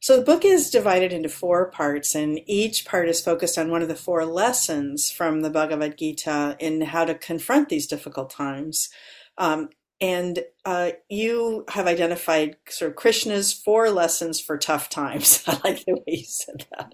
so 0.00 0.16
the 0.16 0.24
book 0.24 0.44
is 0.44 0.70
divided 0.70 1.12
into 1.12 1.28
four 1.28 1.70
parts 1.70 2.14
and 2.14 2.38
each 2.46 2.84
part 2.84 3.08
is 3.08 3.20
focused 3.20 3.58
on 3.58 3.70
one 3.70 3.82
of 3.82 3.88
the 3.88 3.96
four 3.96 4.24
lessons 4.24 5.10
from 5.10 5.40
the 5.40 5.50
bhagavad 5.50 5.96
gita 5.96 6.56
in 6.60 6.82
how 6.82 7.04
to 7.04 7.14
confront 7.14 7.68
these 7.68 7.86
difficult 7.86 8.30
times 8.30 8.90
um, 9.38 9.70
and 10.00 10.44
uh, 10.64 10.92
you 11.08 11.64
have 11.68 11.86
identified 11.86 12.56
sort 12.68 12.90
of 12.90 12.96
Krishna's 12.96 13.52
four 13.52 13.90
lessons 13.90 14.40
for 14.40 14.56
tough 14.56 14.88
times. 14.88 15.42
I 15.48 15.60
like 15.64 15.84
the 15.84 15.94
way 15.94 16.02
you 16.06 16.24
said 16.24 16.66
that. 16.76 16.92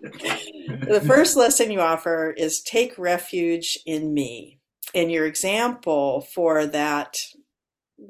the 0.88 1.00
first 1.06 1.36
lesson 1.36 1.70
you 1.70 1.80
offer 1.80 2.34
is 2.36 2.62
take 2.62 2.96
refuge 2.96 3.78
in 3.84 4.14
me. 4.14 4.58
And 4.94 5.10
your 5.10 5.26
example 5.26 6.22
for 6.32 6.66
that 6.66 7.18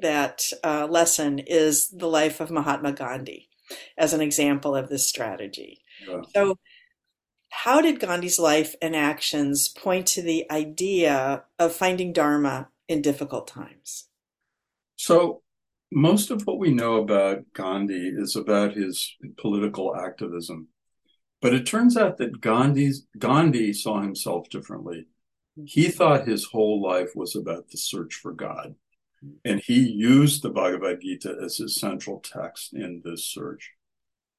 that 0.01 0.51
uh, 0.63 0.87
lesson 0.89 1.39
is 1.39 1.89
the 1.89 2.07
life 2.07 2.39
of 2.39 2.51
Mahatma 2.51 2.91
Gandhi 2.91 3.49
as 3.97 4.13
an 4.13 4.21
example 4.21 4.75
of 4.75 4.89
this 4.89 5.07
strategy. 5.07 5.81
Yeah. 6.07 6.21
So, 6.33 6.57
how 7.49 7.81
did 7.81 7.99
Gandhi's 7.99 8.39
life 8.39 8.75
and 8.81 8.95
actions 8.95 9.69
point 9.69 10.07
to 10.07 10.21
the 10.21 10.45
idea 10.51 11.43
of 11.57 11.73
finding 11.73 12.11
Dharma 12.11 12.69
in 12.87 13.01
difficult 13.01 13.47
times? 13.47 14.04
So, 14.95 15.41
most 15.91 16.31
of 16.31 16.45
what 16.45 16.59
we 16.59 16.71
know 16.73 16.95
about 16.95 17.45
Gandhi 17.53 18.11
is 18.15 18.35
about 18.35 18.73
his 18.73 19.15
political 19.37 19.95
activism. 19.95 20.67
But 21.41 21.53
it 21.53 21.65
turns 21.65 21.95
out 21.95 22.17
that 22.17 22.41
Gandhi's, 22.41 23.05
Gandhi 23.17 23.71
saw 23.71 24.01
himself 24.01 24.49
differently. 24.49 25.07
He 25.63 25.89
thought 25.89 26.27
his 26.27 26.45
whole 26.45 26.81
life 26.81 27.11
was 27.15 27.35
about 27.35 27.69
the 27.69 27.77
search 27.77 28.15
for 28.15 28.33
God. 28.33 28.75
And 29.43 29.59
he 29.59 29.79
used 29.79 30.41
the 30.41 30.49
Bhagavad 30.49 31.01
Gita 31.01 31.37
as 31.43 31.57
his 31.57 31.79
central 31.79 32.19
text 32.19 32.73
in 32.73 33.01
this 33.03 33.25
search. 33.25 33.71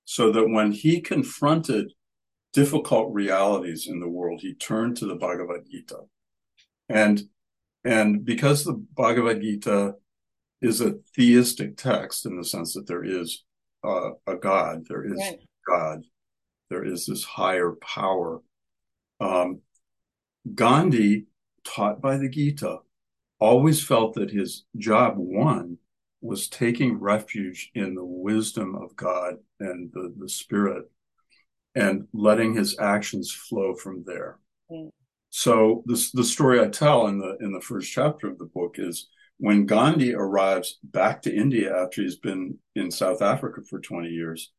So 0.04 0.30
that 0.32 0.48
when 0.48 0.72
he 0.72 1.00
confronted 1.00 1.92
difficult 2.52 3.12
realities 3.12 3.86
in 3.86 4.00
the 4.00 4.08
world, 4.08 4.40
he 4.40 4.54
turned 4.54 4.96
to 4.98 5.06
the 5.06 5.16
Bhagavad 5.16 5.62
Gita. 5.70 6.00
And, 6.88 7.22
and 7.84 8.24
because 8.24 8.64
the 8.64 8.74
Bhagavad 8.74 9.40
Gita 9.40 9.94
is 10.60 10.80
a 10.80 10.94
theistic 11.14 11.76
text 11.76 12.26
in 12.26 12.36
the 12.36 12.44
sense 12.44 12.74
that 12.74 12.86
there 12.86 13.04
is 13.04 13.44
uh, 13.84 14.10
a 14.26 14.36
God, 14.36 14.84
there 14.88 15.04
is 15.04 15.18
right. 15.18 15.38
God, 15.68 16.02
there 16.70 16.84
is 16.84 17.06
this 17.06 17.24
higher 17.24 17.72
power. 17.80 18.40
Um, 19.20 19.60
Gandhi, 20.54 21.26
taught 21.64 22.00
by 22.00 22.16
the 22.16 22.28
Gita, 22.28 22.78
always 23.38 23.84
felt 23.84 24.14
that 24.14 24.30
his 24.30 24.64
job 24.76 25.14
one 25.16 25.78
was 26.20 26.48
taking 26.48 26.98
refuge 26.98 27.70
in 27.74 27.94
the 27.94 28.04
wisdom 28.04 28.74
of 28.74 28.96
God 28.96 29.34
and 29.60 29.90
the, 29.92 30.14
the 30.18 30.28
Spirit 30.28 30.90
and 31.74 32.08
letting 32.12 32.54
his 32.54 32.78
actions 32.78 33.30
flow 33.30 33.74
from 33.74 34.02
there. 34.06 34.38
Mm. 34.70 34.90
So 35.28 35.82
this 35.86 36.10
the 36.12 36.24
story 36.24 36.60
I 36.60 36.68
tell 36.68 37.08
in 37.08 37.18
the 37.18 37.36
in 37.40 37.52
the 37.52 37.60
first 37.60 37.92
chapter 37.92 38.28
of 38.28 38.38
the 38.38 38.46
book 38.46 38.76
is 38.78 39.08
when 39.38 39.66
Gandhi 39.66 40.14
arrives 40.14 40.78
back 40.82 41.22
to 41.22 41.34
India 41.34 41.74
after 41.76 42.02
he's 42.02 42.16
been 42.16 42.58
in 42.74 42.90
South 42.90 43.20
Africa 43.20 43.60
for 43.68 43.80
20 43.80 44.08
years, 44.08 44.50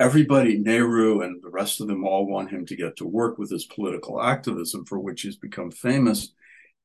everybody, 0.00 0.58
Nehru 0.58 1.20
and 1.20 1.42
the 1.42 1.50
rest 1.50 1.80
of 1.80 1.88
them 1.88 2.04
all 2.04 2.26
want 2.26 2.50
him 2.50 2.64
to 2.66 2.76
get 2.76 2.96
to 2.96 3.06
work 3.06 3.36
with 3.38 3.50
his 3.50 3.66
political 3.66 4.22
activism 4.22 4.84
for 4.86 4.98
which 4.98 5.22
he's 5.22 5.36
become 5.36 5.70
famous. 5.70 6.32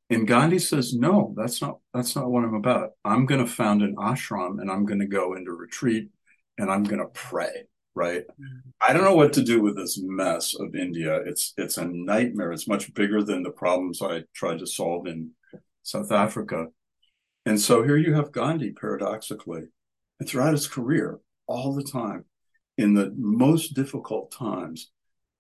And 0.10 0.28
Gandhi 0.28 0.60
says, 0.60 0.94
no, 0.94 1.34
that's 1.38 1.62
not, 1.62 1.80
that's 1.94 2.16
not 2.16 2.30
what 2.30 2.44
I'm 2.44 2.56
about. 2.56 2.92
I'm 3.06 3.26
going 3.26 3.44
to 3.44 3.50
found 3.50 3.82
an 3.82 3.96
ashram 3.96 4.60
and 4.60 4.70
I'm 4.70 4.86
going 4.86 5.00
to 5.00 5.08
go 5.08 5.36
into 5.36 5.52
retreat 5.52 6.10
and 6.58 6.70
I'm 6.70 6.84
going 6.84 7.00
to 7.00 7.08
pray. 7.08 7.66
right? 7.96 8.24
Mm-hmm. 8.28 8.70
I 8.82 8.94
don't 8.94 9.04
know 9.04 9.16
what 9.16 9.34
to 9.34 9.44
do 9.44 9.62
with 9.62 9.76
this 9.76 10.00
mess 10.02 10.56
of 10.56 10.76
India. 10.76 11.18
It's 11.26 11.54
it's 11.58 11.78
a 11.78 11.86
nightmare. 11.86 12.52
It's 12.52 12.68
much 12.68 12.94
bigger 12.94 13.24
than 13.24 13.44
the 13.44 13.52
problems 13.52 14.02
I 14.02 14.24
tried 14.34 14.60
to 14.60 14.68
solve 14.68 15.08
in 15.08 15.32
South 15.84 16.12
Africa. 16.12 16.68
And 17.46 17.60
so 17.60 17.84
here 17.84 17.98
you 17.98 18.14
have 18.14 18.32
Gandhi, 18.32 18.72
paradoxically, 18.72 19.64
and 20.20 20.28
throughout 20.28 20.54
his 20.54 20.68
career, 20.68 21.20
all 21.46 21.76
the 21.76 21.84
time, 21.84 22.26
in 22.78 22.94
the 22.94 23.14
most 23.18 23.76
difficult 23.76 24.32
times, 24.32 24.92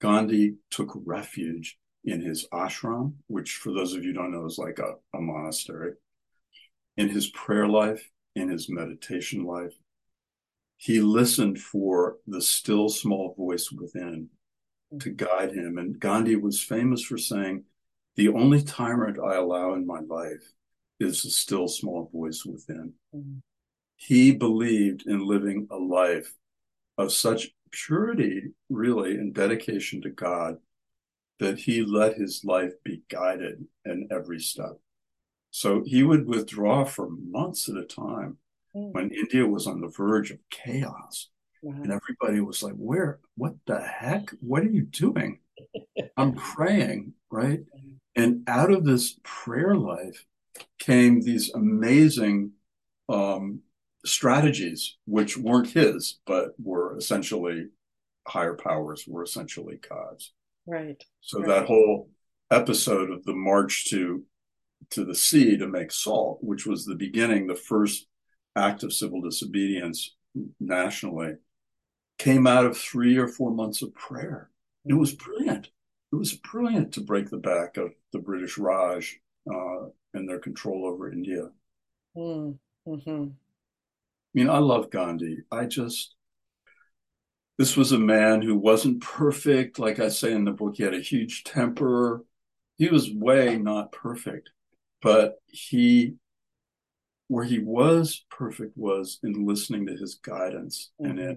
Gandhi 0.01 0.55
took 0.69 0.91
refuge 1.05 1.77
in 2.03 2.21
his 2.21 2.45
ashram, 2.53 3.13
which 3.27 3.53
for 3.53 3.71
those 3.71 3.93
of 3.93 4.03
you 4.03 4.11
don't 4.11 4.33
know 4.33 4.45
is 4.45 4.57
like 4.57 4.79
a, 4.79 4.95
a 5.17 5.21
monastery, 5.21 5.93
in 6.97 7.09
his 7.09 7.29
prayer 7.29 7.67
life, 7.67 8.11
in 8.35 8.49
his 8.49 8.69
meditation 8.69 9.45
life. 9.45 9.73
He 10.77 10.99
listened 10.99 11.59
for 11.59 12.17
the 12.27 12.41
still 12.41 12.89
small 12.89 13.33
voice 13.37 13.71
within 13.71 14.27
to 14.99 15.09
guide 15.09 15.53
him. 15.53 15.77
And 15.77 15.97
Gandhi 15.97 16.35
was 16.35 16.61
famous 16.61 17.01
for 17.01 17.17
saying, 17.17 17.63
The 18.15 18.29
only 18.29 18.61
tyrant 18.61 19.17
I 19.19 19.35
allow 19.35 19.73
in 19.73 19.87
my 19.87 19.99
life 19.99 20.53
is 20.99 21.23
the 21.23 21.29
still 21.29 21.67
small 21.67 22.09
voice 22.13 22.45
within. 22.45 22.93
Mm-hmm. 23.15 23.39
He 23.95 24.31
believed 24.31 25.03
in 25.07 25.25
living 25.25 25.67
a 25.71 25.77
life 25.77 26.33
of 26.97 27.11
such 27.11 27.49
purity, 27.71 28.51
really, 28.69 29.15
and 29.15 29.33
dedication 29.33 30.01
to 30.01 30.09
God 30.09 30.57
that 31.39 31.59
he 31.59 31.83
let 31.83 32.17
his 32.17 32.43
life 32.43 32.73
be 32.83 33.01
guided 33.09 33.65
in 33.85 34.07
every 34.11 34.39
step. 34.39 34.77
So 35.51 35.83
he 35.85 36.03
would 36.03 36.27
withdraw 36.27 36.85
for 36.85 37.09
months 37.09 37.69
at 37.69 37.77
a 37.77 37.83
time 37.83 38.37
mm. 38.75 38.91
when 38.93 39.11
India 39.11 39.45
was 39.45 39.67
on 39.67 39.81
the 39.81 39.87
verge 39.87 40.31
of 40.31 40.39
chaos. 40.49 41.29
Wow. 41.61 41.81
And 41.81 41.91
everybody 41.91 42.41
was 42.41 42.61
like, 42.61 42.73
Where, 42.73 43.19
what 43.35 43.55
the 43.65 43.79
heck? 43.79 44.31
What 44.41 44.63
are 44.63 44.69
you 44.69 44.83
doing? 44.83 45.39
I'm 46.17 46.33
praying, 46.33 47.13
right? 47.29 47.61
And 48.15 48.47
out 48.47 48.71
of 48.71 48.83
this 48.83 49.17
prayer 49.23 49.75
life 49.75 50.25
came 50.79 51.21
these 51.21 51.51
amazing 51.53 52.51
um, 53.09 53.61
strategies, 54.05 54.97
which 55.05 55.37
weren't 55.37 55.71
his, 55.71 56.19
but 56.25 56.53
were 56.61 56.97
essentially 56.97 57.67
higher 58.27 58.55
powers, 58.55 59.05
were 59.07 59.23
essentially 59.23 59.79
gods. 59.89 60.33
Right. 60.65 61.03
So 61.21 61.39
right. 61.39 61.47
that 61.47 61.65
whole 61.65 62.09
episode 62.51 63.09
of 63.09 63.23
the 63.23 63.33
march 63.33 63.89
to 63.89 64.23
to 64.91 65.05
the 65.05 65.15
sea 65.15 65.57
to 65.57 65.67
make 65.67 65.91
salt, 65.91 66.39
which 66.41 66.65
was 66.65 66.85
the 66.85 66.95
beginning, 66.95 67.47
the 67.47 67.55
first 67.55 68.07
act 68.55 68.83
of 68.83 68.93
civil 68.93 69.21
disobedience 69.21 70.15
nationally, 70.59 71.35
came 72.19 72.45
out 72.45 72.65
of 72.65 72.77
three 72.77 73.17
or 73.17 73.27
four 73.27 73.51
months 73.51 73.81
of 73.81 73.93
prayer. 73.95 74.49
It 74.85 74.93
was 74.93 75.13
brilliant. 75.13 75.69
It 76.13 76.17
was 76.17 76.33
brilliant 76.33 76.93
to 76.93 77.01
break 77.01 77.31
the 77.31 77.37
back 77.37 77.77
of 77.77 77.91
the 78.11 78.19
British 78.19 78.59
Raj 78.59 79.19
uh, 79.51 79.87
and 80.13 80.29
their 80.29 80.37
control 80.37 80.85
over 80.85 81.11
India. 81.11 81.49
Mm. 82.15 82.59
hmm 82.85 82.99
I 83.09 84.35
mean, 84.35 84.47
I 84.47 84.59
love 84.59 84.91
Gandhi. 84.91 85.39
I 85.51 85.65
just, 85.65 86.13
this 87.57 87.75
was 87.75 87.93
a 87.93 87.97
man 87.97 88.43
who 88.43 88.55
wasn't 88.55 89.01
perfect. 89.01 89.79
Like 89.79 89.99
I 89.99 90.09
say 90.09 90.33
in 90.33 90.45
the 90.45 90.51
book, 90.51 90.75
he 90.77 90.83
had 90.83 90.93
a 90.93 91.01
huge 91.01 91.45
temper. 91.45 92.23
He 92.77 92.89
was 92.89 93.11
way 93.11 93.57
not 93.57 93.91
perfect, 93.91 94.51
but 95.01 95.41
he, 95.47 96.13
where 97.27 97.45
he 97.45 97.57
was 97.57 98.23
perfect 98.29 98.77
was 98.77 99.17
in 99.23 99.47
listening 99.47 99.87
to 99.87 99.97
his 99.97 100.13
guidance 100.15 100.91
mm-hmm. 101.01 101.09
and 101.09 101.19
in, 101.19 101.35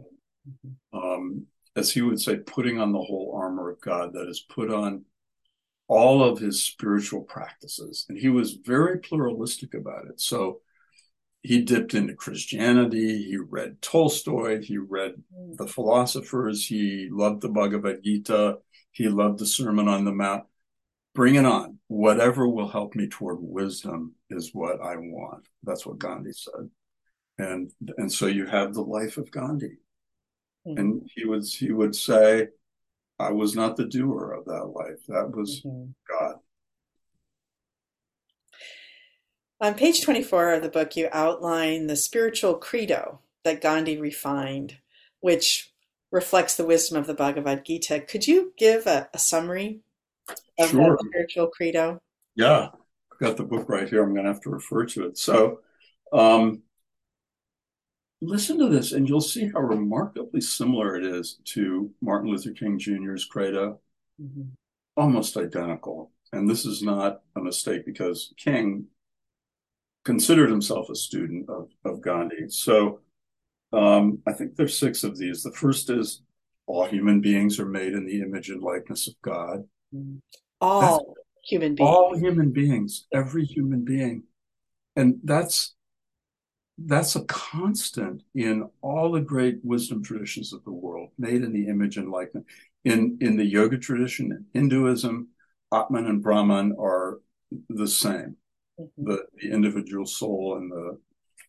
mm-hmm. 0.51 0.99
um, 0.99 1.47
as 1.77 1.93
he 1.93 2.01
would 2.01 2.21
say, 2.21 2.37
putting 2.37 2.81
on 2.81 2.93
the 2.93 2.99
whole 2.99 3.39
armor 3.41 3.71
of 3.71 3.81
God 3.81 4.15
that 4.15 4.29
is 4.29 4.41
put 4.41 4.73
on 4.73 5.05
all 5.89 6.25
of 6.25 6.39
his 6.39 6.63
spiritual 6.63 7.23
practices. 7.23 8.07
And 8.09 8.19
he 8.19 8.29
was 8.29 8.55
very 8.55 8.99
pluralistic 8.99 9.75
about 9.75 10.07
it. 10.07 10.21
So 10.21 10.61
he 11.43 11.61
dipped 11.63 11.95
into 11.95 12.15
Christianity. 12.15 13.23
He 13.23 13.37
read 13.37 13.81
Tolstoy. 13.81 14.63
He 14.63 14.79
read 14.79 15.15
mm. 15.33 15.57
the 15.57 15.69
philosophers. 15.69 16.67
He 16.67 17.09
loved 17.13 17.43
the 17.43 17.51
Bhagavad 17.51 18.03
Gita. 18.03 18.59
He 18.91 19.09
loved 19.09 19.39
the 19.39 19.47
Sermon 19.47 19.87
on 19.87 20.05
the 20.05 20.13
Mount. 20.13 20.45
Bring 21.15 21.37
it 21.37 21.45
on. 21.45 21.79
Whatever 21.87 22.49
will 22.49 22.69
help 22.69 22.97
me 22.97 23.09
toward 23.09 23.39
wisdom 23.41 24.15
is 24.29 24.51
what 24.53 24.81
I 24.83 24.97
want. 24.97 25.47
That's 25.63 25.87
what 25.87 25.99
Gandhi 25.99 26.33
said. 26.33 26.69
And, 27.39 27.71
and 27.99 28.11
so 28.11 28.27
you 28.27 28.47
have 28.47 28.75
the 28.75 28.83
life 28.83 29.19
of 29.19 29.31
Gandhi. 29.31 29.79
Mm-hmm. 30.67 30.79
And 30.79 31.11
he 31.15 31.25
would, 31.25 31.45
he 31.45 31.73
would 31.73 31.95
say, 31.95 32.49
I 33.19 33.31
was 33.31 33.55
not 33.55 33.77
the 33.77 33.87
doer 33.87 34.33
of 34.33 34.45
that 34.47 34.67
life. 34.67 35.01
That 35.09 35.35
was 35.35 35.63
mm-hmm. 35.65 35.91
God. 36.11 36.37
On 39.61 39.75
page 39.75 40.03
24 40.03 40.55
of 40.55 40.63
the 40.63 40.69
book, 40.69 40.97
you 40.97 41.09
outline 41.13 41.87
the 41.87 41.97
spiritual 41.97 42.55
credo 42.55 43.21
that 43.45 43.63
Gandhi 43.63 43.97
refined, 43.97 44.77
which 45.21 45.73
reflects 46.11 46.57
the 46.57 46.67
wisdom 46.67 46.99
of 46.99 47.07
the 47.07 47.15
Bhagavad 47.15 47.65
Gita. 47.65 48.01
Could 48.01 48.27
you 48.27 48.53
give 48.59 48.87
a, 48.87 49.09
a 49.15 49.19
summary 49.19 49.81
of 50.59 50.71
sure. 50.71 50.97
that 50.97 51.05
spiritual 51.09 51.47
credo? 51.47 52.03
Yeah, 52.35 52.69
I've 53.13 53.19
got 53.19 53.37
the 53.39 53.45
book 53.45 53.69
right 53.69 53.89
here. 53.89 54.03
I'm 54.03 54.13
going 54.13 54.27
to 54.27 54.33
have 54.33 54.43
to 54.43 54.51
refer 54.51 54.85
to 54.87 55.07
it. 55.07 55.17
So, 55.17 55.61
um, 56.13 56.63
listen 58.21 58.59
to 58.59 58.69
this, 58.69 58.93
and 58.93 59.09
you'll 59.09 59.21
see 59.21 59.49
how 59.49 59.61
remarkably 59.61 60.41
similar 60.41 60.97
it 60.97 61.05
is 61.05 61.39
to 61.45 61.91
Martin 62.01 62.31
Luther 62.31 62.53
King 62.53 62.79
Jr.'s 62.79 63.25
credo. 63.25 63.81
Mm-hmm. 64.21 64.43
Almost 64.97 65.37
identical. 65.37 66.11
And 66.33 66.49
this 66.49 66.65
is 66.65 66.83
not 66.83 67.23
a 67.37 67.41
mistake 67.41 67.85
because 67.85 68.33
King 68.37 68.87
considered 70.05 70.51
himself 70.51 70.89
a 70.89 70.95
student 70.95 71.49
of, 71.51 71.69
of 71.85 72.01
Gandhi. 72.01 72.49
So 72.49 73.01
um, 73.73 74.21
I 74.27 74.33
think 74.33 74.57
there's 74.57 74.79
six 74.79 75.05
of 75.05 75.19
these. 75.19 75.43
The 75.43 75.53
first 75.53 75.91
is 75.91 76.23
all 76.67 76.87
human 76.87 77.21
beings 77.21 77.61
are 77.61 77.67
made 77.67 77.93
in 77.93 78.07
the 78.07 78.21
image 78.21 78.49
and 78.49 78.63
likeness 78.63 79.07
of 79.07 79.15
God. 79.23 79.65
All 80.61 80.81
that's, 80.81 81.05
human 81.45 81.75
beings. 81.75 81.89
All 81.89 82.17
human 82.17 82.53
beings, 82.53 83.07
every 83.13 83.45
human 83.45 83.85
being. 83.85 84.25
And 84.97 85.21
that's 85.23 85.76
that's 86.79 87.17
a 87.17 87.25
constant 87.25 88.23
in 88.35 88.69
all 88.83 89.13
the 89.13 89.21
great 89.21 89.59
wisdom 89.63 90.03
traditions 90.03 90.53
of 90.53 90.63
the 90.65 90.73
world, 90.73 91.11
made 91.19 91.43
in 91.43 91.53
the 91.53 91.69
image 91.69 91.97
and 91.97 92.11
likeness. 92.11 92.45
In 92.85 93.19
in 93.21 93.37
the 93.37 93.45
yoga 93.45 93.79
tradition, 93.79 94.47
Hinduism, 94.53 95.29
Atman 95.73 96.07
and 96.07 96.23
Brahman 96.23 96.77
are 96.79 97.21
the 97.69 97.89
same 97.89 98.37
mm-hmm. 98.81 99.05
the, 99.05 99.25
the 99.35 99.51
individual 99.51 100.07
soul 100.07 100.57
and 100.57 100.71
the 100.71 100.99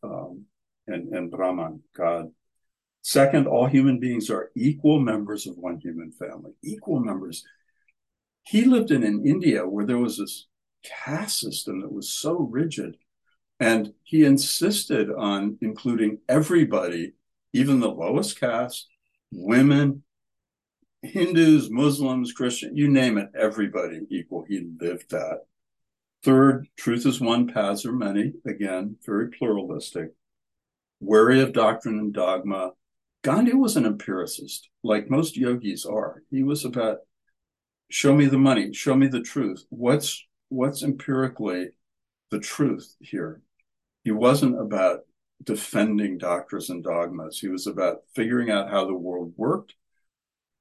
um, 0.03 0.45
and, 0.87 1.13
and 1.13 1.31
Brahman, 1.31 1.81
God. 1.95 2.31
Second, 3.01 3.47
all 3.47 3.67
human 3.67 3.99
beings 3.99 4.29
are 4.29 4.51
equal 4.55 4.99
members 4.99 5.47
of 5.47 5.57
one 5.57 5.79
human 5.79 6.11
family, 6.11 6.51
equal 6.63 6.99
members. 6.99 7.43
He 8.43 8.63
lived 8.63 8.91
in, 8.91 9.03
in 9.03 9.25
India 9.25 9.67
where 9.67 9.85
there 9.85 9.97
was 9.97 10.17
this 10.17 10.47
caste 10.83 11.39
system 11.39 11.81
that 11.81 11.91
was 11.91 12.11
so 12.11 12.37
rigid. 12.37 12.97
And 13.59 13.93
he 14.03 14.23
insisted 14.23 15.09
on 15.11 15.57
including 15.61 16.19
everybody, 16.29 17.13
even 17.53 17.79
the 17.79 17.89
lowest 17.89 18.39
caste, 18.39 18.87
women, 19.31 20.03
Hindus, 21.01 21.69
Muslims, 21.69 22.33
Christian, 22.33 22.75
you 22.75 22.87
name 22.87 23.17
it, 23.17 23.29
everybody 23.35 24.01
equal. 24.09 24.45
He 24.47 24.67
lived 24.79 25.11
that. 25.11 25.41
Third, 26.23 26.67
truth 26.75 27.05
is 27.05 27.21
one, 27.21 27.47
paths 27.47 27.85
are 27.85 27.93
many. 27.93 28.33
Again, 28.45 28.97
very 29.05 29.29
pluralistic. 29.29 30.09
Wary 30.99 31.41
of 31.41 31.53
doctrine 31.53 31.99
and 31.99 32.13
dogma. 32.13 32.71
Gandhi 33.23 33.53
was 33.53 33.77
an 33.77 33.85
empiricist, 33.85 34.69
like 34.83 35.09
most 35.09 35.37
yogis 35.37 35.85
are. 35.85 36.23
He 36.31 36.43
was 36.43 36.65
about 36.65 36.99
show 37.89 38.13
me 38.15 38.25
the 38.25 38.37
money, 38.37 38.73
show 38.73 38.95
me 38.95 39.07
the 39.07 39.21
truth. 39.21 39.63
What's 39.69 40.25
what's 40.49 40.83
empirically 40.83 41.69
the 42.31 42.39
truth 42.39 42.95
here? 42.99 43.41
He 44.07 44.11
wasn't 44.11 44.57
about 44.57 45.01
defending 45.43 46.17
doctrines 46.17 46.69
and 46.69 46.81
dogmas. 46.81 47.39
He 47.39 47.49
was 47.49 47.67
about 47.67 48.03
figuring 48.15 48.49
out 48.49 48.69
how 48.69 48.85
the 48.85 48.93
world 48.93 49.33
worked 49.35 49.73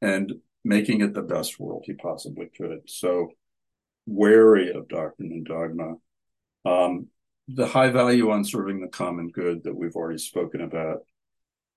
and 0.03 0.41
making 0.65 1.01
it 1.01 1.15
the 1.15 1.23
best 1.23 1.61
world 1.61 1.85
he 1.87 1.93
possibly 1.93 2.47
could. 2.47 2.81
So 2.87 3.31
wary 4.05 4.73
of 4.73 4.89
doctrine 4.89 5.31
and 5.31 5.47
dogma. 5.47 5.95
Um, 6.65 7.07
the 7.47 7.69
high 7.69 7.91
value 7.91 8.33
on 8.33 8.45
serving 8.45 8.81
the 8.81 8.89
common 8.89 9.29
good 9.29 9.63
that 9.63 9.77
we've 9.77 9.95
already 9.95 10.19
spoken 10.19 10.61
about, 10.61 11.07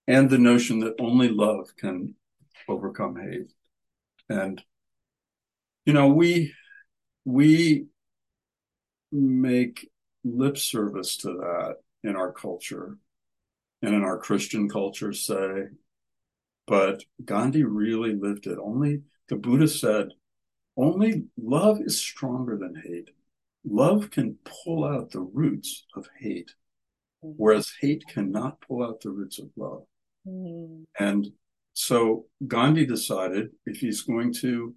and 0.08 0.28
the 0.28 0.40
notion 0.40 0.80
that 0.80 0.96
only 1.00 1.30
love 1.30 1.70
can 1.78 2.16
overcome 2.68 3.16
hate. 3.16 3.54
And, 4.28 4.60
you 5.86 5.94
know, 5.94 6.08
we, 6.08 6.52
we 7.26 7.86
make 9.12 9.88
lip 10.24 10.58
service 10.58 11.18
to 11.18 11.30
that 11.34 11.76
in 12.04 12.16
our 12.16 12.32
culture 12.32 12.98
and 13.82 13.94
in 13.94 14.04
our 14.04 14.18
Christian 14.18 14.70
culture, 14.70 15.14
say, 15.14 15.68
but 16.68 17.04
Gandhi 17.24 17.64
really 17.64 18.14
lived 18.14 18.46
it. 18.46 18.58
Only 18.62 19.02
the 19.28 19.36
Buddha 19.36 19.68
said, 19.68 20.10
only 20.78 21.26
love 21.38 21.82
is 21.82 22.00
stronger 22.00 22.58
than 22.58 22.82
hate. 22.86 23.10
Love 23.66 24.12
can 24.12 24.38
pull 24.46 24.86
out 24.86 25.12
the 25.12 25.20
roots 25.20 25.86
of 25.96 26.08
hate, 26.20 26.52
whereas 27.22 27.74
hate 27.82 28.04
cannot 28.08 28.62
pull 28.62 28.84
out 28.84 29.02
the 29.02 29.10
roots 29.10 29.40
of 29.40 29.50
love. 29.58 29.84
Mm-hmm. 30.28 30.84
And 31.04 31.28
so 31.74 32.26
Gandhi 32.48 32.86
decided 32.86 33.50
if 33.66 33.78
he's 33.78 34.02
going 34.02 34.34
to 34.36 34.74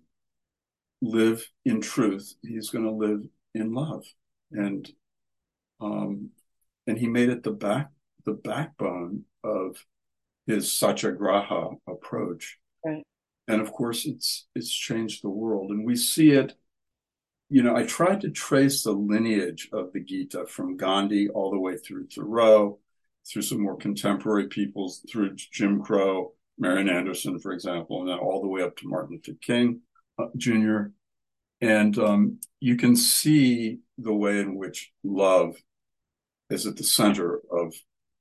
live 1.01 1.45
in 1.65 1.81
truth, 1.81 2.35
he's 2.43 2.71
going 2.71 2.85
to 2.85 2.91
live 2.91 3.23
in 3.55 3.73
love. 3.75 4.05
And 4.51 4.89
um, 5.83 6.31
and 6.87 6.99
he 6.99 7.09
made 7.09 7.29
it 7.29 7.43
the 7.43 7.51
back 7.51 7.91
the 8.25 8.33
backbone 8.33 9.25
of 9.43 9.85
his 10.47 10.73
satyagraha 10.73 11.71
approach. 11.89 12.59
Right. 12.85 13.03
And 13.49 13.61
of 13.61 13.73
course, 13.73 14.07
it's 14.07 14.47
it's 14.55 14.73
changed 14.73 15.23
the 15.23 15.31
world, 15.31 15.71
and 15.71 15.85
we 15.85 15.97
see 15.97 16.31
it. 16.31 16.55
You 17.49 17.63
know, 17.63 17.77
I 17.77 17.85
tried 17.85 18.23
to 18.23 18.31
trace 18.31 18.83
the 18.83 18.93
lineage 18.93 19.69
of 19.73 19.93
the 19.93 20.01
Gita 20.01 20.47
from 20.47 20.77
Gandhi 20.77 21.29
all 21.29 21.51
the 21.51 21.59
way 21.59 21.77
through 21.77 22.07
Thoreau, 22.07 22.79
through 23.29 23.43
some 23.43 23.61
more 23.61 23.77
contemporary 23.77 24.47
peoples, 24.47 25.05
through 25.11 25.35
Jim 25.35 25.83
Crow, 25.83 26.33
Marian 26.59 26.89
Anderson, 26.89 27.39
for 27.39 27.53
example, 27.53 28.01
and 28.01 28.09
then 28.09 28.19
all 28.19 28.41
the 28.41 28.49
way 28.49 28.63
up 28.63 28.77
to 28.77 28.89
Martin 28.89 29.13
Luther 29.17 29.39
King 29.43 29.81
uh, 30.19 30.29
Jr. 30.37 30.85
And 31.61 31.97
um, 31.99 32.41
you 32.61 32.77
can 32.77 32.97
see 32.97 33.81
the 33.99 34.15
way 34.15 34.41
in 34.41 34.57
which 34.57 34.93
love 35.05 35.57
is 36.53 36.67
at 36.67 36.77
the 36.77 36.85
center 36.85 37.41
of 37.51 37.75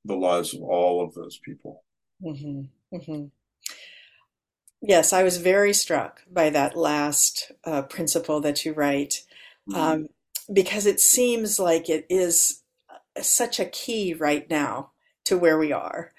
the 0.04 0.14
lives 0.16 0.54
of 0.54 0.62
all 0.62 1.04
of 1.04 1.14
those 1.14 1.38
people. 1.44 1.84
Mm-hmm. 2.22 2.96
Mm-hmm. 2.96 3.24
Yes, 4.80 5.12
I 5.12 5.22
was 5.22 5.36
very 5.36 5.72
struck 5.72 6.22
by 6.30 6.50
that 6.50 6.76
last 6.76 7.52
uh, 7.64 7.82
principle 7.82 8.40
that 8.40 8.64
you 8.64 8.72
write 8.72 9.22
mm-hmm. 9.68 9.80
um, 9.80 10.08
because 10.52 10.86
it 10.86 10.98
seems 10.98 11.60
like 11.60 11.88
it 11.88 12.06
is 12.08 12.62
uh, 12.90 13.22
such 13.22 13.60
a 13.60 13.66
key 13.66 14.14
right 14.14 14.48
now 14.50 14.90
to 15.26 15.38
where 15.38 15.58
we 15.58 15.72
are. 15.72 16.12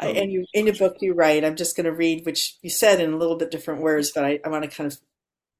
Oh, 0.00 0.08
and 0.08 0.30
you, 0.30 0.44
in 0.52 0.66
your 0.66 0.74
book, 0.74 0.96
you 1.00 1.14
write, 1.14 1.44
I'm 1.44 1.56
just 1.56 1.76
going 1.76 1.86
to 1.86 1.92
read, 1.92 2.26
which 2.26 2.56
you 2.62 2.68
said 2.68 3.00
in 3.00 3.12
a 3.12 3.16
little 3.16 3.36
bit 3.36 3.50
different 3.50 3.80
words, 3.80 4.10
but 4.10 4.24
I, 4.24 4.40
I 4.44 4.48
want 4.48 4.64
to 4.64 4.76
kind 4.76 4.90
of 4.90 4.98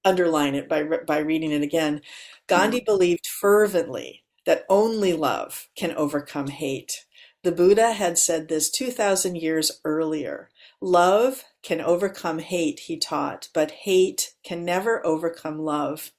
underline 0.05 0.55
it 0.55 0.69
by, 0.69 0.83
by 1.07 1.19
reading 1.19 1.53
it 1.53 1.63
again. 1.63 2.03
Gandhi 2.47 2.79
mm-hmm. 2.79 2.85
believed 2.85 3.27
fervently 3.27 4.24
that 4.47 4.65
only 4.69 5.13
love 5.13 5.69
can 5.77 5.93
overcome 5.93 6.49
hate. 6.49 7.05
The 7.43 7.53
Buddha 7.53 7.93
had 7.93 8.19
said 8.19 8.49
this 8.49 8.71
2,000 8.71 9.37
years 9.37 9.81
earlier. 9.85 10.51
Love 10.81 11.45
can 11.63 11.81
overcome 11.81 12.39
hate, 12.39 12.81
he 12.81 12.97
taught, 12.97 13.49
but 13.53 13.71
hate 13.71 14.35
can 14.43 14.65
never 14.65 15.05
overcome 15.07 15.59
love. 15.59 16.13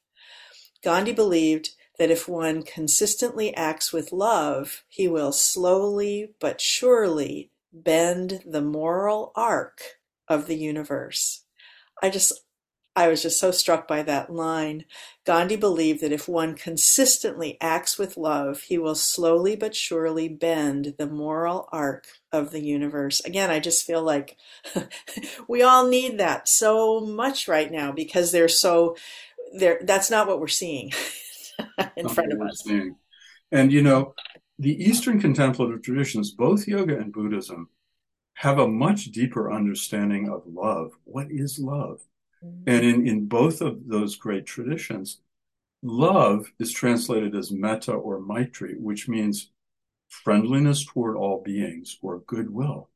Gandhi 0.83 1.13
believed 1.13 1.71
that 1.97 2.11
if 2.11 2.27
one 2.27 2.61
consistently 2.61 3.55
acts 3.55 3.91
with 3.91 4.11
love, 4.11 4.83
he 4.88 5.07
will 5.07 5.31
slowly 5.31 6.33
but 6.39 6.61
surely 6.61 7.51
bend 7.73 8.43
the 8.45 8.61
moral 8.61 9.31
arc 9.35 9.81
of 10.27 10.47
the 10.47 10.55
universe. 10.55 11.43
I 12.01 12.09
just 12.09 12.44
I 12.95 13.10
was 13.10 13.21
just 13.21 13.39
so 13.39 13.51
struck 13.51 13.88
by 13.88 14.03
that 14.03 14.31
line. 14.31 14.86
Gandhi 15.25 15.58
believed 15.58 16.01
that 16.01 16.13
if 16.13 16.29
one 16.29 16.55
consistently 16.55 17.58
acts 17.60 17.97
with 17.97 18.15
love, 18.15 18.62
he 18.62 18.77
will 18.77 18.95
slowly 18.95 19.58
but 19.58 19.75
surely 19.75 20.29
bend 20.29 20.95
the 20.97 21.08
moral 21.08 21.67
arc 21.73 22.05
of 22.31 22.51
the 22.51 22.63
universe. 22.63 23.19
Again, 23.19 23.51
I 23.51 23.60
just 23.60 23.86
feel 23.86 24.01
like 24.01 24.38
we 25.47 25.62
all 25.62 25.88
need 25.88 26.19
that 26.19 26.47
so 26.47 27.01
much 27.01 27.49
right 27.49 27.69
now 27.69 27.91
because 27.91 28.31
they're 28.31 28.47
so 28.47 28.95
there 29.58 29.79
that's 29.84 30.10
not 30.10 30.27
what 30.27 30.39
we're 30.39 30.47
seeing 30.47 30.91
in 31.97 32.08
front 32.08 32.31
of 32.31 32.41
us. 32.41 32.63
Seeing. 32.63 32.95
And 33.51 33.73
you 33.73 33.81
know, 33.81 34.13
the 34.58 34.81
Eastern 34.81 35.19
contemplative 35.19 35.81
traditions, 35.84 36.31
both 36.31 36.65
yoga 36.65 36.97
and 36.97 37.12
Buddhism, 37.12 37.69
have 38.36 38.58
a 38.58 38.67
much 38.67 39.05
deeper 39.05 39.51
understanding 39.51 40.29
of 40.29 40.43
love. 40.45 40.91
What 41.03 41.27
is 41.29 41.60
love? 41.60 42.01
And 42.41 42.85
in, 42.85 43.07
in 43.07 43.25
both 43.25 43.61
of 43.61 43.87
those 43.87 44.15
great 44.15 44.45
traditions, 44.45 45.19
love 45.81 46.51
is 46.59 46.71
translated 46.71 47.35
as 47.35 47.51
metta 47.51 47.93
or 47.93 48.19
maitri, 48.19 48.75
which 48.77 49.07
means 49.07 49.51
friendliness 50.09 50.85
toward 50.85 51.15
all 51.15 51.41
beings 51.43 51.97
or 52.01 52.19
goodwill. 52.19 52.89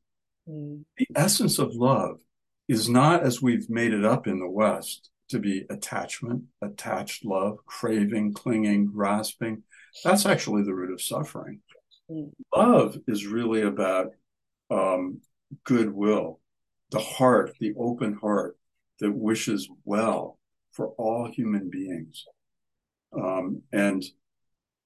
Mm. 0.48 0.84
The 0.96 1.06
essence 1.14 1.58
of 1.58 1.74
love 1.74 2.20
is 2.68 2.88
not 2.88 3.22
as 3.22 3.42
we've 3.42 3.68
made 3.68 3.92
it 3.92 4.04
up 4.04 4.26
in 4.26 4.38
the 4.38 4.48
West 4.48 5.10
to 5.30 5.38
be 5.38 5.64
attachment, 5.70 6.44
attached 6.62 7.24
love, 7.24 7.58
craving, 7.66 8.34
clinging, 8.34 8.86
grasping. 8.86 9.62
That's 10.04 10.26
actually 10.26 10.62
the 10.62 10.74
root 10.74 10.92
of 10.92 11.02
suffering. 11.02 11.60
Mm. 12.10 12.32
Love 12.54 12.98
is 13.06 13.26
really 13.26 13.62
about 13.62 14.12
um, 14.70 15.20
goodwill, 15.64 16.40
the 16.90 17.00
heart, 17.00 17.54
the 17.60 17.74
open 17.76 18.14
heart, 18.14 18.56
that 19.00 19.12
wishes 19.12 19.68
well 19.84 20.38
for 20.72 20.88
all 20.90 21.30
human 21.30 21.68
beings. 21.70 22.24
Um, 23.12 23.62
and 23.72 24.04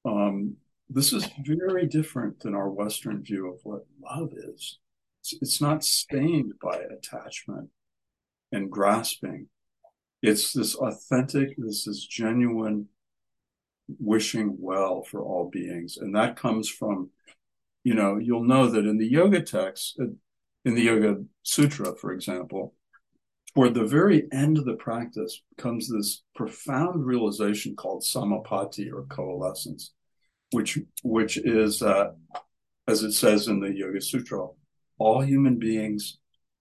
um, 0.05 0.57
this 0.89 1.13
is 1.13 1.29
very 1.47 1.87
different 1.87 2.41
than 2.41 2.55
our 2.55 2.71
Western 2.71 3.23
view 3.23 3.49
of 3.53 3.61
what 3.65 3.87
love 4.03 4.33
is. 4.37 4.79
It's, 5.21 5.35
it's 5.43 5.61
not 5.61 5.85
stained 5.85 6.55
by 6.63 6.77
attachment 6.77 7.71
and 8.53 8.71
grasping. 8.71 9.49
It's 10.23 10.53
this 10.53 10.75
authentic, 10.75 11.55
this 11.59 11.87
is 11.87 12.07
genuine 12.07 12.89
wishing 13.99 14.57
well 14.59 15.03
for 15.03 15.23
all 15.23 15.51
beings. 15.51 15.99
And 15.99 16.15
that 16.15 16.37
comes 16.37 16.69
from, 16.69 17.11
you 17.83 17.95
know, 17.95 18.17
you'll 18.17 18.45
know 18.45 18.69
that 18.69 18.87
in 18.87 18.97
the 18.97 19.07
yoga 19.07 19.43
text, 19.43 19.99
in 20.65 20.75
the 20.75 20.83
Yoga 20.83 21.23
Sutra, 21.43 21.95
for 21.95 22.13
example, 22.13 22.75
toward 23.55 23.75
the 23.75 23.85
very 23.85 24.27
end 24.33 24.59
of 24.59 24.65
the 24.65 24.75
practice 24.75 25.41
comes 25.59 25.89
this 25.89 26.23
profound 26.35 27.07
realization 27.07 27.77
called 27.77 28.03
samapatti 28.03 28.93
or 28.93 29.05
coalescence, 29.05 29.93
which 30.53 30.79
which 31.03 31.37
is 31.37 31.83
uh, 31.83 32.13
as 32.89 33.03
it 33.03 33.13
says 33.13 33.49
in 33.49 33.61
the 33.61 33.73
Yoga 33.73 34.01
Sutra, 34.01 34.49
all 34.99 35.21
human 35.21 35.59
beings, 35.59 36.19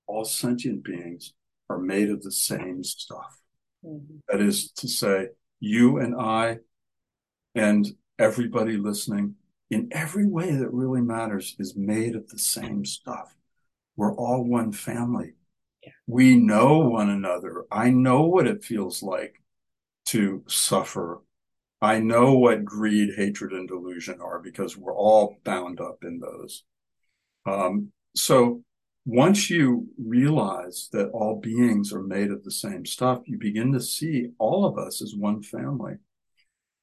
all 0.07 0.23
sentient 0.23 0.83
beings 0.83 1.33
are 1.69 1.79
made 1.79 2.09
of 2.09 2.21
the 2.21 2.31
same 2.31 2.83
stuff. 2.83 3.39
Mm-hmm. 3.85 4.17
That 4.29 4.41
is 4.41 4.71
to 4.73 4.87
say, 4.87 5.29
you 5.59 5.97
and 5.97 6.15
I 6.19 6.59
and 7.55 7.87
everybody 8.19 8.77
listening 8.77 9.35
in 9.69 9.89
every 9.91 10.27
way 10.27 10.51
that 10.51 10.71
really 10.73 11.01
matters 11.01 11.55
is 11.59 11.75
made 11.75 12.15
of 12.15 12.29
the 12.29 12.39
same 12.39 12.85
stuff. 12.85 13.35
We're 13.95 14.15
all 14.15 14.43
one 14.43 14.71
family 14.71 15.33
we 16.07 16.35
know 16.35 16.79
one 16.79 17.09
another. 17.09 17.65
I 17.71 17.89
know 17.89 18.23
what 18.23 18.47
it 18.47 18.63
feels 18.63 19.01
like 19.01 19.41
to 20.07 20.43
suffer. 20.47 21.21
I 21.81 21.99
know 21.99 22.33
what 22.33 22.63
greed, 22.63 23.15
hatred, 23.15 23.51
and 23.51 23.67
delusion 23.67 24.19
are 24.21 24.39
because 24.39 24.77
we're 24.77 24.95
all 24.95 25.37
bound 25.43 25.81
up 25.81 26.03
in 26.03 26.19
those. 26.19 26.63
Um, 27.45 27.91
so 28.15 28.63
once 29.05 29.49
you 29.49 29.87
realize 29.97 30.87
that 30.93 31.09
all 31.09 31.39
beings 31.41 31.91
are 31.91 32.01
made 32.01 32.31
of 32.31 32.43
the 32.43 32.51
same 32.51 32.85
stuff, 32.85 33.23
you 33.25 33.37
begin 33.37 33.73
to 33.73 33.81
see 33.81 34.29
all 34.37 34.65
of 34.65 34.77
us 34.77 35.01
as 35.01 35.13
one 35.13 35.43
family. 35.43 35.95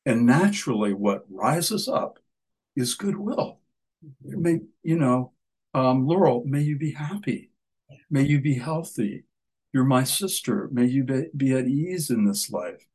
And 0.05 0.27
naturally, 0.27 0.93
what 0.93 1.25
rises 1.31 1.89
up 1.89 2.19
is 2.77 2.95
goodwill. 2.95 3.61
May, 4.23 4.61
you 4.83 4.99
know, 4.99 5.33
um, 5.75 6.07
Laurel, 6.07 6.43
may 6.45 6.61
you 6.63 6.77
be 6.77 6.93
happy. 6.93 7.50
May 8.11 8.23
you 8.23 8.41
be 8.41 8.55
healthy. 8.55 9.25
You're 9.73 9.85
my 9.85 10.05
sister. 10.05 10.69
May 10.73 10.87
you 10.87 11.05
be, 11.05 11.27
be 11.37 11.53
at 11.53 11.69
ease 11.69 12.11
in 12.11 12.25
this 12.25 12.51
life. 12.51 12.87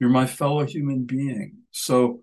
You're 0.00 0.10
my 0.10 0.26
fellow 0.26 0.64
human 0.64 1.04
being. 1.04 1.58
So 1.70 2.22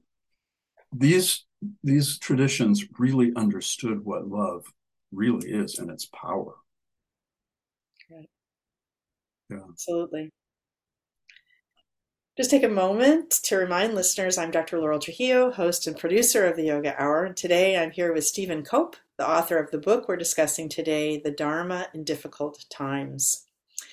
these 0.92 1.46
these 1.84 2.18
traditions 2.18 2.86
really 2.98 3.34
understood 3.36 4.04
what 4.06 4.28
love 4.28 4.66
really 5.12 5.50
is 5.50 5.78
and 5.78 5.90
its 5.92 6.06
power. 6.06 6.56
Right. 8.10 8.30
Yeah. 9.50 9.58
Absolutely. 9.70 10.30
Just 12.38 12.52
take 12.52 12.64
a 12.64 12.70
moment 12.70 13.32
to 13.44 13.58
remind 13.58 13.96
listeners 13.96 14.38
I'm 14.38 14.52
Dr. 14.52 14.80
Laurel 14.80 15.00
Trujillo, 15.00 15.52
host 15.52 15.88
and 15.88 15.98
producer 15.98 16.46
of 16.46 16.56
the 16.56 16.64
Yoga 16.64 16.96
Hour. 17.02 17.34
Today 17.34 17.78
I'm 17.78 17.92
here 17.92 18.14
with 18.14 18.26
Stephen 18.26 18.64
Cope, 18.64 18.96
the 19.20 19.30
author 19.30 19.58
of 19.58 19.70
the 19.70 19.78
book 19.78 20.08
we're 20.08 20.16
discussing 20.16 20.70
today, 20.70 21.20
The 21.20 21.30
Dharma 21.30 21.88
in 21.94 22.04
Difficult 22.04 22.66
Times. 22.70 23.46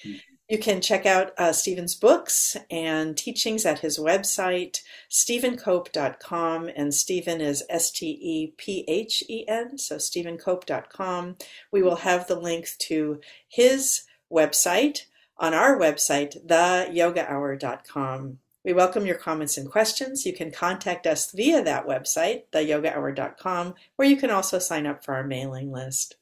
Mm-hmm. 0.02 0.16
You 0.48 0.58
can 0.58 0.80
check 0.80 1.06
out 1.06 1.32
uh, 1.38 1.52
Stephen's 1.52 1.96
books 1.96 2.56
and 2.70 3.16
teachings 3.16 3.66
at 3.66 3.80
his 3.80 3.98
website, 3.98 4.78
stephencope.com. 5.10 6.70
And 6.76 6.94
Stephen 6.94 7.40
is 7.40 7.64
S 7.68 7.90
T 7.90 8.06
E 8.06 8.54
P 8.56 8.84
H 8.86 9.24
E 9.28 9.44
N, 9.48 9.76
so 9.76 9.96
stephencope.com. 9.96 11.36
We 11.72 11.82
will 11.82 11.96
have 11.96 12.28
the 12.28 12.38
link 12.38 12.68
to 12.82 13.20
his 13.48 14.04
website 14.32 15.06
on 15.36 15.52
our 15.52 15.76
website, 15.76 16.46
theyogahour.com. 16.46 18.38
We 18.66 18.72
welcome 18.72 19.06
your 19.06 19.14
comments 19.14 19.56
and 19.56 19.70
questions. 19.70 20.26
You 20.26 20.32
can 20.32 20.50
contact 20.50 21.06
us 21.06 21.30
via 21.30 21.62
that 21.62 21.86
website, 21.86 22.42
theyogahour.com, 22.52 23.74
where 23.94 24.08
you 24.08 24.16
can 24.16 24.32
also 24.32 24.58
sign 24.58 24.86
up 24.86 25.04
for 25.04 25.14
our 25.14 25.22
mailing 25.22 25.70
list. 25.70 26.16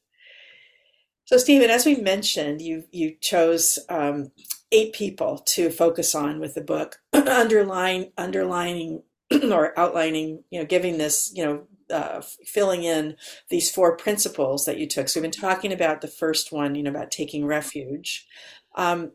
So, 1.23 1.37
Stephen, 1.37 1.71
as 1.71 1.87
we 1.87 1.95
mentioned, 1.95 2.61
you 2.61 2.83
you 2.91 3.15
chose 3.19 3.79
um, 3.89 4.31
eight 4.71 4.93
people 4.93 5.39
to 5.39 5.71
focus 5.71 6.13
on 6.13 6.39
with 6.39 6.53
the 6.53 6.61
book, 6.61 6.99
underline 7.13 8.11
underlining 8.15 9.01
or 9.51 9.77
outlining, 9.77 10.43
you 10.51 10.59
know, 10.59 10.67
giving 10.67 10.99
this, 10.99 11.31
you 11.33 11.43
know, 11.43 11.63
uh, 11.89 12.21
filling 12.45 12.83
in 12.83 13.15
these 13.49 13.71
four 13.71 13.97
principles 13.97 14.65
that 14.65 14.77
you 14.77 14.87
took. 14.87 15.09
So 15.09 15.19
we've 15.19 15.31
been 15.31 15.41
talking 15.41 15.73
about 15.73 16.01
the 16.01 16.07
first 16.07 16.51
one, 16.51 16.75
you 16.75 16.83
know, 16.83 16.91
about 16.91 17.09
taking 17.09 17.47
refuge, 17.47 18.27
um, 18.75 19.13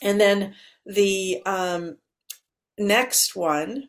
and 0.00 0.18
then 0.18 0.54
the 0.86 1.42
um, 1.44 1.98
next 2.80 3.36
one, 3.36 3.86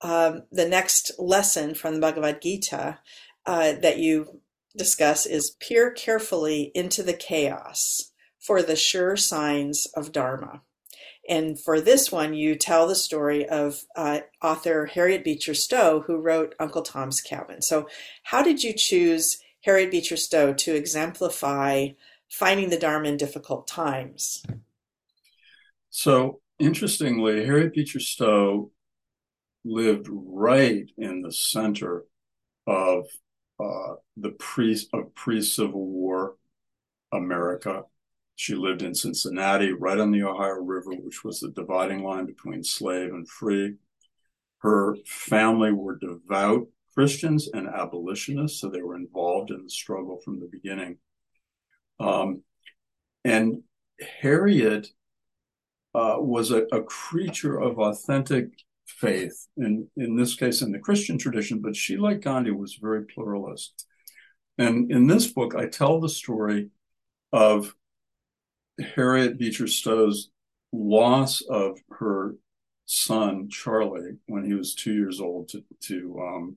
um, 0.00 0.42
the 0.50 0.68
next 0.68 1.12
lesson 1.18 1.74
from 1.74 1.94
the 1.94 2.00
Bhagavad 2.00 2.42
Gita 2.42 2.98
uh, 3.46 3.72
that 3.80 3.98
you 3.98 4.40
discuss 4.76 5.26
is 5.26 5.56
peer 5.60 5.90
carefully 5.90 6.72
into 6.74 7.02
the 7.02 7.12
chaos 7.12 8.12
for 8.40 8.62
the 8.62 8.74
sure 8.74 9.16
signs 9.16 9.86
of 9.94 10.10
Dharma. 10.10 10.62
And 11.28 11.60
for 11.60 11.80
this 11.80 12.10
one, 12.10 12.34
you 12.34 12.56
tell 12.56 12.88
the 12.88 12.96
story 12.96 13.48
of 13.48 13.84
uh, 13.94 14.20
author 14.42 14.86
Harriet 14.86 15.22
Beecher 15.22 15.54
Stowe, 15.54 16.00
who 16.00 16.16
wrote 16.16 16.56
Uncle 16.58 16.82
Tom's 16.82 17.20
Cabin. 17.20 17.62
So, 17.62 17.88
how 18.24 18.42
did 18.42 18.64
you 18.64 18.72
choose 18.72 19.38
Harriet 19.60 19.92
Beecher 19.92 20.16
Stowe 20.16 20.52
to 20.52 20.74
exemplify 20.74 21.90
finding 22.28 22.70
the 22.70 22.78
Dharma 22.78 23.08
in 23.08 23.16
difficult 23.16 23.68
times? 23.68 24.44
So, 25.90 26.41
interestingly, 26.62 27.44
Harriet 27.44 27.74
Beecher 27.74 28.00
Stowe 28.00 28.70
lived 29.64 30.06
right 30.10 30.88
in 30.96 31.22
the 31.22 31.32
center 31.32 32.04
of 32.66 33.06
uh, 33.60 33.94
the 34.16 34.30
pre 34.30 34.78
of 34.92 35.14
pre 35.14 35.42
Civil 35.42 35.86
War 35.86 36.36
America. 37.12 37.82
She 38.36 38.54
lived 38.54 38.82
in 38.82 38.94
Cincinnati, 38.94 39.72
right 39.72 39.98
on 39.98 40.10
the 40.10 40.22
Ohio 40.22 40.60
River, 40.60 40.92
which 40.92 41.22
was 41.22 41.40
the 41.40 41.50
dividing 41.50 42.02
line 42.02 42.26
between 42.26 42.64
slave 42.64 43.10
and 43.10 43.28
free. 43.28 43.74
Her 44.58 44.96
family 45.04 45.72
were 45.72 45.98
devout 45.98 46.68
Christians 46.94 47.48
and 47.52 47.68
abolitionists, 47.68 48.60
so 48.60 48.68
they 48.68 48.82
were 48.82 48.96
involved 48.96 49.50
in 49.50 49.64
the 49.64 49.70
struggle 49.70 50.20
from 50.24 50.40
the 50.40 50.48
beginning. 50.50 50.98
Um, 52.00 52.42
and 53.24 53.62
Harriet 54.20 54.88
uh, 55.94 56.16
was 56.18 56.50
a, 56.50 56.64
a, 56.72 56.82
creature 56.82 57.60
of 57.60 57.78
authentic 57.78 58.48
faith, 58.86 59.46
in, 59.56 59.88
in 59.96 60.16
this 60.16 60.34
case, 60.34 60.62
in 60.62 60.72
the 60.72 60.78
Christian 60.78 61.18
tradition, 61.18 61.60
but 61.60 61.76
she, 61.76 61.96
like 61.96 62.20
Gandhi, 62.20 62.50
was 62.50 62.78
very 62.80 63.04
pluralist. 63.04 63.86
And 64.56 64.90
in 64.90 65.06
this 65.06 65.26
book, 65.26 65.54
I 65.54 65.66
tell 65.66 66.00
the 66.00 66.08
story 66.08 66.70
of 67.32 67.74
Harriet 68.94 69.38
Beecher 69.38 69.66
Stowe's 69.66 70.30
loss 70.72 71.42
of 71.42 71.78
her 71.90 72.36
son 72.86 73.48
Charlie 73.50 74.18
when 74.26 74.44
he 74.44 74.54
was 74.54 74.74
two 74.74 74.92
years 74.92 75.20
old 75.20 75.48
to 75.50 75.64
to 75.82 76.20
um, 76.20 76.56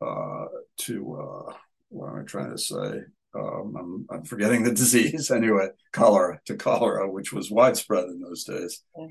uh, 0.00 0.46
to 0.78 1.14
uh, 1.14 1.52
what 1.88 2.10
am 2.10 2.20
I 2.20 2.22
trying 2.22 2.50
to 2.50 2.58
say? 2.58 3.00
Um, 3.36 3.76
I'm, 3.78 4.16
I'm, 4.16 4.24
forgetting 4.24 4.62
the 4.62 4.70
disease 4.74 5.30
anyway, 5.30 5.68
cholera 5.92 6.40
to 6.46 6.56
cholera, 6.56 7.10
which 7.10 7.32
was 7.32 7.50
widespread 7.50 8.04
in 8.04 8.20
those 8.20 8.44
days. 8.44 8.82
Yeah. 8.96 9.06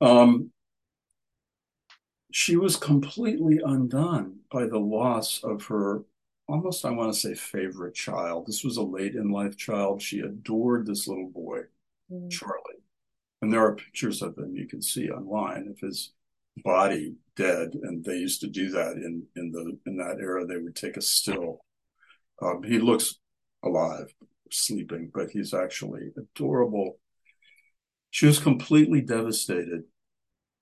Um, 0.00 0.50
she 2.32 2.56
was 2.56 2.76
completely 2.76 3.60
undone 3.64 4.40
by 4.50 4.66
the 4.66 4.78
loss 4.78 5.42
of 5.44 5.66
her 5.66 6.02
almost, 6.48 6.84
I 6.84 6.90
want 6.90 7.12
to 7.12 7.18
say, 7.18 7.34
favorite 7.34 7.94
child. 7.94 8.46
This 8.46 8.64
was 8.64 8.76
a 8.76 8.82
late 8.82 9.14
in 9.14 9.30
life 9.30 9.56
child. 9.56 10.02
She 10.02 10.20
adored 10.20 10.86
this 10.86 11.06
little 11.06 11.30
boy, 11.30 11.60
mm. 12.12 12.30
Charlie. 12.30 12.82
And 13.40 13.52
there 13.52 13.64
are 13.64 13.76
pictures 13.76 14.22
of 14.22 14.36
him 14.36 14.56
you 14.56 14.66
can 14.66 14.82
see 14.82 15.10
online 15.10 15.68
of 15.68 15.78
his 15.78 16.12
body 16.64 17.14
dead. 17.36 17.74
And 17.82 18.04
they 18.04 18.16
used 18.16 18.40
to 18.40 18.48
do 18.48 18.70
that 18.70 18.92
in, 18.92 19.22
in 19.36 19.52
the 19.52 19.78
in 19.86 19.96
that 19.98 20.18
era. 20.20 20.46
They 20.46 20.58
would 20.58 20.76
take 20.76 20.96
a 20.96 21.02
still 21.02 21.60
um, 22.40 22.62
he 22.62 22.78
looks 22.78 23.16
alive, 23.62 24.12
sleeping, 24.50 25.10
but 25.12 25.30
he's 25.30 25.54
actually 25.54 26.12
adorable. 26.16 26.98
She 28.10 28.26
was 28.26 28.38
completely 28.38 29.00
devastated. 29.00 29.84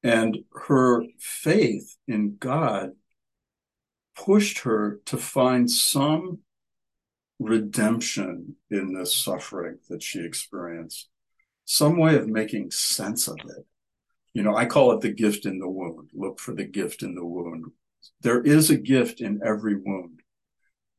And 0.03 0.39
her 0.67 1.05
faith 1.19 1.97
in 2.09 2.37
God 2.39 2.93
pushed 4.17 4.61
her 4.61 5.01
to 5.07 5.17
find 5.17 5.71
some 5.71 6.41
redemption 7.39 8.57
in 8.71 8.95
this 8.95 9.17
suffering 9.17 9.79
that 9.89 10.03
she 10.03 10.21
experienced, 10.21 11.09
some 11.65 11.99
way 11.99 12.17
of 12.17 12.27
making 12.27 12.71
sense 12.71 13.29
of 13.29 13.39
it. 13.45 13.67
You 14.35 14.43
know, 14.43 14.57
I 14.57 14.65
call 14.67 14.93
it 14.93 15.01
the 15.03 15.13
gift 15.13 15.47
in 15.47 15.59
the 15.59 15.69
wound. 15.69 16.11
Look 16.15 16.41
for 16.41 16.55
the 16.55 16.65
gift 16.65 17.03
in 17.03 17.15
the 17.15 17.25
wound. 17.25 17.67
There 18.23 18.41
is 18.41 18.71
a 18.71 18.77
gift 18.77 19.21
in 19.21 19.41
every 19.45 19.77
wound 19.77 20.22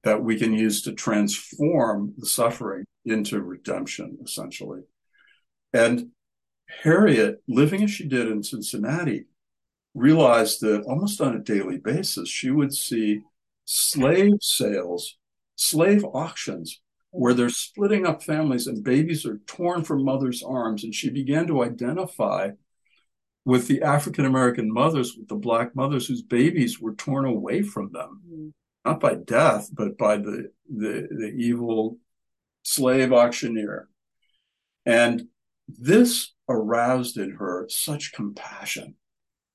that 0.04 0.24
we 0.24 0.38
can 0.38 0.54
use 0.54 0.82
to 0.84 0.94
transform 0.94 2.14
the 2.18 2.26
suffering 2.26 2.86
into 3.06 3.42
redemption, 3.42 4.18
essentially. 4.24 4.82
And 5.74 6.12
Harriet, 6.84 7.42
living 7.48 7.84
as 7.84 7.92
she 7.92 8.08
did 8.08 8.28
in 8.28 8.44
Cincinnati, 8.44 9.26
realized 9.94 10.62
that 10.62 10.84
almost 10.84 11.22
on 11.22 11.36
a 11.36 11.40
daily 11.40 11.78
basis, 11.78 12.30
she 12.30 12.52
would 12.52 12.74
see 12.74 13.22
slave 13.66 14.34
sales, 14.42 15.18
slave 15.56 16.04
auctions, 16.04 16.82
where 17.12 17.34
they're 17.34 17.50
splitting 17.50 18.06
up 18.06 18.24
families 18.24 18.68
and 18.68 18.84
babies 18.84 19.26
are 19.26 19.38
torn 19.46 19.84
from 19.84 20.04
mothers' 20.04 20.44
arms. 20.44 20.84
And 20.84 20.96
she 20.96 21.10
began 21.10 21.48
to 21.48 21.64
identify 21.64 22.52
with 23.46 23.68
the 23.68 23.82
African 23.84 24.26
American 24.26 24.72
mothers, 24.74 25.16
with 25.18 25.28
the 25.28 25.36
Black 25.36 25.76
mothers 25.76 26.08
whose 26.08 26.24
babies 26.24 26.80
were 26.80 26.96
torn 26.96 27.26
away 27.26 27.62
from 27.62 27.92
them. 27.92 28.22
Mm-hmm. 28.28 28.50
Mm 28.86 28.90
not 28.90 29.00
by 29.00 29.16
death, 29.16 29.70
but 29.72 29.98
by 29.98 30.18
the, 30.18 30.52
the, 30.70 31.08
the 31.10 31.34
evil 31.38 31.98
slave 32.64 33.14
auctioneer. 33.14 33.88
And 34.86 35.28
this 35.68 36.34
aroused 36.50 37.18
in 37.18 37.32
her 37.32 37.66
such 37.70 38.12
compassion. 38.12 38.96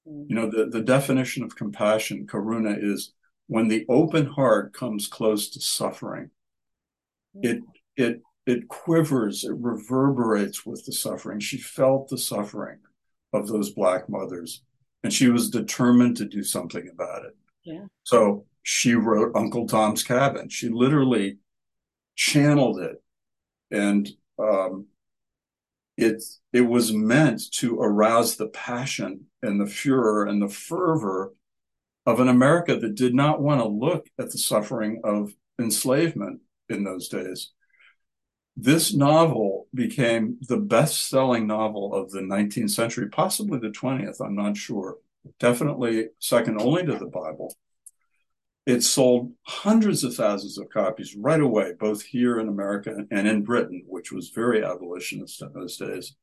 You 0.07 0.35
know, 0.35 0.51
the, 0.51 0.67
the 0.67 0.81
definition 0.81 1.43
of 1.43 1.55
compassion, 1.55 2.27
karuna, 2.27 2.83
is 2.83 3.13
when 3.47 3.69
the 3.69 3.85
open 3.91 4.25
heart 4.25 4.73
comes 4.73 5.07
close 5.07 5.51
to 5.51 5.61
suffering. 5.61 6.31
It 7.43 7.63
it 7.97 8.23
it 8.47 8.69
quivers, 8.69 9.45
it 9.45 9.55
reverberates 9.55 10.65
with 10.65 10.87
the 10.87 10.93
suffering. 10.93 11.41
She 11.41 11.59
felt 11.59 12.09
the 12.09 12.17
suffering 12.17 12.79
of 13.35 13.49
those 13.49 13.71
black 13.71 14.09
mothers, 14.09 14.63
and 15.05 15.13
she 15.13 15.29
was 15.29 15.51
determined 15.51 16.17
to 16.17 16.25
do 16.25 16.43
something 16.43 16.89
about 16.91 17.27
it. 17.27 17.37
Yeah. 17.65 17.85
So 18.05 18.47
she 18.63 18.95
wrote 18.95 19.37
Uncle 19.37 19.67
Tom's 19.67 20.03
Cabin. 20.03 20.49
She 20.49 20.69
literally 20.69 21.39
channeled 22.17 22.81
it, 22.81 23.03
and 23.71 24.09
um, 24.39 24.87
it 25.97 26.23
it 26.53 26.63
was 26.63 26.93
meant 26.93 27.51
to 27.53 27.81
arouse 27.81 28.37
the 28.37 28.49
passion 28.49 29.27
and 29.43 29.61
the 29.61 29.67
furor 29.67 30.27
and 30.27 30.41
the 30.41 30.49
fervor 30.49 31.33
of 32.07 32.21
an 32.21 32.29
America 32.29 32.77
that 32.77 32.95
did 32.95 33.15
not 33.15 33.43
want 33.43 33.61
to 33.61 33.69
look 33.69 34.09
at 34.19 34.31
the 34.31 34.39
suffering 34.39 35.01
of 35.05 35.33
enslavement 35.61 36.41
in 36.69 36.85
those 36.85 37.09
days. 37.09 37.51
This 38.57 38.93
novel 38.93 39.69
became 39.75 40.39
the 40.41 40.57
best 40.57 41.09
selling 41.09 41.47
novel 41.47 41.95
of 41.95 42.11
the 42.11 42.21
19th 42.21 42.71
century, 42.71 43.09
possibly 43.09 43.59
the 43.59 43.69
20th, 43.69 44.21
I'm 44.21 44.35
not 44.35 44.57
sure. 44.57 44.97
Definitely 45.39 46.09
second 46.19 46.61
only 46.61 46.85
to 46.87 46.97
the 46.97 47.07
Bible. 47.07 47.55
It 48.69 48.83
sold 48.83 49.33
hundreds 49.45 50.05
of 50.05 50.15
thousands 50.15 50.59
of 50.59 50.69
copies 50.69 51.17
right 51.17 51.41
away, 51.41 51.73
both 51.81 52.03
here 52.03 52.39
in 52.39 52.49
America 52.49 52.95
and 53.11 53.27
in 53.27 53.43
Britain, 53.43 53.83
which 53.87 54.13
was 54.13 54.29
very 54.29 54.63
abolitionist 54.63 55.41
in 55.41 55.55
those 55.55 55.79
days. 55.79 56.15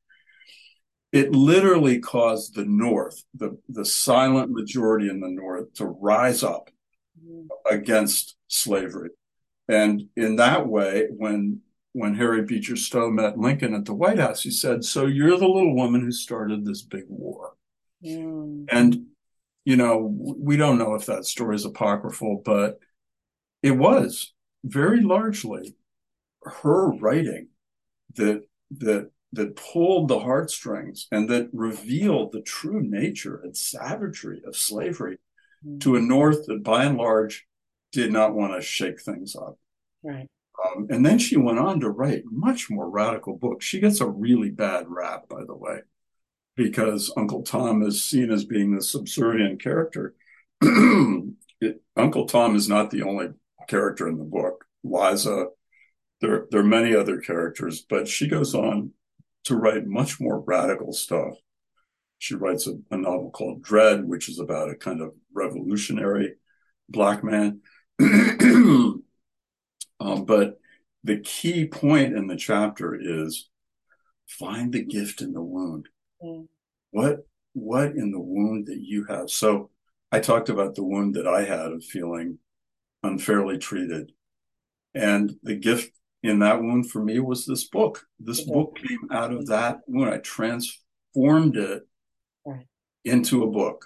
It 1.12 1.32
literally 1.32 1.98
caused 1.98 2.54
the 2.54 2.66
North, 2.66 3.24
the, 3.34 3.58
the 3.68 3.84
silent 3.84 4.52
majority 4.52 5.10
in 5.10 5.22
the 5.22 5.30
North, 5.30 5.74
to 5.78 5.88
rise 5.88 6.44
up 6.44 6.70
against 7.68 8.36
slavery. 8.48 9.10
And 9.68 10.04
in 10.16 10.36
that 10.36 10.68
way, 10.68 11.08
when 11.10 11.62
when 11.94 12.14
Harriet 12.14 12.48
Beecher 12.48 12.76
Stowe 12.76 13.10
met 13.10 13.40
Lincoln 13.40 13.74
at 13.74 13.86
the 13.86 13.96
White 13.96 14.20
House, 14.20 14.44
he 14.44 14.52
said, 14.52 14.84
So 14.84 15.08
you're 15.08 15.40
the 15.40 15.48
little 15.48 15.76
woman 15.76 16.02
who 16.02 16.12
started 16.12 16.64
this 16.64 16.84
big 16.84 17.06
war. 17.08 17.54
Mm. 18.06 18.66
And 18.72 19.06
you 19.66 19.76
know, 19.76 20.16
we 20.18 20.58
don't 20.58 20.78
know 20.78 20.94
if 20.94 21.08
that 21.08 21.26
story 21.26 21.56
is 21.56 21.66
apocryphal, 21.66 22.42
but 22.46 22.80
it 23.64 23.72
was 23.72 24.34
very 24.64 25.02
largely 25.02 25.76
her 26.44 26.92
writing 26.92 27.50
that 28.16 28.44
that 28.78 29.10
that 29.34 29.56
pulled 29.56 30.08
the 30.08 30.20
heartstrings 30.20 31.08
and 31.12 31.30
that 31.30 31.50
revealed 31.52 32.32
the 32.32 32.42
true 32.42 32.82
nature 32.82 33.42
and 33.44 33.58
savagery 33.58 34.42
of 34.46 34.56
slavery 34.56 35.18
mm-hmm. 35.66 35.80
to 35.80 35.96
a 35.96 36.00
North 36.00 36.46
that 36.46 36.64
by 36.64 36.86
and 36.86 36.98
large 36.98 37.46
did 37.92 38.14
not 38.14 38.34
want 38.34 38.54
to 38.54 38.62
shake 38.62 39.02
things 39.02 39.36
up. 39.36 39.58
Right. 40.04 40.28
Um, 40.64 40.88
and 40.90 41.06
then 41.06 41.20
she 41.20 41.36
went 41.36 41.60
on 41.60 41.82
to 41.82 41.90
write 41.90 42.24
much 42.32 42.70
more 42.70 42.90
radical 42.90 43.36
books. 43.36 43.66
She 43.66 43.80
gets 43.80 44.00
a 44.00 44.08
really 44.08 44.52
bad 44.52 44.86
rap, 44.88 45.28
by 45.28 45.44
the 45.46 45.56
way, 45.56 45.80
because 46.56 47.12
Uncle 47.18 47.44
Tom 47.44 47.84
is 47.84 48.04
seen 48.04 48.32
as 48.32 48.46
being 48.46 48.74
the 48.74 48.82
subservient 48.82 49.62
character. 49.62 50.16
it, 50.62 51.82
Uncle 51.96 52.26
Tom 52.26 52.56
is 52.56 52.70
not 52.70 52.92
the 52.92 53.04
only 53.04 53.28
character 53.68 54.08
in 54.08 54.18
the 54.18 54.24
book. 54.24 54.66
Liza, 54.84 55.48
there, 56.22 56.48
there 56.52 56.62
are 56.62 56.64
many 56.64 56.96
other 56.96 57.20
characters, 57.20 57.82
but 57.82 58.08
she 58.08 58.28
goes 58.28 58.56
on 58.56 58.92
to 59.46 59.56
write 59.56 59.86
much 59.86 60.20
more 60.20 60.40
radical 60.40 60.94
stuff. 60.94 61.34
She 62.20 62.36
writes 62.36 62.68
a, 62.68 62.78
a 62.92 62.98
novel 62.98 63.32
called 63.32 63.62
Dred, 63.62 64.06
which 64.06 64.30
is 64.30 64.40
about 64.40 64.70
a 64.70 64.76
kind 64.76 65.02
of 65.02 65.14
revolutionary 65.34 66.36
black 66.90 67.24
man. 67.24 67.62
um, 68.00 69.04
but 70.00 70.60
the 71.04 71.20
key 71.20 71.68
point 71.68 72.16
in 72.16 72.28
the 72.28 72.36
chapter 72.38 72.98
is 73.00 73.50
find 74.28 74.74
the 74.74 74.84
gift 74.84 75.22
in 75.22 75.34
the 75.34 75.42
wound. 75.42 75.90
Mm. 76.24 76.48
What 76.92 77.28
what 77.54 77.88
in 77.96 78.12
the 78.12 78.20
wound 78.20 78.68
that 78.68 78.82
you 78.82 79.06
have? 79.06 79.30
So 79.30 79.70
I 80.12 80.20
talked 80.20 80.50
about 80.50 80.76
the 80.76 80.84
wound 80.84 81.16
that 81.16 81.28
I 81.28 81.44
had 81.44 81.72
of 81.72 81.84
feeling 81.84 82.40
unfairly 83.04 83.58
treated. 83.58 84.12
And 84.94 85.36
the 85.44 85.56
gift 85.56 85.92
in 86.24 86.40
that 86.40 86.62
wound 86.62 86.90
for 86.90 87.04
me 87.04 87.20
was 87.20 87.46
this 87.46 87.66
book. 87.66 88.06
This 88.20 88.42
okay. 88.42 88.52
book 88.52 88.78
came 88.78 89.08
out 89.12 89.34
of 89.34 89.48
that 89.48 89.80
wound. 89.88 90.14
I 90.14 90.18
transformed 90.18 91.58
it 91.58 91.84
right. 92.46 92.66
into 93.04 93.44
a 93.44 93.52
book. 93.52 93.86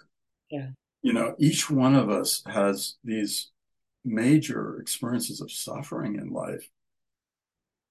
Yeah. 0.50 0.70
You 1.02 1.14
know, 1.14 1.36
each 1.40 1.70
one 1.70 1.96
of 1.96 2.10
us 2.10 2.44
has 2.46 2.96
these 3.04 3.52
major 4.04 4.80
experiences 4.80 5.42
of 5.42 5.52
suffering 5.52 6.16
in 6.16 6.32
life. 6.32 6.70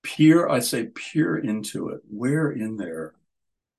Peer, 0.03 0.49
I 0.49 0.61
say, 0.61 0.87
peer 0.87 1.37
into 1.37 1.89
it. 1.89 2.01
Where 2.09 2.51
in 2.51 2.77
there 2.77 3.15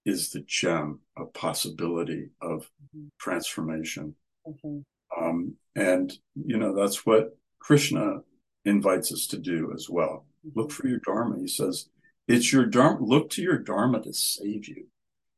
is 0.10 0.32
the 0.32 0.42
gem 0.42 1.00
of 1.16 1.34
possibility 1.34 2.30
of 2.42 2.70
mm-hmm. 2.96 3.08
transformation? 3.20 4.16
Mm-hmm. 4.48 4.80
Um, 5.18 5.56
and, 5.76 6.12
you 6.36 6.58
know, 6.58 6.74
that's 6.76 7.06
what 7.06 7.38
Krishna 7.60 8.20
invites 8.66 9.12
us 9.12 9.28
to 9.28 9.38
do 9.38 9.72
as 9.74 9.90
well. 9.90 10.26
Mm-hmm. 10.46 10.60
Look 10.60 10.72
for 10.72 10.88
your 10.88 11.00
Dharma. 11.00 11.40
He 11.40 11.48
says, 11.48 11.90
it's 12.28 12.52
your 12.54 12.66
Dharma. 12.66 13.06
Look 13.06 13.30
to 13.32 13.42
your 13.42 13.58
Dharma 13.58 14.02
to 14.02 14.14
save 14.14 14.68
you. 14.68 14.88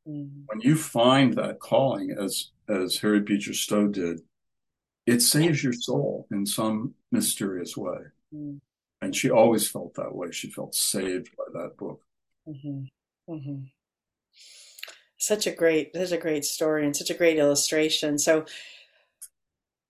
Mm-hmm. 0.08 0.42
When 0.46 0.60
you 0.60 0.76
find 0.76 1.34
that 1.34 1.60
calling, 1.60 2.14
as, 2.18 2.50
as 2.68 2.98
Harriet 2.98 3.26
Beecher 3.26 3.54
Stowe 3.54 3.88
did, 3.88 4.20
it 5.06 5.20
saves 5.20 5.62
your 5.64 5.72
soul 5.72 6.26
in 6.30 6.46
some 6.46 6.94
mysterious 7.10 7.76
way. 7.76 7.98
Mm-hmm. 8.34 8.56
And 9.00 9.16
she 9.16 9.30
always 9.30 9.68
felt 9.68 9.94
that 9.94 10.14
way. 10.14 10.30
She 10.30 10.50
felt 10.50 10.74
saved 10.74 11.30
by 11.36 11.60
that 11.60 11.76
book. 11.76 12.00
Mm-hmm. 12.48 12.84
Mm-hmm. 13.32 13.64
Such 15.22 15.46
a 15.46 15.52
great, 15.52 15.94
such 15.94 16.10
a 16.10 16.16
great 16.16 16.44
story 16.44 16.84
and 16.84 16.96
such 16.96 17.08
a 17.08 17.14
great 17.14 17.38
illustration. 17.38 18.18
So, 18.18 18.44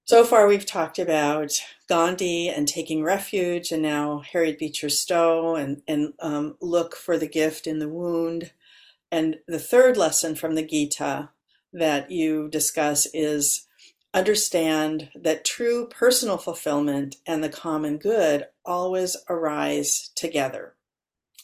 so 0.04 0.24
far, 0.24 0.46
we've 0.46 0.66
talked 0.66 0.98
about 0.98 1.58
Gandhi 1.88 2.50
and 2.50 2.68
taking 2.68 3.02
refuge, 3.02 3.72
and 3.72 3.80
now 3.80 4.18
Harriet 4.30 4.58
Beecher 4.58 4.90
Stowe 4.90 5.56
and, 5.56 5.80
and 5.88 6.12
um, 6.20 6.56
look 6.60 6.94
for 6.94 7.16
the 7.16 7.26
gift 7.26 7.66
in 7.66 7.78
the 7.78 7.88
wound. 7.88 8.52
And 9.10 9.38
the 9.48 9.58
third 9.58 9.96
lesson 9.96 10.34
from 10.34 10.54
the 10.54 10.66
Gita 10.66 11.30
that 11.72 12.10
you 12.10 12.50
discuss 12.50 13.06
is 13.14 13.66
understand 14.12 15.08
that 15.14 15.46
true 15.46 15.88
personal 15.88 16.36
fulfillment 16.36 17.16
and 17.26 17.42
the 17.42 17.48
common 17.48 17.96
good 17.96 18.48
always 18.66 19.16
arise 19.30 20.10
together. 20.14 20.74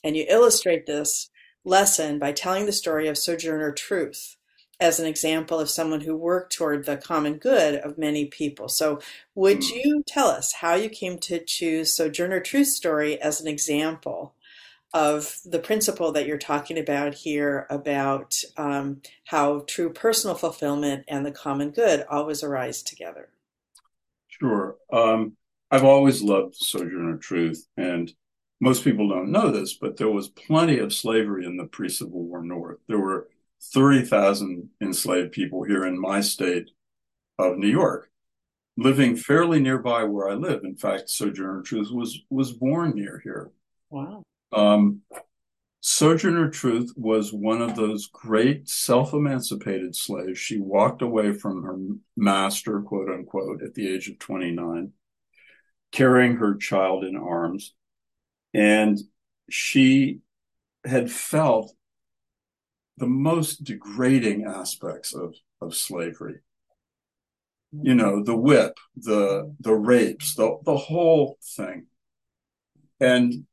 And 0.05 0.14
you 0.14 0.26
illustrate 0.28 0.84
this 0.84 1.30
lesson 1.69 2.19
by 2.19 2.33
telling 2.33 2.66
the 2.66 2.73
story 2.73 3.07
of 3.07 3.19
Sojourner 3.19 3.73
Truth 3.73 4.37
as 4.81 5.01
an 5.01 5.07
example 5.07 5.59
of 5.59 5.69
someone 5.69 6.03
who 6.03 6.16
worked 6.16 6.53
toward 6.53 6.85
the 6.85 6.97
common 6.97 7.35
good 7.35 7.75
of 7.77 7.99
many 7.99 8.27
people. 8.27 8.69
So, 8.69 9.01
would 9.35 9.62
hmm. 9.64 9.77
you 9.77 10.05
tell 10.07 10.29
us 10.29 10.55
how 10.55 10.75
you 10.75 10.89
came 10.89 11.19
to 11.21 11.45
choose 11.45 11.93
Sojourner 11.93 12.41
Truth's 12.41 12.75
story 12.75 13.21
as 13.21 13.41
an 13.41 13.49
example 13.49 14.35
of 14.95 15.39
the 15.45 15.59
principle 15.59 16.12
that 16.12 16.27
you're 16.27 16.39
talking 16.39 16.79
about 16.79 17.14
here 17.14 17.66
about 17.69 18.43
um, 18.57 19.03
how 19.25 19.64
true 19.66 19.91
personal 19.91 20.35
fulfillment 20.35 21.05
and 21.09 21.27
the 21.27 21.33
common 21.33 21.71
good 21.71 22.07
always 22.09 22.43
arise 22.43 22.83
together? 22.83 23.29
Sure. 24.29 24.77
Um, 24.93 25.37
I've 25.71 25.85
always 25.85 26.23
loved 26.23 26.55
Sojourner 26.57 27.19
Truth, 27.19 27.66
and 27.77 28.12
most 28.61 28.85
people 28.85 29.09
don't 29.09 29.31
know 29.31 29.51
this, 29.51 29.75
but 29.75 29.97
there 29.97 30.11
was 30.11 30.29
plenty 30.29 30.79
of 30.79 30.93
slavery 30.93 31.47
in 31.47 31.57
the 31.57 31.67
pre 31.67 31.89
Civil 31.89 32.23
War 32.25 32.43
North. 32.43 32.79
There 32.89 32.99
were 32.99 33.29
30,000 33.63 34.71
enslaved 34.81 35.33
people 35.33 35.63
here 35.63 35.85
in 35.85 36.01
my 36.01 36.21
state 36.21 36.71
of 37.39 37.59
New 37.59 37.69
York, 37.69 38.11
living 38.77 39.17
fairly 39.17 39.61
nearby 39.61 40.05
where 40.05 40.29
I 40.29 40.35
live. 40.35 40.65
In 40.65 40.77
fact, 40.77 41.11
Sojourner 41.11 41.63
Truth 41.63 41.91
was, 41.91 42.21
was 42.31 42.53
born 42.53 42.95
near 42.95 43.21
here. 43.23 43.51
Wow. 43.91 44.23
Um, 44.53 45.03
Sojourner 45.81 46.51
Truth 46.51 46.93
was 46.97 47.33
one 47.33 47.63
of 47.63 47.77
those 47.77 48.09
great 48.09 48.69
self 48.69 49.13
emancipated 49.13 49.95
slaves. 49.95 50.39
She 50.39 50.59
walked 50.59 51.03
away 51.03 51.33
from 51.33 51.63
her 51.63 51.79
master, 52.17 52.81
quote 52.81 53.09
unquote, 53.09 53.63
at 53.63 53.75
the 53.75 53.89
age 53.89 54.09
of 54.09 54.19
29, 54.19 54.93
carrying 55.93 56.37
her 56.37 56.57
child 56.57 57.05
in 57.05 57.17
arms. 57.17 57.75
And 58.55 58.99
she 59.51 60.20
had 60.84 61.11
felt 61.11 61.72
the 62.96 63.07
most 63.07 63.64
degrading 63.64 64.44
aspects 64.44 65.14
of, 65.14 65.34
of 65.61 65.74
slavery. 65.74 66.40
You 67.70 67.94
know, 67.94 68.22
the 68.22 68.36
whip, 68.36 68.78
the, 68.96 69.55
the 69.61 69.74
rapes, 69.74 70.34
the, 70.34 70.59
the 70.64 70.76
whole 70.76 71.38
thing. 71.57 71.86
And 72.99 73.46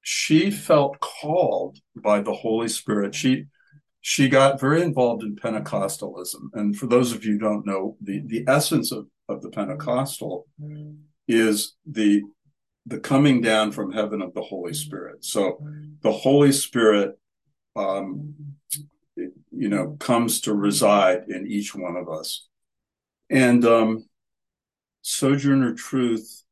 she 0.00 0.50
felt 0.50 1.00
called 1.00 1.78
by 1.94 2.20
the 2.20 2.32
Holy 2.32 2.68
Spirit. 2.68 3.14
She, 3.14 3.46
she 4.00 4.28
got 4.28 4.60
very 4.60 4.82
involved 4.82 5.22
in 5.22 5.36
Pentecostalism. 5.36 6.48
And 6.54 6.76
for 6.76 6.86
those 6.86 7.12
of 7.12 7.24
you 7.24 7.38
don't 7.38 7.66
know, 7.66 7.96
the, 8.00 8.22
the 8.24 8.44
essence 8.48 8.90
of, 8.90 9.06
of 9.28 9.42
the 9.42 9.50
Pentecostal 9.50 10.46
is 11.28 11.74
the, 11.86 12.22
the 12.86 12.98
coming 12.98 13.40
down 13.40 13.72
from 13.72 13.92
heaven 13.92 14.20
of 14.20 14.34
the 14.34 14.42
Holy 14.42 14.74
Spirit. 14.74 15.24
So 15.24 15.58
the 16.02 16.12
Holy 16.12 16.52
Spirit 16.52 17.18
um, 17.76 18.34
you 19.16 19.68
know, 19.68 19.96
comes 19.98 20.40
to 20.42 20.54
reside 20.54 21.24
in 21.28 21.46
each 21.46 21.74
one 21.74 21.96
of 21.96 22.08
us. 22.08 22.48
And 23.30 23.64
um, 23.64 24.08
Sojourner 25.02 25.74
Truth 25.74 26.44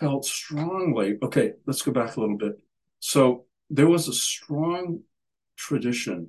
felt 0.00 0.24
strongly. 0.24 1.18
Okay, 1.22 1.52
let's 1.66 1.82
go 1.82 1.92
back 1.92 2.16
a 2.16 2.20
little 2.20 2.36
bit. 2.36 2.58
So 3.00 3.46
there 3.70 3.88
was 3.88 4.08
a 4.08 4.12
strong 4.12 5.00
tradition 5.56 6.28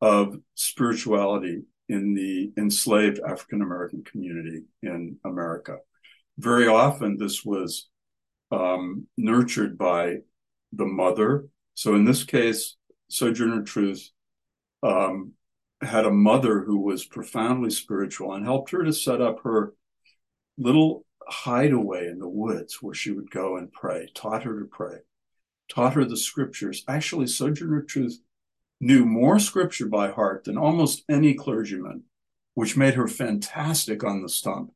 of 0.00 0.38
spirituality 0.54 1.62
in 1.88 2.14
the 2.14 2.52
enslaved 2.56 3.20
African 3.26 3.62
American 3.62 4.02
community 4.04 4.64
in 4.82 5.16
America. 5.24 5.78
Very 6.38 6.66
often, 6.66 7.16
this 7.16 7.44
was 7.44 7.88
um, 8.50 9.06
nurtured 9.16 9.78
by 9.78 10.18
the 10.72 10.86
mother 10.86 11.48
so 11.74 11.94
in 11.94 12.04
this 12.04 12.24
case, 12.24 12.76
Sojourner 13.08 13.62
Truth 13.62 14.10
um, 14.82 15.32
had 15.80 16.04
a 16.04 16.10
mother 16.10 16.60
who 16.60 16.78
was 16.78 17.04
profoundly 17.04 17.70
spiritual 17.70 18.34
and 18.34 18.44
helped 18.44 18.70
her 18.70 18.84
to 18.84 18.92
set 18.92 19.20
up 19.20 19.42
her 19.42 19.74
little 20.58 21.04
hideaway 21.26 22.08
in 22.08 22.18
the 22.18 22.28
woods 22.28 22.82
where 22.82 22.94
she 22.94 23.10
would 23.10 23.30
go 23.30 23.56
and 23.56 23.72
pray, 23.72 24.08
taught 24.14 24.42
her 24.44 24.60
to 24.60 24.66
pray, 24.66 24.98
taught 25.68 25.94
her 25.94 26.04
the 26.04 26.16
scriptures. 26.16 26.84
Actually, 26.86 27.26
Sojourner 27.26 27.82
Truth 27.82 28.20
knew 28.80 29.04
more 29.04 29.38
scripture 29.38 29.86
by 29.86 30.10
heart 30.10 30.44
than 30.44 30.58
almost 30.58 31.04
any 31.08 31.34
clergyman, 31.34 32.04
which 32.54 32.76
made 32.76 32.94
her 32.94 33.08
fantastic 33.08 34.04
on 34.04 34.22
the 34.22 34.28
stump 34.28 34.72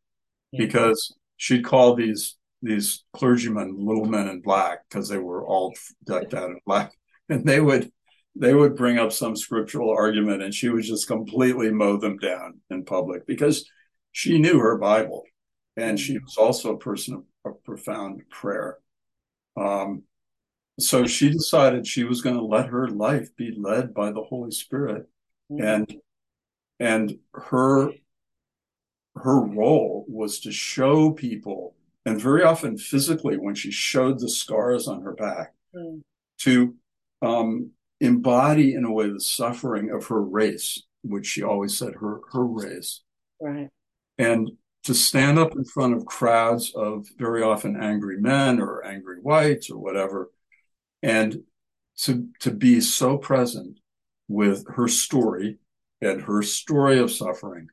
yeah. 0.52 0.64
because 0.64 1.14
she'd 1.36 1.64
call 1.64 1.94
these 1.94 2.36
these 2.62 3.04
clergymen 3.12 3.76
little 3.78 4.06
men 4.06 4.28
in 4.28 4.40
black 4.40 4.80
because 4.88 5.08
they 5.08 5.18
were 5.18 5.46
all 5.46 5.74
decked 6.06 6.34
out 6.34 6.50
in 6.50 6.58
black 6.66 6.92
and 7.28 7.44
they 7.44 7.60
would 7.60 7.90
they 8.34 8.54
would 8.54 8.76
bring 8.76 8.98
up 8.98 9.12
some 9.12 9.36
scriptural 9.36 9.90
argument 9.90 10.42
and 10.42 10.52
she 10.52 10.68
would 10.68 10.84
just 10.84 11.06
completely 11.06 11.70
mow 11.70 11.96
them 11.96 12.16
down 12.18 12.60
in 12.70 12.84
public 12.84 13.26
because 13.26 13.68
she 14.12 14.38
knew 14.38 14.58
her 14.58 14.78
bible 14.78 15.24
and 15.76 16.00
she 16.00 16.18
was 16.18 16.36
also 16.36 16.74
a 16.74 16.78
person 16.78 17.14
of, 17.14 17.24
of 17.44 17.64
profound 17.64 18.22
prayer 18.30 18.78
um, 19.56 20.02
so 20.78 21.06
she 21.06 21.30
decided 21.30 21.86
she 21.86 22.04
was 22.04 22.20
going 22.20 22.36
to 22.36 22.44
let 22.44 22.66
her 22.66 22.88
life 22.88 23.34
be 23.36 23.54
led 23.56 23.94
by 23.94 24.12
the 24.12 24.22
Holy 24.22 24.50
Spirit. 24.50 25.08
Mm-hmm. 25.50 25.64
And 25.64 25.94
and 26.78 27.18
her 27.32 27.92
her 29.22 29.40
role 29.40 30.04
was 30.08 30.40
to 30.40 30.52
show 30.52 31.10
people, 31.10 31.74
and 32.04 32.20
very 32.20 32.42
often 32.42 32.76
physically, 32.76 33.36
when 33.36 33.54
she 33.54 33.70
showed 33.70 34.20
the 34.20 34.28
scars 34.28 34.86
on 34.86 35.02
her 35.02 35.14
back, 35.14 35.54
mm. 35.74 36.00
to 36.38 36.74
um, 37.22 37.70
embody 38.00 38.74
in 38.74 38.84
a 38.84 38.92
way 38.92 39.08
the 39.08 39.20
suffering 39.20 39.90
of 39.90 40.06
her 40.06 40.22
race, 40.22 40.82
which 41.02 41.26
she 41.26 41.42
always 41.42 41.76
said 41.76 41.94
her 41.94 42.20
her 42.32 42.44
race, 42.44 43.02
right, 43.40 43.70
and 44.18 44.50
to 44.84 44.94
stand 44.94 45.38
up 45.38 45.56
in 45.56 45.64
front 45.64 45.94
of 45.94 46.06
crowds 46.06 46.72
of 46.74 47.06
very 47.18 47.42
often 47.42 47.76
angry 47.80 48.20
men 48.20 48.60
or 48.60 48.84
angry 48.84 49.18
whites 49.20 49.70
or 49.70 49.78
whatever, 49.78 50.30
and 51.02 51.42
to 51.96 52.28
to 52.40 52.50
be 52.50 52.80
so 52.80 53.16
present 53.16 53.78
with 54.28 54.66
her 54.74 54.88
story 54.88 55.58
and 56.02 56.20
her 56.22 56.42
story 56.42 56.98
of 56.98 57.10
suffering 57.10 57.68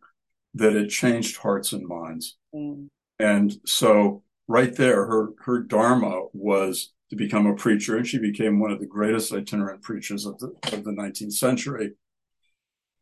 that 0.55 0.75
it 0.75 0.89
changed 0.89 1.37
hearts 1.37 1.73
and 1.73 1.87
minds. 1.87 2.37
Mm. 2.53 2.89
And 3.19 3.55
so 3.65 4.23
right 4.47 4.75
there, 4.75 5.05
her 5.05 5.29
her 5.45 5.61
dharma 5.61 6.25
was 6.33 6.93
to 7.09 7.15
become 7.15 7.45
a 7.45 7.55
preacher, 7.55 7.97
and 7.97 8.07
she 8.07 8.17
became 8.17 8.59
one 8.59 8.71
of 8.71 8.79
the 8.79 8.85
greatest 8.85 9.33
itinerant 9.33 9.81
preachers 9.81 10.25
of 10.25 10.37
the 10.39 10.53
of 10.71 10.83
the 10.83 10.91
19th 10.91 11.33
century. 11.33 11.91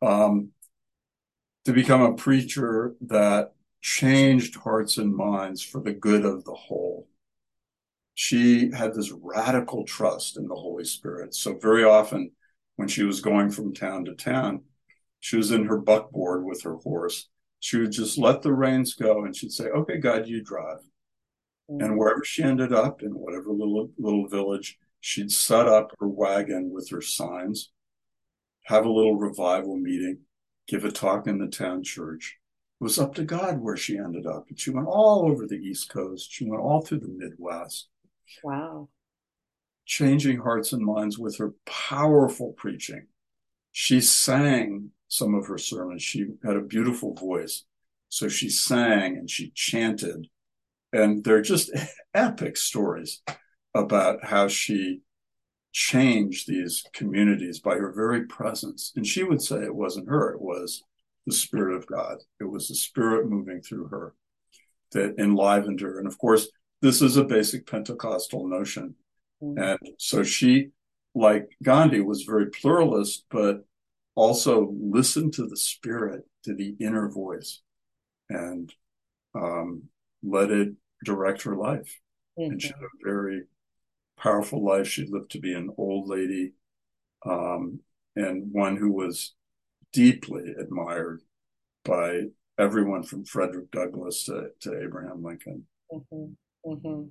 Um, 0.02 0.50
to 1.66 1.74
become 1.74 2.02
a 2.02 2.14
preacher 2.14 2.96
that 3.02 3.54
changed 3.82 4.56
hearts 4.56 4.98
and 4.98 5.16
minds 5.16 5.62
for 5.62 5.82
the 5.82 5.94
good 5.94 6.26
of 6.26 6.44
the 6.44 6.54
whole. 6.54 7.08
She 8.14 8.72
had 8.72 8.94
this 8.94 9.12
radical 9.12 9.84
trust 9.86 10.38
in 10.38 10.48
the 10.48 10.56
Holy 10.56 10.86
Spirit. 10.86 11.34
So 11.34 11.58
very 11.58 11.84
often 11.84 12.32
when 12.76 12.88
she 12.88 13.04
was 13.04 13.22
going 13.22 13.52
from 13.52 13.74
town 13.74 14.06
to 14.06 14.16
town, 14.16 14.62
she 15.20 15.38
was 15.38 15.52
in 15.52 15.66
her 15.66 15.78
buckboard 15.78 16.44
with 16.44 16.64
her 16.64 16.76
horse. 16.76 17.30
She 17.62 17.78
would 17.78 17.92
just 17.92 18.18
let 18.18 18.42
the 18.42 18.52
reins 18.52 18.96
go 18.96 19.24
and 19.24 19.36
she'd 19.36 19.52
say, 19.52 19.66
Okay, 19.66 20.00
God, 20.00 20.28
you 20.28 20.44
drive. 20.44 20.80
Mm-hmm. 21.70 21.82
And 21.82 21.98
wherever 21.98 22.24
she 22.24 22.44
ended 22.44 22.74
up, 22.74 23.04
in 23.04 23.12
whatever 23.12 23.52
little 23.52 23.90
little 23.98 24.28
village, 24.28 24.80
she'd 25.00 25.32
set 25.32 25.68
up 25.68 25.92
her 26.00 26.08
wagon 26.08 26.72
with 26.74 26.90
her 26.90 27.02
signs, 27.02 27.72
have 28.66 28.84
a 28.84 28.92
little 28.92 29.16
revival 29.16 29.78
meeting, 29.78 30.22
give 30.68 30.84
a 30.84 30.92
talk 30.92 31.28
in 31.28 31.38
the 31.38 31.48
town 31.48 31.84
church. 31.84 32.40
It 32.80 32.84
was 32.84 32.98
up 32.98 33.14
to 33.16 33.24
God 33.24 33.62
where 33.62 33.78
she 33.78 33.96
ended 33.96 34.26
up. 34.26 34.46
And 34.50 34.60
she 34.60 34.72
went 34.72 34.88
all 34.88 35.30
over 35.32 35.46
the 35.46 35.56
East 35.56 35.90
Coast. 35.90 36.32
She 36.32 36.50
went 36.50 36.64
all 36.64 36.82
through 36.82 37.02
the 37.02 37.16
Midwest. 37.16 37.90
Wow. 38.44 38.90
Changing 39.86 40.40
hearts 40.40 40.74
and 40.74 40.84
minds 40.84 41.20
with 41.20 41.38
her 41.38 41.54
powerful 41.68 42.54
preaching. 42.54 43.06
She 43.72 44.02
sang 44.02 44.90
some 45.12 45.36
of 45.36 45.46
her 45.46 45.58
sermons. 45.58 46.02
She 46.02 46.26
had 46.42 46.56
a 46.56 46.62
beautiful 46.62 47.14
voice. 47.14 47.66
So 48.08 48.30
she 48.30 48.50
sang 48.50 49.18
and 49.18 49.30
she 49.30 49.52
chanted. 49.54 50.28
And 50.94 51.22
they're 51.24 51.42
just 51.42 51.70
epic 52.14 52.56
stories 52.56 53.22
about 53.76 54.24
how 54.24 54.48
she 54.48 55.02
changed 55.74 56.48
these 56.48 56.86
communities 56.94 57.60
by 57.60 57.76
her 57.76 57.92
very 57.94 58.26
presence. 58.26 58.94
And 58.96 59.06
she 59.06 59.24
would 59.24 59.42
say 59.42 59.58
it 59.58 59.76
wasn't 59.76 60.08
her, 60.08 60.32
it 60.32 60.42
was 60.42 60.82
the 61.28 61.34
Spirit 61.34 61.76
of 61.76 61.88
God. 61.88 62.20
It 62.40 62.46
was 62.46 62.70
the 62.70 62.76
Spirit 62.76 63.30
moving 63.30 63.62
through 63.62 63.88
her 63.88 64.16
that 64.94 65.20
enlivened 65.20 65.82
her. 65.82 66.00
And 66.00 66.08
of 66.08 66.18
course, 66.18 66.48
this 66.82 67.02
is 67.02 67.18
a 67.18 67.26
basic 67.26 67.68
Pentecostal 67.68 68.48
notion. 68.48 68.96
Mm-hmm. 69.44 69.62
And 69.62 69.80
so 69.98 70.24
she, 70.24 70.70
like 71.14 71.50
Gandhi, 71.62 72.00
was 72.00 72.24
very 72.24 72.50
pluralist, 72.50 73.26
but 73.30 73.66
also 74.16 74.74
listen 74.80 75.32
to 75.32 75.48
the 75.48 75.58
Spirit, 75.58 76.24
to 76.44 76.54
the 76.54 76.76
inner 76.80 77.10
voice, 77.10 77.62
and 78.30 78.74
um, 79.36 79.84
let 80.24 80.52
it 80.52 80.74
direct 81.04 81.44
her 81.44 81.56
life. 81.56 82.00
Mm-hmm. 82.38 82.52
And 82.52 82.62
she 82.62 82.70
had 82.70 82.84
a 82.84 83.04
very 83.04 83.44
powerful 84.18 84.64
life. 84.64 84.88
She 84.88 85.08
lived 85.10 85.32
to 85.32 85.40
be 85.40 85.54
an 85.54 85.70
old 85.78 86.08
lady 86.08 86.54
um, 87.26 87.80
and 88.16 88.52
one 88.52 88.78
who 88.78 88.92
was 88.92 89.34
deeply 89.94 90.54
admired 90.60 91.22
by 91.84 92.24
everyone 92.58 93.04
from 93.04 93.26
Frederick 93.26 93.72
Douglass 93.72 94.26
to, 94.26 94.50
to 94.62 94.82
Abraham 94.82 95.24
Lincoln. 95.24 95.66
Mm-hmm. 95.92 96.72
Mm-hmm. 96.72 97.04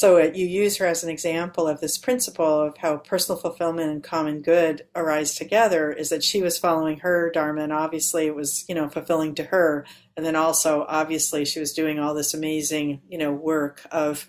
So 0.00 0.16
uh, 0.16 0.30
you 0.32 0.46
use 0.46 0.78
her 0.78 0.86
as 0.86 1.04
an 1.04 1.10
example 1.10 1.68
of 1.68 1.82
this 1.82 1.98
principle 1.98 2.62
of 2.62 2.78
how 2.78 2.96
personal 2.96 3.38
fulfillment 3.38 3.90
and 3.90 4.02
common 4.02 4.40
good 4.40 4.86
arise 4.96 5.34
together. 5.34 5.92
Is 5.92 6.08
that 6.08 6.24
she 6.24 6.40
was 6.40 6.56
following 6.56 7.00
her 7.00 7.30
dharma, 7.30 7.64
and 7.64 7.72
obviously 7.74 8.24
it 8.24 8.34
was 8.34 8.64
you 8.66 8.74
know 8.74 8.88
fulfilling 8.88 9.34
to 9.34 9.44
her, 9.44 9.84
and 10.16 10.24
then 10.24 10.36
also 10.36 10.86
obviously 10.88 11.44
she 11.44 11.60
was 11.60 11.74
doing 11.74 11.98
all 11.98 12.14
this 12.14 12.32
amazing 12.32 13.02
you 13.10 13.18
know 13.18 13.30
work 13.30 13.86
of 13.92 14.26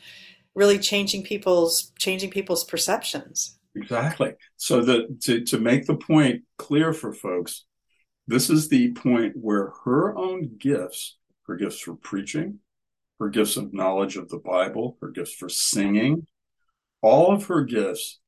really 0.55 0.77
changing 0.77 1.23
people's 1.23 1.93
changing 1.97 2.31
people's 2.31 2.65
perceptions. 2.65 3.57
Exactly. 3.73 4.33
So 4.57 4.81
that 4.81 5.21
to 5.21 5.45
to 5.45 5.57
make 5.57 5.85
the 5.85 5.95
point 5.95 6.43
clear 6.57 6.91
for 6.91 7.13
folks, 7.13 7.63
this 8.27 8.49
is 8.49 8.67
the 8.67 8.91
point 8.91 9.37
where 9.37 9.71
her 9.85 10.17
own 10.17 10.57
gifts, 10.57 11.15
her 11.47 11.55
gifts 11.55 11.79
for 11.79 11.95
preaching, 11.95 12.59
her 13.21 13.29
gifts 13.29 13.55
of 13.55 13.71
knowledge 13.71 14.17
of 14.17 14.29
the 14.29 14.39
Bible, 14.39 14.97
her 14.99 15.09
gifts 15.09 15.33
for 15.33 15.47
singing, 15.47 16.25
all 17.03 17.31
of 17.31 17.45
her 17.45 17.63
gifts 17.63 18.19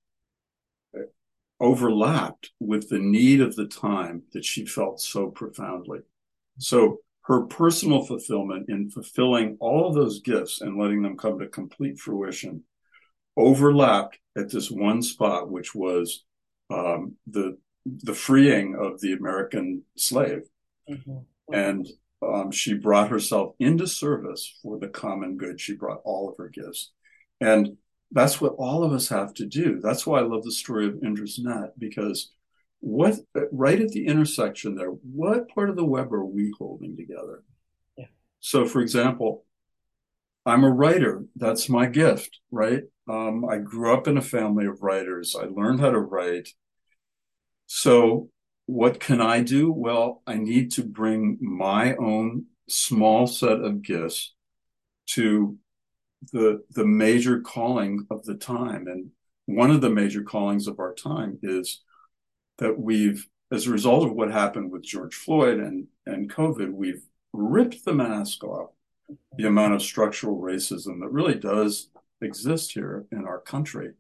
overlapped 1.60 2.52
with 2.60 2.90
the 2.90 3.00
need 3.00 3.42
of 3.42 3.56
the 3.56 3.66
time 3.66 4.22
that 4.34 4.46
she 4.46 4.68
felt 4.68 5.02
so 5.02 5.32
profoundly. 5.32 6.00
So 6.60 7.00
her 7.24 7.42
personal 7.42 8.06
fulfillment 8.06 8.70
in 8.70 8.92
fulfilling 8.92 9.58
all 9.60 9.88
of 9.88 9.96
those 9.96 10.22
gifts 10.22 10.62
and 10.62 10.80
letting 10.80 11.02
them 11.02 11.18
come 11.18 11.40
to 11.40 11.48
complete 11.48 11.98
fruition 11.98 12.64
overlapped 13.36 14.20
at 14.38 14.52
this 14.52 14.70
one 14.70 15.02
spot, 15.02 15.50
which 15.50 15.74
was 15.74 16.24
um, 16.70 17.16
the 17.26 17.58
the 17.86 18.14
freeing 18.14 18.76
of 18.80 19.02
the 19.02 19.14
American 19.14 19.84
slave. 19.98 20.44
Mm-hmm. 20.88 21.18
And 21.52 21.88
um, 22.32 22.52
she 22.52 22.74
brought 22.74 23.10
herself 23.10 23.56
into 23.60 23.88
service 23.88 24.60
for 24.62 24.78
the 24.78 24.88
common 24.88 25.38
good. 25.38 25.60
She 25.60 25.76
brought 25.76 26.02
all 26.04 26.30
of 26.30 26.38
her 26.38 26.50
gifts. 26.50 26.92
And 27.42 27.78
that's 28.12 28.40
what 28.40 28.54
all 28.58 28.84
of 28.84 28.94
us 28.94 29.10
have 29.10 29.34
to 29.36 29.46
do. 29.46 29.80
That's 29.82 30.06
why 30.06 30.20
I 30.20 30.24
love 30.24 30.44
the 30.44 30.52
story 30.52 30.88
of 30.88 31.04
Indra's 31.04 31.40
net, 31.40 31.78
because 31.80 32.32
what 32.80 33.16
right 33.52 33.82
at 33.82 33.90
the 33.90 34.06
intersection 34.06 34.76
there, 34.76 34.90
what 34.90 35.50
part 35.50 35.70
of 35.70 35.76
the 35.76 35.86
web 35.86 36.14
are 36.14 36.26
we 36.26 36.54
holding 36.58 36.96
together? 36.96 37.44
Yeah. 37.98 38.06
So, 38.40 38.66
for 38.66 38.82
example, 38.82 39.46
I'm 40.46 40.64
a 40.64 40.70
writer. 40.70 41.24
That's 41.36 41.70
my 41.70 41.86
gift, 41.86 42.40
right? 42.52 42.84
Um, 43.10 43.46
I 43.50 43.58
grew 43.58 43.94
up 43.94 44.08
in 44.08 44.18
a 44.18 44.22
family 44.22 44.66
of 44.66 44.84
writers. 44.84 45.36
I 45.40 45.46
learned 45.46 45.80
how 45.80 45.92
to 45.92 46.00
write. 46.00 46.50
So 47.66 48.30
what 48.66 49.00
can 49.00 49.22
I 49.22 49.42
do? 49.42 49.72
Well, 49.72 50.22
I 50.26 50.36
need 50.36 50.72
to 50.74 50.84
bring 50.84 51.38
my 51.42 51.96
own 51.96 52.46
small 52.70 53.28
set 53.28 53.60
of 53.60 53.82
gifts 53.82 54.34
to 55.06 55.58
the 56.32 56.64
the 56.72 56.86
major 56.86 57.42
calling 57.42 58.08
of 58.10 58.24
the 58.24 58.36
time. 58.36 58.88
And 58.88 59.12
one 59.46 59.72
of 59.72 59.82
the 59.82 59.90
major 59.90 60.24
callings 60.24 60.68
of 60.68 60.80
our 60.80 60.94
time 60.94 61.40
is 61.44 61.82
that 62.60 62.80
we've, 62.80 63.28
as 63.52 63.68
a 63.68 63.72
result 63.72 64.08
of 64.08 64.14
what 64.14 64.32
happened 64.32 64.72
with 64.72 64.84
George 64.84 65.16
Floyd 65.16 65.60
and, 65.60 65.88
and 66.06 66.32
COVID, 66.32 66.72
we've 66.72 67.04
ripped 67.34 67.84
the 67.84 67.94
mask 67.94 68.44
off 68.44 68.70
the 69.38 69.48
amount 69.48 69.74
of 69.74 69.82
structural 69.82 70.40
racism 70.40 71.02
that 71.02 71.12
really 71.12 71.36
does 71.36 71.90
exist 72.22 72.72
here 72.72 73.06
in 73.12 73.26
our 73.26 73.40
country. 73.40 73.92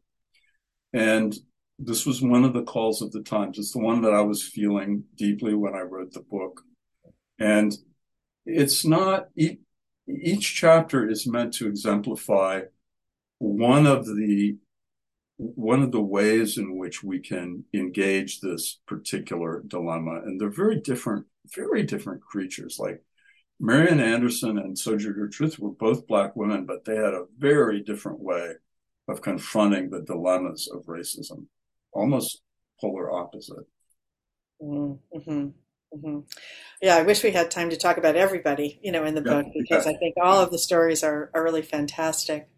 And 0.93 1.35
this 1.79 2.05
was 2.05 2.21
one 2.21 2.43
of 2.43 2.53
the 2.53 2.63
calls 2.63 3.01
of 3.01 3.11
the 3.11 3.23
times. 3.23 3.57
It's 3.57 3.73
the 3.73 3.79
one 3.79 4.01
that 4.01 4.13
I 4.13 4.21
was 4.21 4.43
feeling 4.43 5.03
deeply 5.15 5.53
when 5.53 5.73
I 5.73 5.81
wrote 5.81 6.13
the 6.13 6.21
book. 6.21 6.61
And 7.39 7.75
it's 8.45 8.85
not, 8.85 9.27
each 9.35 10.55
chapter 10.55 11.09
is 11.09 11.27
meant 11.27 11.53
to 11.55 11.67
exemplify 11.67 12.61
one 13.39 13.85
of 13.87 14.05
the 14.05 14.57
one 15.37 15.81
of 15.81 15.91
the 15.91 16.01
ways 16.01 16.57
in 16.57 16.77
which 16.77 17.03
we 17.03 17.19
can 17.19 17.65
engage 17.73 18.39
this 18.39 18.79
particular 18.87 19.63
dilemma 19.67 20.21
and 20.23 20.39
they're 20.39 20.49
very 20.49 20.79
different 20.79 21.25
very 21.53 21.83
different 21.83 22.21
creatures 22.21 22.77
like 22.79 23.03
marian 23.59 23.99
anderson 23.99 24.57
and 24.57 24.77
sojourner 24.77 25.27
truth 25.27 25.57
were 25.59 25.71
both 25.71 26.07
black 26.07 26.35
women 26.35 26.65
but 26.65 26.85
they 26.85 26.95
had 26.95 27.13
a 27.13 27.25
very 27.37 27.81
different 27.81 28.19
way 28.19 28.53
of 29.07 29.21
confronting 29.21 29.89
the 29.89 30.01
dilemmas 30.01 30.69
of 30.71 30.85
racism 30.85 31.45
almost 31.93 32.41
polar 32.79 33.11
opposite. 33.11 33.65
Mm-hmm. 34.61 35.29
Mm-hmm. 35.95 36.19
Yeah, 36.81 36.95
I 36.95 37.03
wish 37.03 37.23
we 37.23 37.31
had 37.31 37.51
time 37.51 37.69
to 37.69 37.77
talk 37.77 37.97
about 37.97 38.15
everybody, 38.15 38.79
you 38.81 38.91
know, 38.91 39.05
in 39.05 39.15
the 39.15 39.23
yeah, 39.23 39.41
book 39.41 39.53
because 39.53 39.85
I 39.85 39.93
think 39.93 40.15
all 40.21 40.39
of 40.39 40.51
the 40.51 40.57
stories 40.57 41.03
are, 41.03 41.29
are 41.33 41.43
really 41.43 41.61
fantastic. 41.61 42.49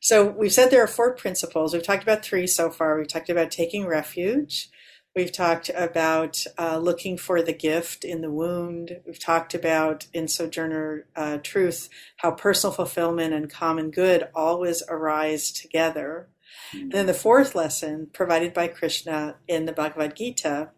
So 0.00 0.26
we've 0.26 0.52
said 0.52 0.70
there 0.70 0.84
are 0.84 0.88
four 0.88 1.14
principles. 1.14 1.72
We've 1.72 1.82
talked 1.82 2.02
about 2.02 2.22
three 2.24 2.46
so 2.46 2.70
far. 2.70 2.98
We've 2.98 3.08
talked 3.08 3.30
about 3.30 3.50
taking 3.50 3.86
refuge. 3.86 4.68
We've 5.16 5.32
talked 5.32 5.70
about 5.74 6.44
uh, 6.58 6.76
looking 6.76 7.16
for 7.16 7.40
the 7.40 7.54
gift 7.54 8.04
in 8.04 8.20
the 8.20 8.30
wound. 8.30 9.00
We've 9.06 9.18
talked 9.18 9.54
about 9.54 10.06
in 10.12 10.28
Sojourner 10.28 11.06
uh, 11.16 11.38
Truth 11.42 11.88
how 12.18 12.32
personal 12.32 12.74
fulfillment 12.74 13.32
and 13.32 13.50
common 13.50 13.90
good 13.90 14.28
always 14.34 14.82
arise 14.90 15.50
together. 15.50 16.28
And 16.72 16.92
then 16.92 17.06
the 17.06 17.14
fourth 17.14 17.54
lesson 17.54 18.08
provided 18.12 18.52
by 18.52 18.68
Krishna 18.68 19.36
in 19.48 19.66
the 19.66 19.72
Bhagavad 19.72 20.16
Gita 20.16 20.70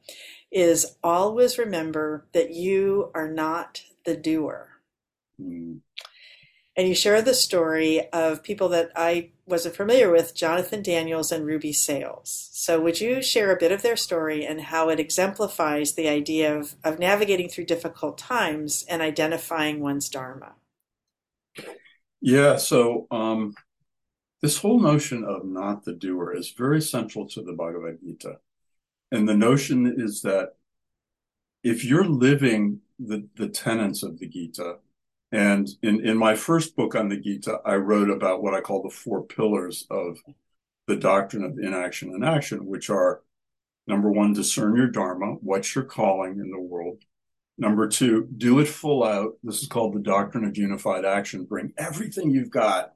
is 0.50 0.96
always 1.02 1.58
remember 1.58 2.26
that 2.32 2.52
you 2.52 3.10
are 3.14 3.28
not 3.28 3.82
the 4.04 4.16
doer. 4.16 4.68
Mm-hmm 5.40 5.78
and 6.78 6.86
you 6.86 6.94
share 6.94 7.20
the 7.20 7.34
story 7.34 8.08
of 8.12 8.44
people 8.44 8.68
that 8.68 8.92
I 8.94 9.30
wasn't 9.46 9.74
familiar 9.74 10.12
with, 10.12 10.32
Jonathan 10.32 10.80
Daniels 10.80 11.32
and 11.32 11.44
Ruby 11.44 11.72
Sales. 11.72 12.50
So, 12.52 12.80
would 12.80 13.00
you 13.00 13.20
share 13.20 13.50
a 13.50 13.58
bit 13.58 13.72
of 13.72 13.82
their 13.82 13.96
story 13.96 14.46
and 14.46 14.60
how 14.60 14.88
it 14.88 15.00
exemplifies 15.00 15.94
the 15.94 16.08
idea 16.08 16.56
of, 16.56 16.76
of 16.84 17.00
navigating 17.00 17.48
through 17.48 17.64
difficult 17.64 18.16
times 18.16 18.84
and 18.88 19.02
identifying 19.02 19.80
one's 19.80 20.08
Dharma? 20.08 20.52
Yeah, 22.20 22.58
so 22.58 23.08
um, 23.10 23.54
this 24.40 24.58
whole 24.58 24.80
notion 24.80 25.24
of 25.24 25.44
not 25.44 25.84
the 25.84 25.92
doer 25.92 26.32
is 26.32 26.50
very 26.50 26.80
central 26.80 27.26
to 27.28 27.42
the 27.42 27.52
Bhagavad 27.52 27.98
Gita. 28.00 28.38
And 29.10 29.28
the 29.28 29.36
notion 29.36 29.94
is 29.96 30.22
that 30.22 30.54
if 31.64 31.84
you're 31.84 32.04
living 32.04 32.80
the, 32.98 33.26
the 33.36 33.48
tenets 33.48 34.02
of 34.02 34.18
the 34.18 34.26
Gita, 34.26 34.76
and 35.32 35.68
in, 35.82 36.06
in 36.06 36.16
my 36.16 36.34
first 36.34 36.76
book 36.76 36.94
on 36.94 37.08
the 37.08 37.16
Gita, 37.16 37.60
I 37.64 37.74
wrote 37.74 38.10
about 38.10 38.42
what 38.42 38.54
I 38.54 38.60
call 38.60 38.82
the 38.82 38.90
four 38.90 39.22
pillars 39.24 39.86
of 39.90 40.18
the 40.86 40.96
doctrine 40.96 41.44
of 41.44 41.58
inaction 41.58 42.14
and 42.14 42.24
action, 42.24 42.64
which 42.66 42.88
are 42.90 43.22
number 43.86 44.10
one, 44.10 44.32
discern 44.32 44.76
your 44.76 44.88
Dharma, 44.88 45.34
what's 45.40 45.74
your 45.74 45.84
calling 45.84 46.38
in 46.38 46.50
the 46.50 46.60
world. 46.60 47.02
Number 47.56 47.88
two, 47.88 48.28
do 48.36 48.60
it 48.60 48.68
full 48.68 49.02
out. 49.02 49.34
This 49.42 49.62
is 49.62 49.68
called 49.68 49.94
the 49.94 50.00
doctrine 50.00 50.44
of 50.44 50.56
unified 50.56 51.04
action. 51.04 51.44
Bring 51.44 51.72
everything 51.76 52.30
you've 52.30 52.50
got, 52.50 52.94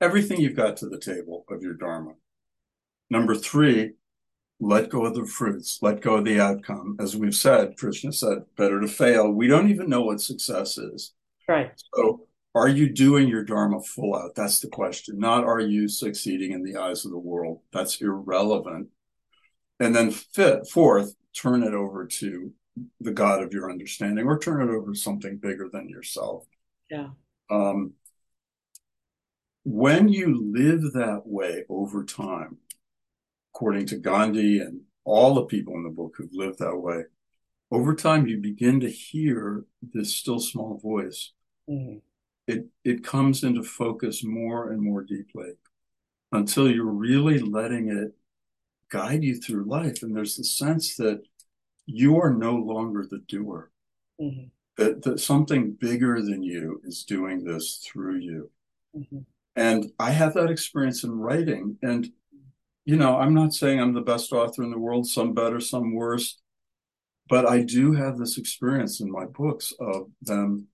everything 0.00 0.40
you've 0.40 0.56
got 0.56 0.76
to 0.78 0.88
the 0.88 0.98
table 0.98 1.44
of 1.48 1.62
your 1.62 1.74
Dharma. 1.74 2.12
Number 3.10 3.34
three, 3.34 3.92
let 4.60 4.88
go 4.88 5.04
of 5.04 5.14
the 5.14 5.26
fruits, 5.26 5.78
let 5.82 6.00
go 6.00 6.16
of 6.16 6.24
the 6.24 6.40
outcome. 6.40 6.96
As 7.00 7.16
we've 7.16 7.34
said, 7.34 7.76
Krishna 7.76 8.12
said, 8.12 8.44
better 8.56 8.80
to 8.80 8.88
fail. 8.88 9.30
We 9.30 9.46
don't 9.46 9.70
even 9.70 9.88
know 9.88 10.02
what 10.02 10.20
success 10.20 10.78
is. 10.78 11.12
Right. 11.48 11.72
So 11.94 12.26
are 12.54 12.68
you 12.68 12.88
doing 12.88 13.28
your 13.28 13.44
Dharma 13.44 13.82
full 13.82 14.14
out? 14.14 14.34
That's 14.36 14.60
the 14.60 14.68
question. 14.68 15.18
Not 15.18 15.44
are 15.44 15.60
you 15.60 15.88
succeeding 15.88 16.52
in 16.52 16.62
the 16.62 16.76
eyes 16.76 17.04
of 17.04 17.10
the 17.10 17.18
world? 17.18 17.60
That's 17.72 18.00
irrelevant. 18.00 18.88
And 19.80 19.94
then 19.94 20.12
fifth, 20.12 20.70
fourth, 20.70 21.14
turn 21.36 21.64
it 21.64 21.74
over 21.74 22.06
to 22.06 22.52
the 23.00 23.12
God 23.12 23.42
of 23.42 23.52
your 23.52 23.70
understanding 23.70 24.26
or 24.26 24.38
turn 24.38 24.62
it 24.62 24.72
over 24.72 24.92
to 24.92 24.98
something 24.98 25.38
bigger 25.38 25.68
than 25.72 25.88
yourself. 25.88 26.46
Yeah. 26.90 27.08
Um, 27.50 27.94
when 29.64 30.08
you 30.08 30.52
live 30.52 30.92
that 30.92 31.22
way 31.24 31.64
over 31.68 32.04
time, 32.04 32.58
according 33.54 33.86
to 33.86 33.96
Gandhi 33.96 34.60
and 34.60 34.82
all 35.04 35.34
the 35.34 35.44
people 35.44 35.74
in 35.74 35.82
the 35.82 35.90
book 35.90 36.14
who've 36.16 36.32
lived 36.32 36.58
that 36.58 36.76
way, 36.76 37.04
over 37.70 37.94
time 37.94 38.26
you 38.26 38.38
begin 38.38 38.80
to 38.80 38.90
hear 38.90 39.64
this 39.82 40.14
still 40.14 40.38
small 40.38 40.78
voice. 40.78 41.32
Mm-hmm. 41.68 41.98
It 42.46 42.66
it 42.84 43.02
comes 43.02 43.42
into 43.42 43.62
focus 43.62 44.22
more 44.22 44.70
and 44.70 44.82
more 44.82 45.02
deeply 45.02 45.52
until 46.30 46.70
you're 46.70 46.84
really 46.84 47.38
letting 47.38 47.88
it 47.88 48.14
guide 48.90 49.24
you 49.24 49.40
through 49.40 49.64
life. 49.64 50.02
And 50.02 50.14
there's 50.14 50.36
the 50.36 50.44
sense 50.44 50.96
that 50.96 51.22
you 51.86 52.20
are 52.20 52.32
no 52.32 52.54
longer 52.54 53.06
the 53.08 53.18
doer. 53.26 53.70
Mm-hmm. 54.20 54.48
That, 54.76 55.02
that 55.02 55.20
something 55.20 55.76
bigger 55.80 56.20
than 56.20 56.42
you 56.42 56.80
is 56.84 57.04
doing 57.04 57.44
this 57.44 57.76
through 57.86 58.16
you. 58.16 58.50
Mm-hmm. 58.96 59.20
And 59.56 59.92
I 59.98 60.10
have 60.10 60.34
that 60.34 60.50
experience 60.50 61.04
in 61.04 61.12
writing. 61.12 61.78
And, 61.82 62.10
you 62.84 62.96
know, 62.96 63.16
I'm 63.16 63.34
not 63.34 63.54
saying 63.54 63.80
I'm 63.80 63.94
the 63.94 64.00
best 64.00 64.32
author 64.32 64.62
in 64.62 64.70
the 64.70 64.78
world, 64.78 65.06
some 65.06 65.32
better, 65.32 65.60
some 65.60 65.94
worse 65.94 66.38
but 67.28 67.46
I 67.46 67.62
do 67.62 67.92
have 67.92 68.18
this 68.18 68.38
experience 68.38 69.00
in 69.00 69.10
my 69.10 69.24
books 69.24 69.72
of 69.80 70.10
them 70.22 70.68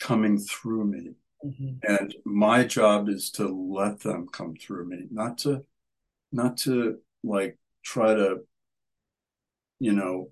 coming 0.00 0.38
through 0.38 0.84
me. 0.84 1.10
Mm-hmm. 1.44 1.72
And 1.82 2.14
my 2.24 2.64
job 2.64 3.08
is 3.08 3.30
to 3.32 3.48
let 3.48 4.00
them 4.00 4.28
come 4.32 4.56
through 4.56 4.86
me, 4.86 5.06
not 5.10 5.38
to, 5.38 5.64
not 6.30 6.56
to 6.58 6.98
like 7.22 7.58
try 7.84 8.14
to, 8.14 8.40
you 9.80 9.92
know, 9.92 10.30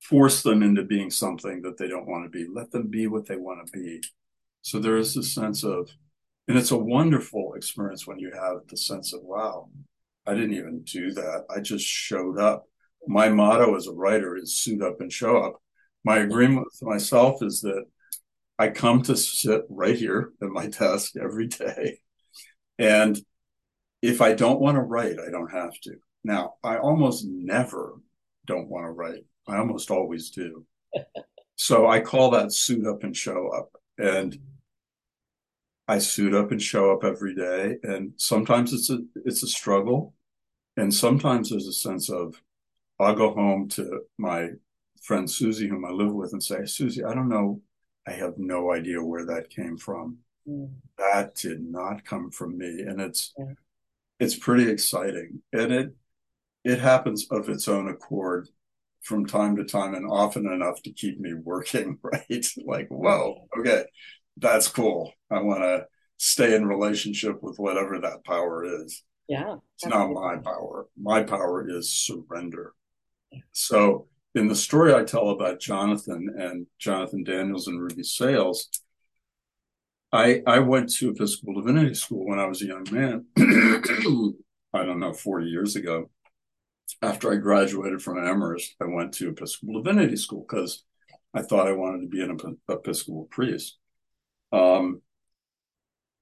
force 0.00 0.42
them 0.42 0.62
into 0.62 0.82
being 0.82 1.10
something 1.10 1.62
that 1.62 1.78
they 1.78 1.88
don't 1.88 2.06
want 2.06 2.24
to 2.24 2.30
be. 2.30 2.46
Let 2.52 2.70
them 2.70 2.88
be 2.88 3.06
what 3.06 3.26
they 3.26 3.36
want 3.36 3.66
to 3.66 3.72
be. 3.72 4.02
So 4.60 4.78
there 4.78 4.98
is 4.98 5.16
a 5.16 5.22
sense 5.22 5.64
of, 5.64 5.88
and 6.48 6.58
it's 6.58 6.70
a 6.70 6.76
wonderful 6.76 7.54
experience 7.54 8.06
when 8.06 8.18
you 8.18 8.32
have 8.32 8.58
the 8.68 8.76
sense 8.76 9.12
of, 9.12 9.22
wow, 9.22 9.68
I 10.26 10.34
didn't 10.34 10.54
even 10.54 10.82
do 10.82 11.12
that. 11.12 11.44
I 11.54 11.60
just 11.60 11.86
showed 11.86 12.38
up 12.38 12.64
my 13.06 13.28
motto 13.28 13.76
as 13.76 13.86
a 13.86 13.92
writer 13.92 14.36
is 14.36 14.58
suit 14.58 14.82
up 14.82 15.00
and 15.00 15.12
show 15.12 15.38
up. 15.38 15.60
My 16.04 16.18
agreement 16.18 16.66
with 16.66 16.82
myself 16.82 17.42
is 17.42 17.60
that 17.62 17.84
I 18.58 18.68
come 18.68 19.02
to 19.02 19.16
sit 19.16 19.62
right 19.68 19.96
here 19.96 20.32
at 20.42 20.48
my 20.48 20.68
desk 20.68 21.16
every 21.16 21.48
day. 21.48 21.98
And 22.78 23.18
if 24.02 24.20
I 24.20 24.34
don't 24.34 24.60
want 24.60 24.76
to 24.76 24.82
write, 24.82 25.18
I 25.18 25.30
don't 25.30 25.50
have 25.50 25.78
to. 25.84 25.96
Now, 26.24 26.54
I 26.62 26.76
almost 26.78 27.24
never 27.26 27.94
don't 28.46 28.68
want 28.68 28.84
to 28.84 28.90
write. 28.90 29.24
I 29.46 29.56
almost 29.56 29.90
always 29.90 30.30
do. 30.30 30.64
so 31.56 31.86
I 31.86 32.00
call 32.00 32.30
that 32.30 32.52
suit 32.52 32.86
up 32.86 33.02
and 33.02 33.16
show 33.16 33.48
up. 33.48 33.70
And 33.98 34.38
I 35.86 35.98
suit 35.98 36.34
up 36.34 36.50
and 36.50 36.60
show 36.60 36.92
up 36.92 37.04
every 37.04 37.34
day. 37.34 37.76
And 37.82 38.12
sometimes 38.16 38.72
it's 38.72 38.90
a 38.90 38.98
it's 39.24 39.42
a 39.42 39.48
struggle. 39.48 40.14
And 40.76 40.92
sometimes 40.92 41.50
there's 41.50 41.68
a 41.68 41.72
sense 41.72 42.10
of 42.10 42.40
I'll 42.98 43.14
go 43.14 43.34
home 43.34 43.68
to 43.70 44.02
my 44.18 44.50
friend 45.04 45.30
Susie, 45.30 45.68
whom 45.68 45.84
I 45.84 45.90
live 45.90 46.12
with, 46.12 46.32
and 46.32 46.42
say, 46.42 46.64
Susie, 46.64 47.04
I 47.04 47.14
don't 47.14 47.28
know. 47.28 47.60
I 48.06 48.12
have 48.12 48.34
no 48.38 48.72
idea 48.72 49.02
where 49.02 49.26
that 49.26 49.50
came 49.50 49.76
from. 49.76 50.18
Mm. 50.48 50.70
That 50.98 51.34
did 51.34 51.62
not 51.62 52.04
come 52.04 52.30
from 52.30 52.58
me. 52.58 52.80
And 52.80 53.00
it's, 53.00 53.34
it's 54.18 54.36
pretty 54.36 54.70
exciting. 54.70 55.42
And 55.52 55.72
it, 55.72 55.94
it 56.64 56.80
happens 56.80 57.26
of 57.30 57.48
its 57.48 57.68
own 57.68 57.88
accord 57.88 58.48
from 59.02 59.26
time 59.26 59.56
to 59.56 59.64
time 59.64 59.94
and 59.94 60.10
often 60.10 60.50
enough 60.50 60.82
to 60.82 60.92
keep 60.92 61.20
me 61.20 61.34
working, 61.34 61.98
right? 62.02 62.46
like, 62.64 62.88
whoa, 62.88 63.46
okay, 63.58 63.84
that's 64.36 64.68
cool. 64.68 65.12
I 65.30 65.40
want 65.40 65.62
to 65.62 65.86
stay 66.16 66.54
in 66.54 66.66
relationship 66.66 67.42
with 67.42 67.58
whatever 67.58 68.00
that 68.00 68.24
power 68.24 68.64
is. 68.82 69.02
Yeah. 69.28 69.56
It's 69.74 69.86
not 69.86 70.10
my 70.10 70.36
power. 70.36 70.86
My 71.00 71.22
power 71.22 71.66
is 71.68 71.92
surrender. 71.92 72.74
So 73.52 74.06
in 74.34 74.48
the 74.48 74.56
story 74.56 74.94
I 74.94 75.04
tell 75.04 75.30
about 75.30 75.60
Jonathan 75.60 76.34
and 76.38 76.66
Jonathan 76.78 77.24
Daniels 77.24 77.66
and 77.66 77.80
Ruby 77.80 78.02
Sales, 78.02 78.68
I 80.12 80.42
I 80.46 80.60
went 80.60 80.92
to 80.94 81.10
Episcopal 81.10 81.54
Divinity 81.54 81.94
School 81.94 82.26
when 82.26 82.38
I 82.38 82.46
was 82.46 82.62
a 82.62 82.66
young 82.66 82.86
man. 82.90 83.26
I 84.74 84.84
don't 84.84 84.98
know, 84.98 85.12
40 85.12 85.46
years 85.46 85.76
ago. 85.76 86.10
After 87.00 87.32
I 87.32 87.36
graduated 87.36 88.02
from 88.02 88.18
Amherst, 88.18 88.74
I 88.80 88.86
went 88.86 89.14
to 89.14 89.30
Episcopal 89.30 89.82
Divinity 89.82 90.16
School 90.16 90.44
because 90.48 90.84
I 91.32 91.42
thought 91.42 91.68
I 91.68 91.72
wanted 91.72 92.02
to 92.02 92.08
be 92.08 92.22
an 92.22 92.58
Episcopal 92.68 93.28
priest. 93.30 93.78
Um, 94.54 95.00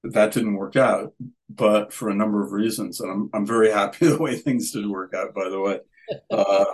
that 0.03 0.33
didn't 0.33 0.55
work 0.55 0.75
out, 0.75 1.13
but 1.49 1.93
for 1.93 2.09
a 2.09 2.15
number 2.15 2.43
of 2.43 2.51
reasons, 2.51 2.99
and 2.99 3.11
I'm 3.11 3.29
I'm 3.33 3.45
very 3.45 3.71
happy 3.71 4.07
the 4.07 4.17
way 4.17 4.35
things 4.35 4.71
did 4.71 4.87
work 4.87 5.13
out. 5.13 5.33
By 5.33 5.49
the 5.49 5.59
way, 5.59 5.79
uh, 6.31 6.65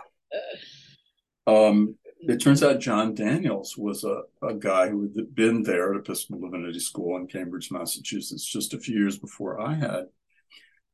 um, 1.48 1.96
it 2.22 2.42
turns 2.42 2.64
out 2.64 2.80
John 2.80 3.14
Daniels 3.14 3.78
was 3.78 4.04
a, 4.04 4.22
a 4.42 4.54
guy 4.54 4.90
who 4.90 5.10
had 5.16 5.34
been 5.36 5.64
there 5.64 5.94
at 5.94 6.00
Episcopal 6.00 6.50
Divinity 6.50 6.80
School 6.80 7.18
in 7.18 7.28
Cambridge, 7.28 7.72
Massachusetts, 7.72 8.44
just 8.44 8.74
a 8.74 8.80
few 8.80 8.98
years 8.98 9.18
before 9.18 9.62
I 9.62 9.76
had. 9.76 10.06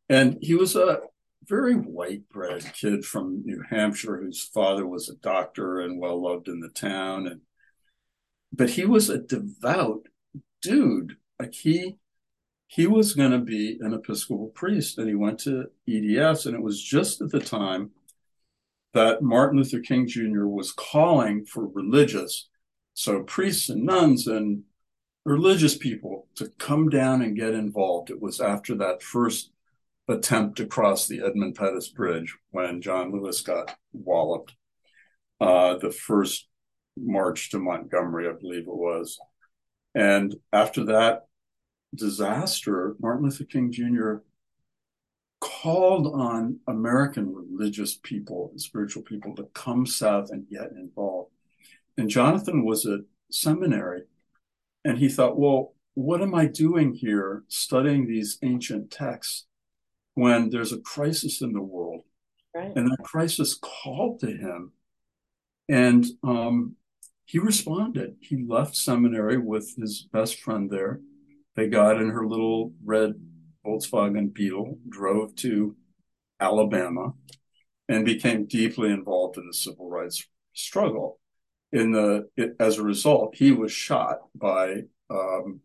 And 0.08 0.38
he 0.42 0.54
was 0.54 0.76
a 0.76 1.00
very 1.48 1.74
white 1.74 2.28
bread 2.30 2.64
kid 2.74 3.06
from 3.06 3.44
New 3.44 3.64
Hampshire 3.70 4.18
whose 4.18 4.44
father 4.44 4.86
was 4.86 5.10
a 5.10 5.16
doctor 5.16 5.80
and 5.80 6.00
well 6.00 6.22
loved 6.22 6.48
in 6.48 6.60
the 6.60 6.70
town. 6.70 7.28
And 7.28 7.42
but 8.54 8.70
he 8.70 8.86
was 8.86 9.10
a 9.10 9.18
devout 9.18 10.08
dude. 10.66 11.18
Like 11.40 11.54
he 11.54 11.98
he 12.68 12.88
was 12.88 13.14
going 13.14 13.32
to 13.32 13.40
be 13.40 13.78
an 13.82 13.94
Episcopal 13.94 14.48
priest, 14.48 14.98
and 14.98 15.08
he 15.08 15.16
went 15.16 15.40
to 15.42 15.70
EDS, 15.88 16.46
and 16.46 16.56
it 16.56 16.62
was 16.62 16.82
just 16.82 17.22
at 17.22 17.30
the 17.30 17.40
time 17.40 17.92
that 18.94 19.22
Martin 19.22 19.60
Luther 19.60 19.80
King 19.80 20.08
Jr. 20.08 20.46
was 20.46 20.72
calling 20.72 21.46
for 21.46 21.68
religious, 21.68 22.50
so 22.94 23.24
priests 23.24 23.70
and 23.70 23.84
nuns 23.84 24.26
and 24.28 24.64
religious 25.26 25.78
people 25.78 26.28
to 26.36 26.50
come 26.58 26.90
down 26.90 27.22
and 27.22 27.36
get 27.36 27.54
involved. 27.54 28.10
It 28.10 28.22
was 28.22 28.40
after 28.40 28.76
that 28.76 29.04
first 29.04 29.52
attempt 30.08 30.58
to 30.58 30.66
cross 30.66 31.08
the 31.08 31.22
Edmund 31.24 31.56
Pettus 31.56 31.90
Bridge 31.90 32.36
when 32.52 32.82
John 32.82 33.12
Lewis 33.12 33.42
got 33.42 33.76
walloped. 33.92 34.56
Uh, 35.42 35.78
the 35.78 35.92
first 35.92 36.48
march 36.98 37.50
to 37.52 37.60
Montgomery, 37.60 38.28
I 38.28 38.34
believe 38.34 38.68
it 38.68 38.68
was. 38.68 39.20
And 39.96 40.36
after 40.52 40.84
that 40.86 41.28
disaster, 41.96 42.96
Martin 43.00 43.24
Luther 43.24 43.46
King 43.46 43.72
Jr. 43.72 44.16
called 45.40 46.08
on 46.08 46.60
American 46.68 47.34
religious 47.34 47.98
people 48.04 48.50
and 48.52 48.62
spiritual 48.62 49.04
people 49.04 49.34
to 49.36 49.44
come 49.54 49.86
south 49.86 50.30
and 50.32 50.50
get 50.50 50.72
involved. 50.72 51.32
And 51.98 52.10
Jonathan 52.10 52.66
was 52.66 52.86
at 52.86 53.00
seminary 53.32 54.04
and 54.84 54.98
he 54.98 55.08
thought, 55.08 55.40
well, 55.40 55.74
what 55.94 56.22
am 56.22 56.36
I 56.36 56.46
doing 56.46 56.94
here 56.94 57.44
studying 57.48 58.06
these 58.06 58.38
ancient 58.44 58.92
texts 58.92 59.46
when 60.14 60.50
there's 60.50 60.74
a 60.74 60.82
crisis 60.82 61.42
in 61.42 61.54
the 61.54 61.62
world? 61.62 62.02
Right. 62.54 62.74
And 62.76 62.92
that 62.92 63.04
crisis 63.04 63.58
called 63.62 64.20
to 64.20 64.28
him. 64.28 64.74
And 65.70 66.06
um, 66.22 66.76
he 67.26 67.40
responded. 67.40 68.16
He 68.20 68.46
left 68.48 68.76
seminary 68.76 69.38
with 69.38 69.76
his 69.76 70.08
best 70.12 70.40
friend 70.40 70.70
there. 70.70 71.02
They 71.56 71.68
got 71.68 72.02
in 72.02 72.10
her 72.10 72.26
little 72.26 72.74
red 72.84 73.14
Volkswagen 73.66 74.34
Beetle, 74.34 74.78
drove 74.88 75.36
to 75.38 75.76
Alabama, 76.40 77.14
and 77.90 78.06
became 78.06 78.46
deeply 78.46 78.92
involved 78.92 79.38
in 79.38 79.48
the 79.48 79.54
civil 79.54 79.90
rights 79.90 80.26
struggle 80.54 81.20
in 81.76 81.92
the 81.92 82.30
it, 82.38 82.56
as 82.60 82.78
a 82.78 82.84
result, 82.84 83.36
he 83.36 83.52
was 83.52 83.72
shot 83.72 84.20
by 84.34 84.84
um, 85.10 85.60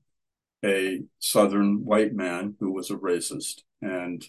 a 0.64 1.02
Southern 1.20 1.84
white 1.84 2.12
man 2.12 2.56
who 2.58 2.72
was 2.72 2.90
a 2.90 2.96
racist 2.96 3.60
and 3.80 4.26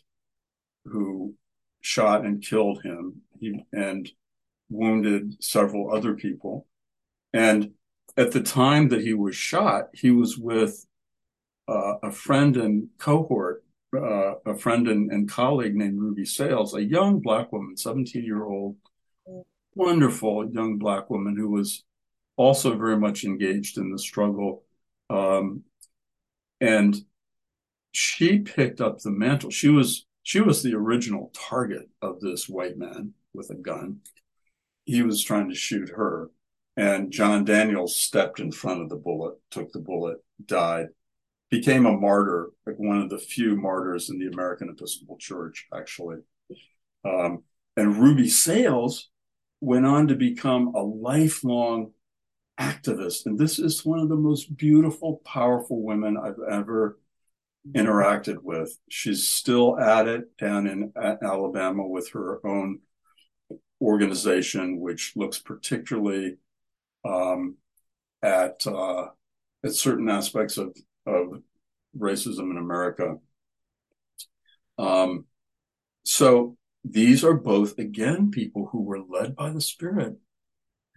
who 0.86 1.34
shot 1.82 2.23
and 2.23 2.43
killed 2.43 2.84
him 2.84 3.21
he, 3.39 3.65
and 3.73 4.09
wounded 4.69 5.43
several 5.43 5.91
other 5.91 6.13
people. 6.13 6.67
And 7.34 7.71
at 8.17 8.32
the 8.32 8.41
time 8.41 8.89
that 8.89 9.01
he 9.01 9.13
was 9.13 9.36
shot, 9.36 9.89
he 9.93 10.11
was 10.11 10.38
with 10.38 10.86
uh, 11.67 11.95
a 12.03 12.11
friend 12.11 12.57
and 12.57 12.89
cohort, 12.97 13.63
uh, 13.95 14.36
a 14.45 14.55
friend 14.55 14.88
and, 14.88 15.11
and, 15.11 15.29
colleague 15.29 15.75
named 15.75 15.99
Ruby 15.99 16.25
Sales, 16.25 16.73
a 16.73 16.84
young 16.84 17.19
black 17.19 17.51
woman, 17.51 17.77
17 17.77 18.23
year 18.23 18.43
old 18.43 18.75
wonderful 19.75 20.49
young 20.49 20.77
black 20.77 21.09
woman 21.09 21.36
who 21.36 21.49
was 21.49 21.84
also 22.36 22.75
very 22.77 22.97
much 22.97 23.23
engaged 23.23 23.77
in 23.77 23.91
the 23.91 23.99
struggle. 23.99 24.63
Um, 25.09 25.63
and 26.59 26.95
she 27.91 28.39
picked 28.39 28.82
up 28.82 28.99
the 28.99 29.11
mantle. 29.11 29.49
She 29.49 29.69
was 29.69 30.05
she 30.23 30.39
was 30.39 30.61
the 30.61 30.75
original 30.75 31.32
target 31.34 31.89
of 32.01 32.19
this 32.19 32.47
white 32.47 32.77
man 32.77 33.13
with 33.34 33.49
a 33.49 33.55
gun. 33.55 34.01
He 34.86 35.01
was 35.01 35.23
trying 35.23 35.49
to 35.49 35.55
shoot 35.55 35.89
her, 35.89 36.29
and 36.78 37.11
John 37.11 37.43
Daniels 37.43 37.97
stepped 37.97 38.39
in 38.39 38.51
front 38.51 38.82
of 38.82 38.89
the 38.89 38.95
bullet, 38.95 39.36
took 39.49 39.72
the 39.72 39.80
bullet, 39.80 40.17
died, 40.45 40.88
became 41.49 41.86
a 41.86 41.97
martyr, 41.97 42.49
like 42.65 42.78
one 42.78 43.01
of 43.01 43.09
the 43.09 43.17
few 43.17 43.55
martyrs 43.55 44.09
in 44.09 44.17
the 44.17 44.28
American 44.28 44.69
Episcopal 44.69 45.17
Church, 45.17 45.67
actually. 45.76 46.17
Um, 47.03 47.43
and 47.76 47.97
Ruby 47.97 48.30
Sales 48.30 49.09
went 49.59 49.86
on 49.86 50.07
to 50.07 50.15
become 50.15 50.74
a 50.76 50.82
lifelong 50.82 51.91
activist. 52.59 53.26
And 53.26 53.38
this 53.38 53.59
is 53.59 53.86
one 53.86 53.99
of 53.99 54.09
the 54.09 54.15
most 54.15 54.55
beautiful, 54.55 55.22
powerful 55.26 55.82
women 55.82 56.17
I've 56.17 56.39
ever 56.49 56.99
interacted 57.74 58.38
with. 58.41 58.78
She's 58.89 59.28
still 59.28 59.80
at 59.80 60.07
it 60.07 60.38
down 60.38 60.67
in 60.67 60.93
Alabama 60.95 61.86
with 61.88 62.11
her 62.11 62.45
own 62.45 62.80
organization, 63.82 64.80
which 64.80 65.13
looks 65.15 65.39
particularly 65.39 66.38
um, 67.05 67.57
at 68.21 68.65
uh, 68.67 69.07
at 69.63 69.73
certain 69.73 70.09
aspects 70.09 70.57
of 70.57 70.75
of 71.05 71.41
racism 71.97 72.51
in 72.51 72.57
America. 72.57 73.17
Um, 74.77 75.25
so 76.03 76.57
these 76.83 77.23
are 77.23 77.33
both, 77.33 77.77
again, 77.77 78.31
people 78.31 78.69
who 78.71 78.81
were 78.81 78.99
led 78.99 79.35
by 79.35 79.49
the 79.49 79.61
Spirit 79.61 80.17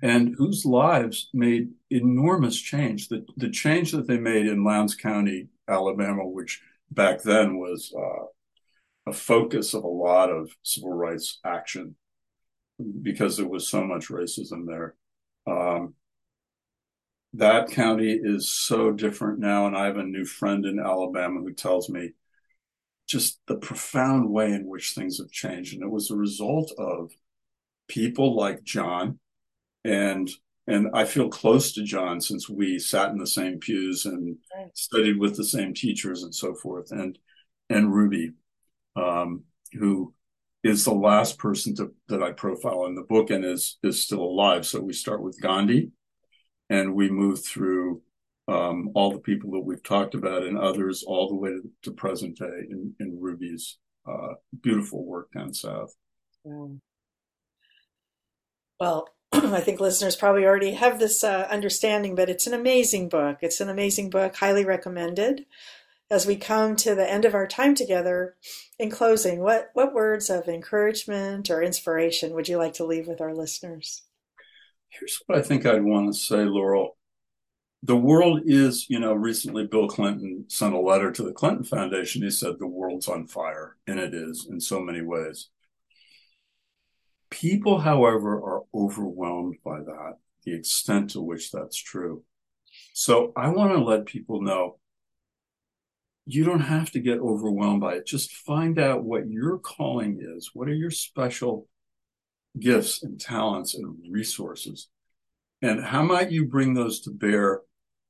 and 0.03 0.35
whose 0.37 0.65
lives 0.65 1.29
made 1.33 1.71
enormous 1.91 2.61
change. 2.61 3.09
The, 3.09 3.25
the 3.37 3.51
change 3.51 3.93
that 3.93 4.07
they 4.07 4.19
made 4.19 4.47
in 4.47 4.65
Lowndes 4.65 4.95
County, 4.95 5.49
Alabama, 5.69 6.27
which 6.27 6.63
back 6.91 7.23
then 7.23 7.59
was 7.59 7.93
uh, 7.97 8.27
a 9.07 9.13
focus 9.13 9.75
of 9.75 9.85
a 9.85 9.89
lot 9.89 10.31
of 10.31 10.51
civil 10.63 10.93
rights 10.93 11.39
action 11.45 11.97
because 13.03 13.37
there 13.37 13.49
was 13.49 13.69
so 13.69 13.85
much 13.85 14.09
racism 14.09 14.67
there. 14.67 14.95
Um, 15.47 15.95
that 17.35 17.71
county 17.71 18.13
is 18.13 18.49
so 18.49 18.93
different 18.93 19.41
now. 19.41 19.67
And 19.67 19.77
I 19.77 19.87
have 19.87 19.97
a 19.97 20.05
new 20.05 20.25
friend 20.25 20.65
in 20.65 20.79
Alabama 20.79 21.41
who 21.41 21.53
tells 21.53 21.89
me 21.89 22.11
just 23.07 23.41
the 23.47 23.57
profound 23.57 24.31
way 24.31 24.53
in 24.53 24.67
which 24.67 24.93
things 24.93 25.19
have 25.19 25.31
changed. 25.31 25.75
And 25.75 25.83
it 25.83 25.91
was 25.91 26.11
a 26.11 26.17
result 26.17 26.73
of 26.79 27.11
people 27.89 28.35
like 28.35 28.65
John 28.65 29.19
and 29.85 30.31
and 30.67 30.89
I 30.95 31.05
feel 31.05 31.29
close 31.29 31.73
to 31.73 31.83
John 31.83 32.23
since 32.23 32.49
we 32.49 32.79
sat 32.79 33.11
in 33.11 33.19
the 33.19 33.27
same 33.27 33.59
pews 33.59 34.07
and 34.07 34.39
right. 34.57 34.71
studied 34.75 35.19
with 35.19 35.37
the 35.37 35.45
same 35.45 35.75
teachers 35.75 36.23
and 36.23 36.35
so 36.35 36.55
forth. 36.55 36.91
And 36.91 37.19
and 37.69 37.93
Ruby, 37.93 38.33
um, 38.97 39.45
who 39.75 40.15
is 40.65 40.85
the 40.85 40.95
last 40.95 41.39
person 41.39 41.77
to, 41.77 41.93
that 42.09 42.23
I 42.23 42.33
profile 42.33 42.87
in 42.87 42.95
the 42.95 43.03
book 43.03 43.31
and 43.31 43.45
is 43.45 43.79
is 43.83 44.03
still 44.03 44.23
alive. 44.23 44.67
So 44.67 44.81
we 44.81 44.95
start 44.95 45.23
with 45.23 45.41
Gandhi, 45.41 45.93
and 46.71 46.95
we 46.95 47.11
move 47.11 47.45
through 47.45 48.03
um, 48.49 48.91
all 48.95 49.13
the 49.13 49.21
people 49.21 49.53
that 49.53 49.61
we've 49.61 49.83
talked 49.83 50.15
about 50.15 50.43
and 50.43 50.59
others 50.59 51.05
all 51.07 51.29
the 51.29 51.37
way 51.37 51.51
to, 51.51 51.63
to 51.83 51.93
present 51.93 52.39
day 52.39 52.67
in, 52.71 52.95
in 52.99 53.19
Ruby's 53.21 53.79
uh, 54.09 54.35
beautiful 54.63 55.05
work 55.05 55.31
down 55.33 55.55
south. 55.55 55.95
Well, 58.81 59.09
I 59.33 59.61
think 59.61 59.81
listeners 59.81 60.17
probably 60.17 60.45
already 60.45 60.73
have 60.73 60.99
this 60.99 61.25
uh, 61.25 61.47
understanding, 61.51 62.15
but 62.15 62.29
it's 62.29 62.47
an 62.47 62.55
amazing 62.55 63.09
book. 63.09 63.39
It's 63.43 63.61
an 63.61 63.69
amazing 63.69 64.11
book, 64.11 64.37
highly 64.37 64.65
recommended. 64.65 65.47
As 66.15 66.27
we 66.27 66.37
come 66.37 66.77
to 66.77 66.95
the 66.95 67.11
end 67.11 67.25
of 67.25 67.35
our 67.35 67.49
time 67.49 67.75
together, 67.75 68.37
in 68.79 68.89
closing, 68.89 69.41
what, 69.41 69.71
what 69.73 69.93
words 69.93 70.31
of 70.31 70.47
encouragement 70.47 71.51
or 71.51 71.61
inspiration 71.61 72.35
would 72.35 72.47
you 72.47 72.57
like 72.57 72.75
to 72.75 72.85
leave 72.85 73.09
with 73.09 73.21
our 73.21 73.35
listeners? 73.35 74.03
Here's 74.91 75.21
what 75.27 75.37
I 75.37 75.43
think 75.43 75.67
I'd 75.67 75.83
want 75.83 76.15
to 76.15 76.17
say, 76.17 76.45
Laurel 76.45 76.97
the 77.83 77.97
world 77.97 78.43
is, 78.47 78.87
you 78.89 79.01
know, 79.01 79.13
recently 79.13 79.67
Bill 79.67 79.89
Clinton 79.89 80.45
sent 80.47 80.73
a 80.73 80.79
letter 80.79 81.11
to 81.11 81.23
the 81.25 81.33
Clinton 81.33 81.65
Foundation. 81.65 82.23
He 82.23 82.31
said 82.31 82.61
the 82.61 82.67
world's 82.67 83.09
on 83.09 83.27
fire, 83.27 83.77
and 83.89 83.99
it 83.99 84.15
is 84.15 84.47
in 84.49 84.61
so 84.61 84.81
many 84.81 85.03
ways. 85.03 85.49
People, 87.29 87.81
however, 87.81 88.37
are 88.37 88.63
overwhelmed 88.73 89.57
by 89.65 89.81
that, 89.81 90.19
the 90.45 90.55
extent 90.55 91.11
to 91.11 91.21
which 91.21 91.51
that's 91.51 91.77
true. 91.77 92.23
So 92.93 93.33
I 93.37 93.49
want 93.49 93.73
to 93.73 93.83
let 93.83 94.07
people 94.07 94.41
know 94.41 94.79
you 96.27 96.45
don't 96.45 96.61
have 96.61 96.91
to 96.93 97.01
get 97.01 97.19
overwhelmed 97.19 97.81
by 97.81 97.95
it. 97.95 98.07
Just 98.07 98.33
find 98.33 98.79
out 98.79 99.05
what 99.05 99.29
your 99.29 99.59
calling 99.59 100.21
is. 100.21 100.51
What 100.55 100.69
are 100.69 100.75
your 100.75 100.91
special 100.91 101.69
gifts 102.59 103.03
and 103.03 103.21
talents 103.21 103.75
and 103.75 103.97
resources? 104.11 104.89
And 105.61 105.85
how 105.85 106.03
might 106.03 106.31
you 106.31 106.47
bring 106.47 106.75
those 106.75 107.01
to 107.03 107.11
bear 107.11 107.61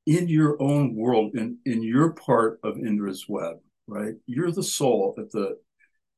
in 0.05 0.27
your 0.27 0.61
own 0.61 0.95
world, 0.95 1.35
in, 1.35 1.57
in 1.65 1.81
your 1.81 2.11
part 2.11 2.59
of 2.63 2.77
Indra's 2.77 3.25
web, 3.27 3.57
right? 3.87 4.13
You're 4.27 4.51
the 4.51 4.63
soul 4.63 5.15
at 5.17 5.31
the 5.31 5.57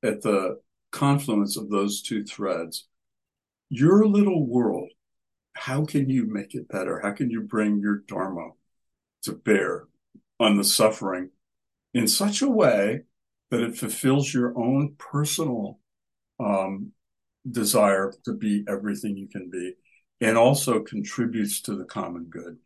at 0.04 0.22
the 0.22 0.60
confluence 0.92 1.58
of 1.58 1.70
those 1.70 2.02
two 2.02 2.24
threads. 2.24 2.88
Your 3.70 4.06
little 4.06 4.46
world, 4.46 4.90
how 5.54 5.86
can 5.86 6.10
you 6.10 6.28
make 6.28 6.54
it 6.54 6.70
better? 6.70 7.00
How 7.02 7.12
can 7.12 7.30
you 7.30 7.42
bring 7.42 7.80
your 7.80 8.04
dharma 8.08 8.52
to 9.24 9.34
bear 9.34 9.88
on 10.40 10.58
the 10.58 10.64
suffering 10.64 11.32
in 11.94 12.08
such 12.08 12.42
a 12.42 12.50
way 12.50 13.02
that 13.50 13.62
it 13.62 13.78
fulfills 13.78 14.34
your 14.34 14.58
own 14.58 14.96
personal 14.98 15.80
um, 16.40 16.92
desire 17.50 18.14
to 18.26 18.34
be 18.34 18.66
everything 18.68 19.16
you 19.18 19.28
can 19.28 19.50
be 19.50 19.74
and 20.20 20.38
also 20.38 20.82
contributes 20.82 21.62
to 21.62 21.76
the 21.76 21.86
common 21.86 22.26
good? 22.26 22.58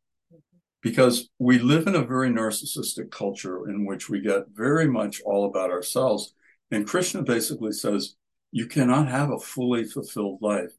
because 0.81 1.29
we 1.37 1.59
live 1.59 1.87
in 1.87 1.95
a 1.95 2.03
very 2.03 2.29
narcissistic 2.29 3.11
culture 3.11 3.69
in 3.69 3.85
which 3.85 4.09
we 4.09 4.19
get 4.19 4.49
very 4.53 4.87
much 4.87 5.21
all 5.21 5.45
about 5.45 5.69
ourselves. 5.69 6.33
And 6.71 6.87
Krishna 6.87 7.21
basically 7.21 7.71
says 7.71 8.15
you 8.51 8.67
cannot 8.67 9.07
have 9.07 9.29
a 9.29 9.39
fully 9.39 9.83
fulfilled 9.83 10.39
life 10.41 10.71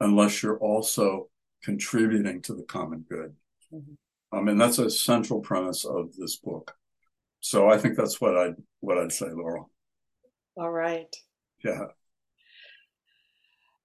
unless 0.00 0.42
you're 0.42 0.58
also 0.58 1.28
contributing 1.62 2.40
to 2.42 2.54
the 2.54 2.62
common 2.62 3.04
good. 3.08 3.34
Mm-hmm. 3.72 3.92
I 4.36 4.40
mean, 4.40 4.56
that's 4.56 4.78
a 4.78 4.88
central 4.88 5.40
premise 5.40 5.84
of 5.84 6.14
this 6.16 6.36
book. 6.36 6.74
So 7.40 7.68
I 7.68 7.78
think 7.78 7.96
that's 7.96 8.20
what 8.20 8.36
I'd 8.36 8.56
what 8.80 8.98
I'd 8.98 9.12
say, 9.12 9.26
Laurel. 9.30 9.70
All 10.56 10.70
right. 10.70 11.14
Yeah. 11.64 11.86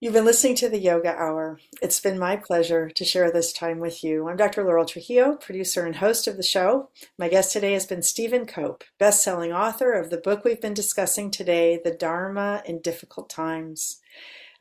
You've 0.01 0.13
been 0.13 0.25
listening 0.25 0.55
to 0.57 0.69
the 0.69 0.77
Yoga 0.77 1.15
Hour. 1.15 1.59
It's 1.81 2.01
been 2.01 2.19
my 2.19 2.35
pleasure 2.35 2.89
to 2.89 3.05
share 3.05 3.31
this 3.31 3.53
time 3.53 3.79
with 3.79 4.03
you. 4.03 4.27
I'm 4.27 4.35
Dr. 4.35 4.63
Laurel 4.63 4.85
Trujillo, 4.85 5.37
producer 5.37 5.85
and 5.85 5.95
host 5.95 6.27
of 6.27 6.35
the 6.37 6.43
show. 6.43 6.89
My 7.17 7.29
guest 7.29 7.53
today 7.53 7.73
has 7.73 7.87
been 7.87 8.03
Stephen 8.03 8.45
Cope, 8.45 8.83
best-selling 8.99 9.53
author 9.53 9.93
of 9.93 10.09
the 10.09 10.17
book 10.17 10.43
we've 10.43 10.61
been 10.61 10.73
discussing 10.73 11.31
today, 11.31 11.79
The 11.83 11.91
Dharma 11.91 12.61
in 12.65 12.81
Difficult 12.81 13.29
Times. 13.29 14.01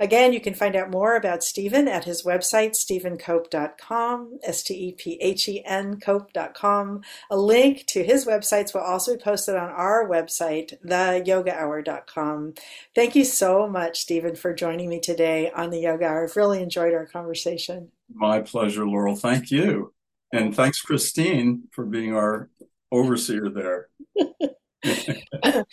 Again, 0.01 0.33
you 0.33 0.41
can 0.41 0.55
find 0.55 0.75
out 0.75 0.91
more 0.91 1.17
about 1.17 1.45
Stephen 1.45 1.87
at 1.87 2.05
his 2.05 2.23
website, 2.23 2.73
stephencope.com, 2.73 4.39
S-T-E-P-H-E-N 4.43 6.01
cope.com. 6.01 7.03
A 7.31 7.37
link 7.37 7.87
to 7.87 8.03
his 8.03 8.27
websites 8.27 8.75
will 8.75 8.81
also 8.81 9.17
be 9.17 9.23
posted 9.23 9.55
on 9.55 9.71
our 9.71 10.09
website, 10.09 10.75
theyogahour.com. 10.85 12.55
Thank 12.95 13.15
you 13.15 13.25
so 13.25 13.69
much, 13.69 14.01
Stephen, 14.01 14.35
for 14.35 14.53
joining 14.53 14.89
me 14.89 15.01
today 15.01 15.51
on 15.51 15.71
the 15.71 15.81
Yoga 15.81 16.07
Hour. 16.07 16.25
I've 16.25 16.37
really 16.37 16.63
enjoyed 16.63 16.95
our 16.95 17.07
conversation. 17.07 17.91
My 18.13 18.41
pleasure, 18.41 18.87
Laurel. 18.87 19.17
Thank 19.17 19.51
you. 19.51 19.93
And 20.33 20.55
thanks, 20.55 20.81
Christine, 20.81 21.69
for 21.71 21.85
being 21.85 22.15
our 22.15 22.51
overseer 22.91 23.49
there. 23.49 23.89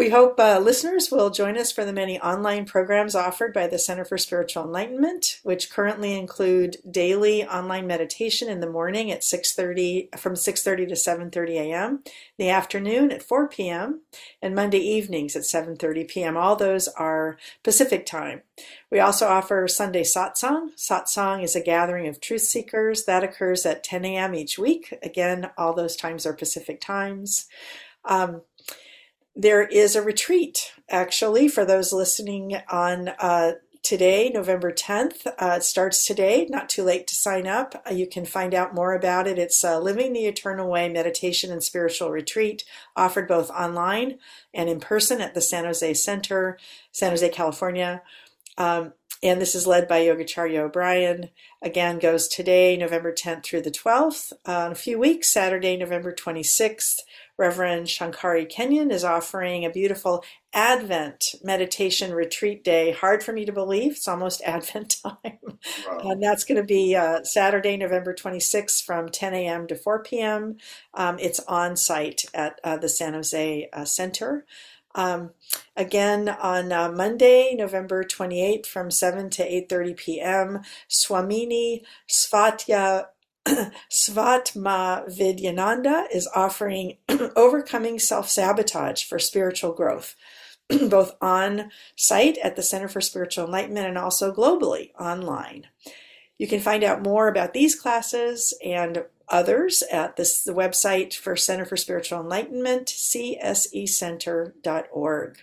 We 0.00 0.08
hope 0.08 0.40
uh, 0.40 0.58
listeners 0.60 1.10
will 1.10 1.28
join 1.28 1.58
us 1.58 1.70
for 1.70 1.84
the 1.84 1.92
many 1.92 2.18
online 2.18 2.64
programs 2.64 3.14
offered 3.14 3.52
by 3.52 3.66
the 3.66 3.78
Center 3.78 4.06
for 4.06 4.16
Spiritual 4.16 4.64
Enlightenment, 4.64 5.40
which 5.42 5.70
currently 5.70 6.18
include 6.18 6.78
daily 6.90 7.44
online 7.44 7.86
meditation 7.86 8.48
in 8.48 8.60
the 8.60 8.70
morning 8.70 9.10
at 9.10 9.20
6:30 9.20 10.18
from 10.18 10.36
6:30 10.36 10.88
to 10.88 10.94
7:30 10.94 11.50
a.m., 11.50 12.02
the 12.38 12.48
afternoon 12.48 13.12
at 13.12 13.22
4 13.22 13.46
p.m., 13.48 14.00
and 14.40 14.54
Monday 14.54 14.78
evenings 14.78 15.36
at 15.36 15.42
7:30 15.42 16.08
p.m. 16.08 16.34
All 16.34 16.56
those 16.56 16.88
are 16.88 17.36
Pacific 17.62 18.06
time. 18.06 18.40
We 18.90 19.00
also 19.00 19.28
offer 19.28 19.68
Sunday 19.68 20.04
satsang. 20.04 20.70
Satsang 20.78 21.44
is 21.44 21.54
a 21.54 21.60
gathering 21.60 22.08
of 22.08 22.22
truth 22.22 22.40
seekers 22.40 23.04
that 23.04 23.22
occurs 23.22 23.66
at 23.66 23.84
10 23.84 24.06
a.m. 24.06 24.34
each 24.34 24.58
week. 24.58 24.94
Again, 25.02 25.50
all 25.58 25.74
those 25.74 25.94
times 25.94 26.24
are 26.24 26.32
Pacific 26.32 26.80
times. 26.80 27.48
Um, 28.06 28.42
there 29.34 29.62
is 29.62 29.96
a 29.96 30.02
retreat, 30.02 30.72
actually, 30.88 31.48
for 31.48 31.64
those 31.64 31.92
listening 31.92 32.56
on 32.70 33.10
uh, 33.18 33.52
today, 33.82 34.30
November 34.32 34.72
10th. 34.72 35.26
Uh, 35.26 35.56
it 35.56 35.64
starts 35.64 36.04
today, 36.04 36.46
not 36.50 36.68
too 36.68 36.82
late 36.82 37.06
to 37.06 37.14
sign 37.14 37.46
up. 37.46 37.82
Uh, 37.88 37.94
you 37.94 38.06
can 38.06 38.24
find 38.24 38.54
out 38.54 38.74
more 38.74 38.94
about 38.94 39.26
it. 39.26 39.38
It's 39.38 39.64
uh, 39.64 39.78
Living 39.78 40.12
the 40.12 40.26
Eternal 40.26 40.68
Way 40.68 40.88
Meditation 40.88 41.50
and 41.50 41.62
Spiritual 41.62 42.10
Retreat, 42.10 42.64
offered 42.96 43.28
both 43.28 43.50
online 43.50 44.18
and 44.52 44.68
in 44.68 44.80
person 44.80 45.20
at 45.20 45.34
the 45.34 45.40
San 45.40 45.64
Jose 45.64 45.94
Center, 45.94 46.58
San 46.92 47.10
Jose, 47.10 47.28
California. 47.30 48.02
Um, 48.58 48.92
and 49.22 49.40
this 49.40 49.54
is 49.54 49.66
led 49.66 49.86
by 49.86 50.00
Yogacharya 50.00 50.60
O'Brien. 50.60 51.28
Again, 51.60 51.98
goes 51.98 52.26
today, 52.26 52.76
November 52.76 53.12
10th 53.12 53.44
through 53.44 53.62
the 53.62 53.70
12th. 53.70 54.32
Uh, 54.46 54.64
in 54.66 54.72
a 54.72 54.76
few 54.76 54.98
weeks, 54.98 55.28
Saturday, 55.28 55.76
November 55.76 56.12
26th, 56.12 57.00
Reverend 57.40 57.86
Shankari 57.86 58.46
Kenyon 58.46 58.90
is 58.90 59.02
offering 59.02 59.64
a 59.64 59.70
beautiful 59.70 60.22
Advent 60.52 61.36
meditation 61.42 62.12
retreat 62.12 62.62
day. 62.62 62.92
Hard 62.92 63.22
for 63.22 63.32
me 63.32 63.46
to 63.46 63.52
believe. 63.52 63.92
It's 63.92 64.06
almost 64.06 64.42
Advent 64.44 64.96
time. 65.02 65.38
Wow. 65.88 65.98
And 66.02 66.22
that's 66.22 66.44
going 66.44 66.60
to 66.60 66.66
be 66.66 66.94
uh, 66.94 67.24
Saturday, 67.24 67.78
November 67.78 68.14
26th 68.14 68.84
from 68.84 69.08
10 69.08 69.32
a.m. 69.32 69.66
to 69.68 69.74
4 69.74 70.02
p.m. 70.02 70.58
Um, 70.92 71.18
it's 71.18 71.40
on 71.40 71.76
site 71.76 72.26
at 72.34 72.60
uh, 72.62 72.76
the 72.76 72.90
San 72.90 73.14
Jose 73.14 73.68
uh, 73.72 73.86
Center. 73.86 74.44
Um, 74.94 75.30
again 75.76 76.28
on 76.28 76.72
uh, 76.72 76.92
Monday, 76.92 77.54
November 77.56 78.04
28th 78.04 78.66
from 78.66 78.90
7 78.90 79.30
to 79.30 79.48
8.30 79.48 79.96
p.m., 79.96 80.60
Swamini 80.90 81.82
Svatya 82.06 83.06
Svatma 83.90 85.08
Vidyananda 85.08 86.04
is 86.12 86.28
offering 86.34 86.98
Overcoming 87.36 87.98
Self 87.98 88.28
Sabotage 88.28 89.04
for 89.04 89.18
Spiritual 89.18 89.72
Growth, 89.72 90.14
both 90.88 91.14
on 91.20 91.70
site 91.96 92.38
at 92.38 92.56
the 92.56 92.62
Center 92.62 92.88
for 92.88 93.00
Spiritual 93.00 93.46
Enlightenment 93.46 93.86
and 93.86 93.98
also 93.98 94.32
globally 94.32 94.90
online. 94.98 95.66
You 96.38 96.48
can 96.48 96.60
find 96.60 96.84
out 96.84 97.02
more 97.02 97.28
about 97.28 97.52
these 97.52 97.74
classes 97.74 98.54
and 98.64 99.04
others 99.28 99.82
at 99.90 100.16
this, 100.16 100.42
the 100.42 100.52
website 100.52 101.14
for 101.14 101.36
Center 101.36 101.64
for 101.64 101.76
Spiritual 101.76 102.20
Enlightenment, 102.20 102.86
csecenter.org. 102.86 105.38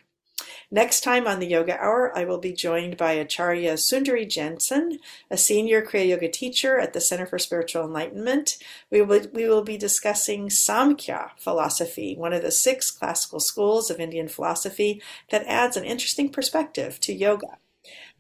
Next 0.70 1.00
time 1.00 1.28
on 1.28 1.40
the 1.40 1.48
Yoga 1.48 1.82
Hour, 1.82 2.12
I 2.14 2.26
will 2.26 2.40
be 2.40 2.52
joined 2.52 2.98
by 2.98 3.14
Acharya 3.14 3.76
Sundari 3.76 4.28
Jensen, 4.28 5.00
a 5.32 5.38
senior 5.38 5.82
Kriya 5.82 6.10
Yoga 6.10 6.28
teacher 6.28 6.78
at 6.78 6.92
the 6.92 7.00
Center 7.00 7.26
for 7.26 7.40
Spiritual 7.40 7.86
Enlightenment. 7.86 8.58
We 8.92 9.02
will, 9.02 9.28
we 9.32 9.48
will 9.48 9.64
be 9.64 9.78
discussing 9.78 10.50
Samkhya 10.50 11.32
philosophy, 11.38 12.16
one 12.18 12.34
of 12.34 12.42
the 12.42 12.52
six 12.52 12.92
classical 12.92 13.40
schools 13.40 13.90
of 13.90 14.02
Indian 14.02 14.28
philosophy 14.28 15.02
that 15.30 15.46
adds 15.48 15.78
an 15.78 15.86
interesting 15.86 16.30
perspective 16.30 17.00
to 17.00 17.14
yoga. 17.14 17.60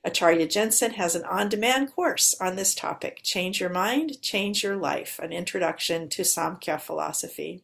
Acharya 0.05 0.47
Jensen 0.47 0.91
has 0.91 1.15
an 1.15 1.25
on 1.25 1.49
demand 1.49 1.93
course 1.93 2.33
on 2.39 2.55
this 2.55 2.73
topic 2.73 3.19
Change 3.23 3.59
Your 3.59 3.69
Mind, 3.69 4.21
Change 4.21 4.63
Your 4.63 4.77
Life, 4.77 5.19
an 5.21 5.33
introduction 5.33 6.07
to 6.07 6.21
Samkhya 6.21 6.79
philosophy. 6.79 7.63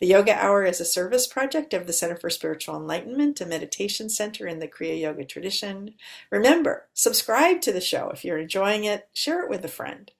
The 0.00 0.06
Yoga 0.06 0.34
Hour 0.34 0.64
is 0.64 0.80
a 0.80 0.84
service 0.84 1.26
project 1.26 1.74
of 1.74 1.86
the 1.86 1.92
Center 1.92 2.16
for 2.16 2.30
Spiritual 2.30 2.76
Enlightenment, 2.76 3.40
a 3.40 3.46
meditation 3.46 4.08
center 4.08 4.46
in 4.46 4.58
the 4.58 4.68
Kriya 4.68 5.00
Yoga 5.00 5.24
tradition. 5.24 5.94
Remember, 6.30 6.88
subscribe 6.94 7.60
to 7.62 7.72
the 7.72 7.80
show 7.80 8.10
if 8.10 8.24
you're 8.24 8.38
enjoying 8.38 8.84
it, 8.84 9.08
share 9.12 9.42
it 9.42 9.50
with 9.50 9.64
a 9.64 9.68
friend. 9.68 10.10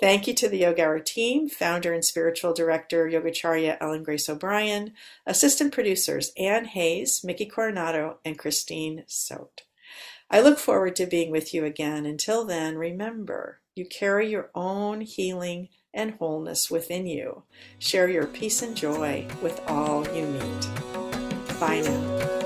Thank 0.00 0.26
you 0.26 0.34
to 0.34 0.48
the 0.48 0.58
Yoga 0.58 0.84
Hour 0.84 1.00
team, 1.00 1.48
founder 1.48 1.92
and 1.92 2.04
spiritual 2.04 2.54
director 2.54 3.06
Yogacharya 3.06 3.76
Ellen 3.80 4.02
Grace 4.02 4.28
O'Brien, 4.28 4.94
assistant 5.26 5.72
producers 5.72 6.32
Ann 6.38 6.66
Hayes, 6.66 7.22
Mickey 7.22 7.46
Coronado, 7.46 8.18
and 8.24 8.38
Christine 8.38 9.04
Sote. 9.06 9.62
I 10.30 10.40
look 10.40 10.58
forward 10.58 10.94
to 10.96 11.06
being 11.06 11.30
with 11.30 11.52
you 11.54 11.64
again. 11.64 12.04
Until 12.06 12.44
then, 12.44 12.76
remember, 12.76 13.60
you 13.74 13.86
carry 13.86 14.30
your 14.30 14.50
own 14.54 15.00
healing 15.00 15.68
and 15.98 16.12
wholeness 16.12 16.70
within 16.70 17.06
you. 17.06 17.42
Share 17.80 18.08
your 18.08 18.26
peace 18.26 18.62
and 18.62 18.76
joy 18.76 19.26
with 19.42 19.60
all 19.66 20.06
you 20.16 20.26
meet. 20.26 20.68
Bye 21.60 21.80
now. 21.80 22.37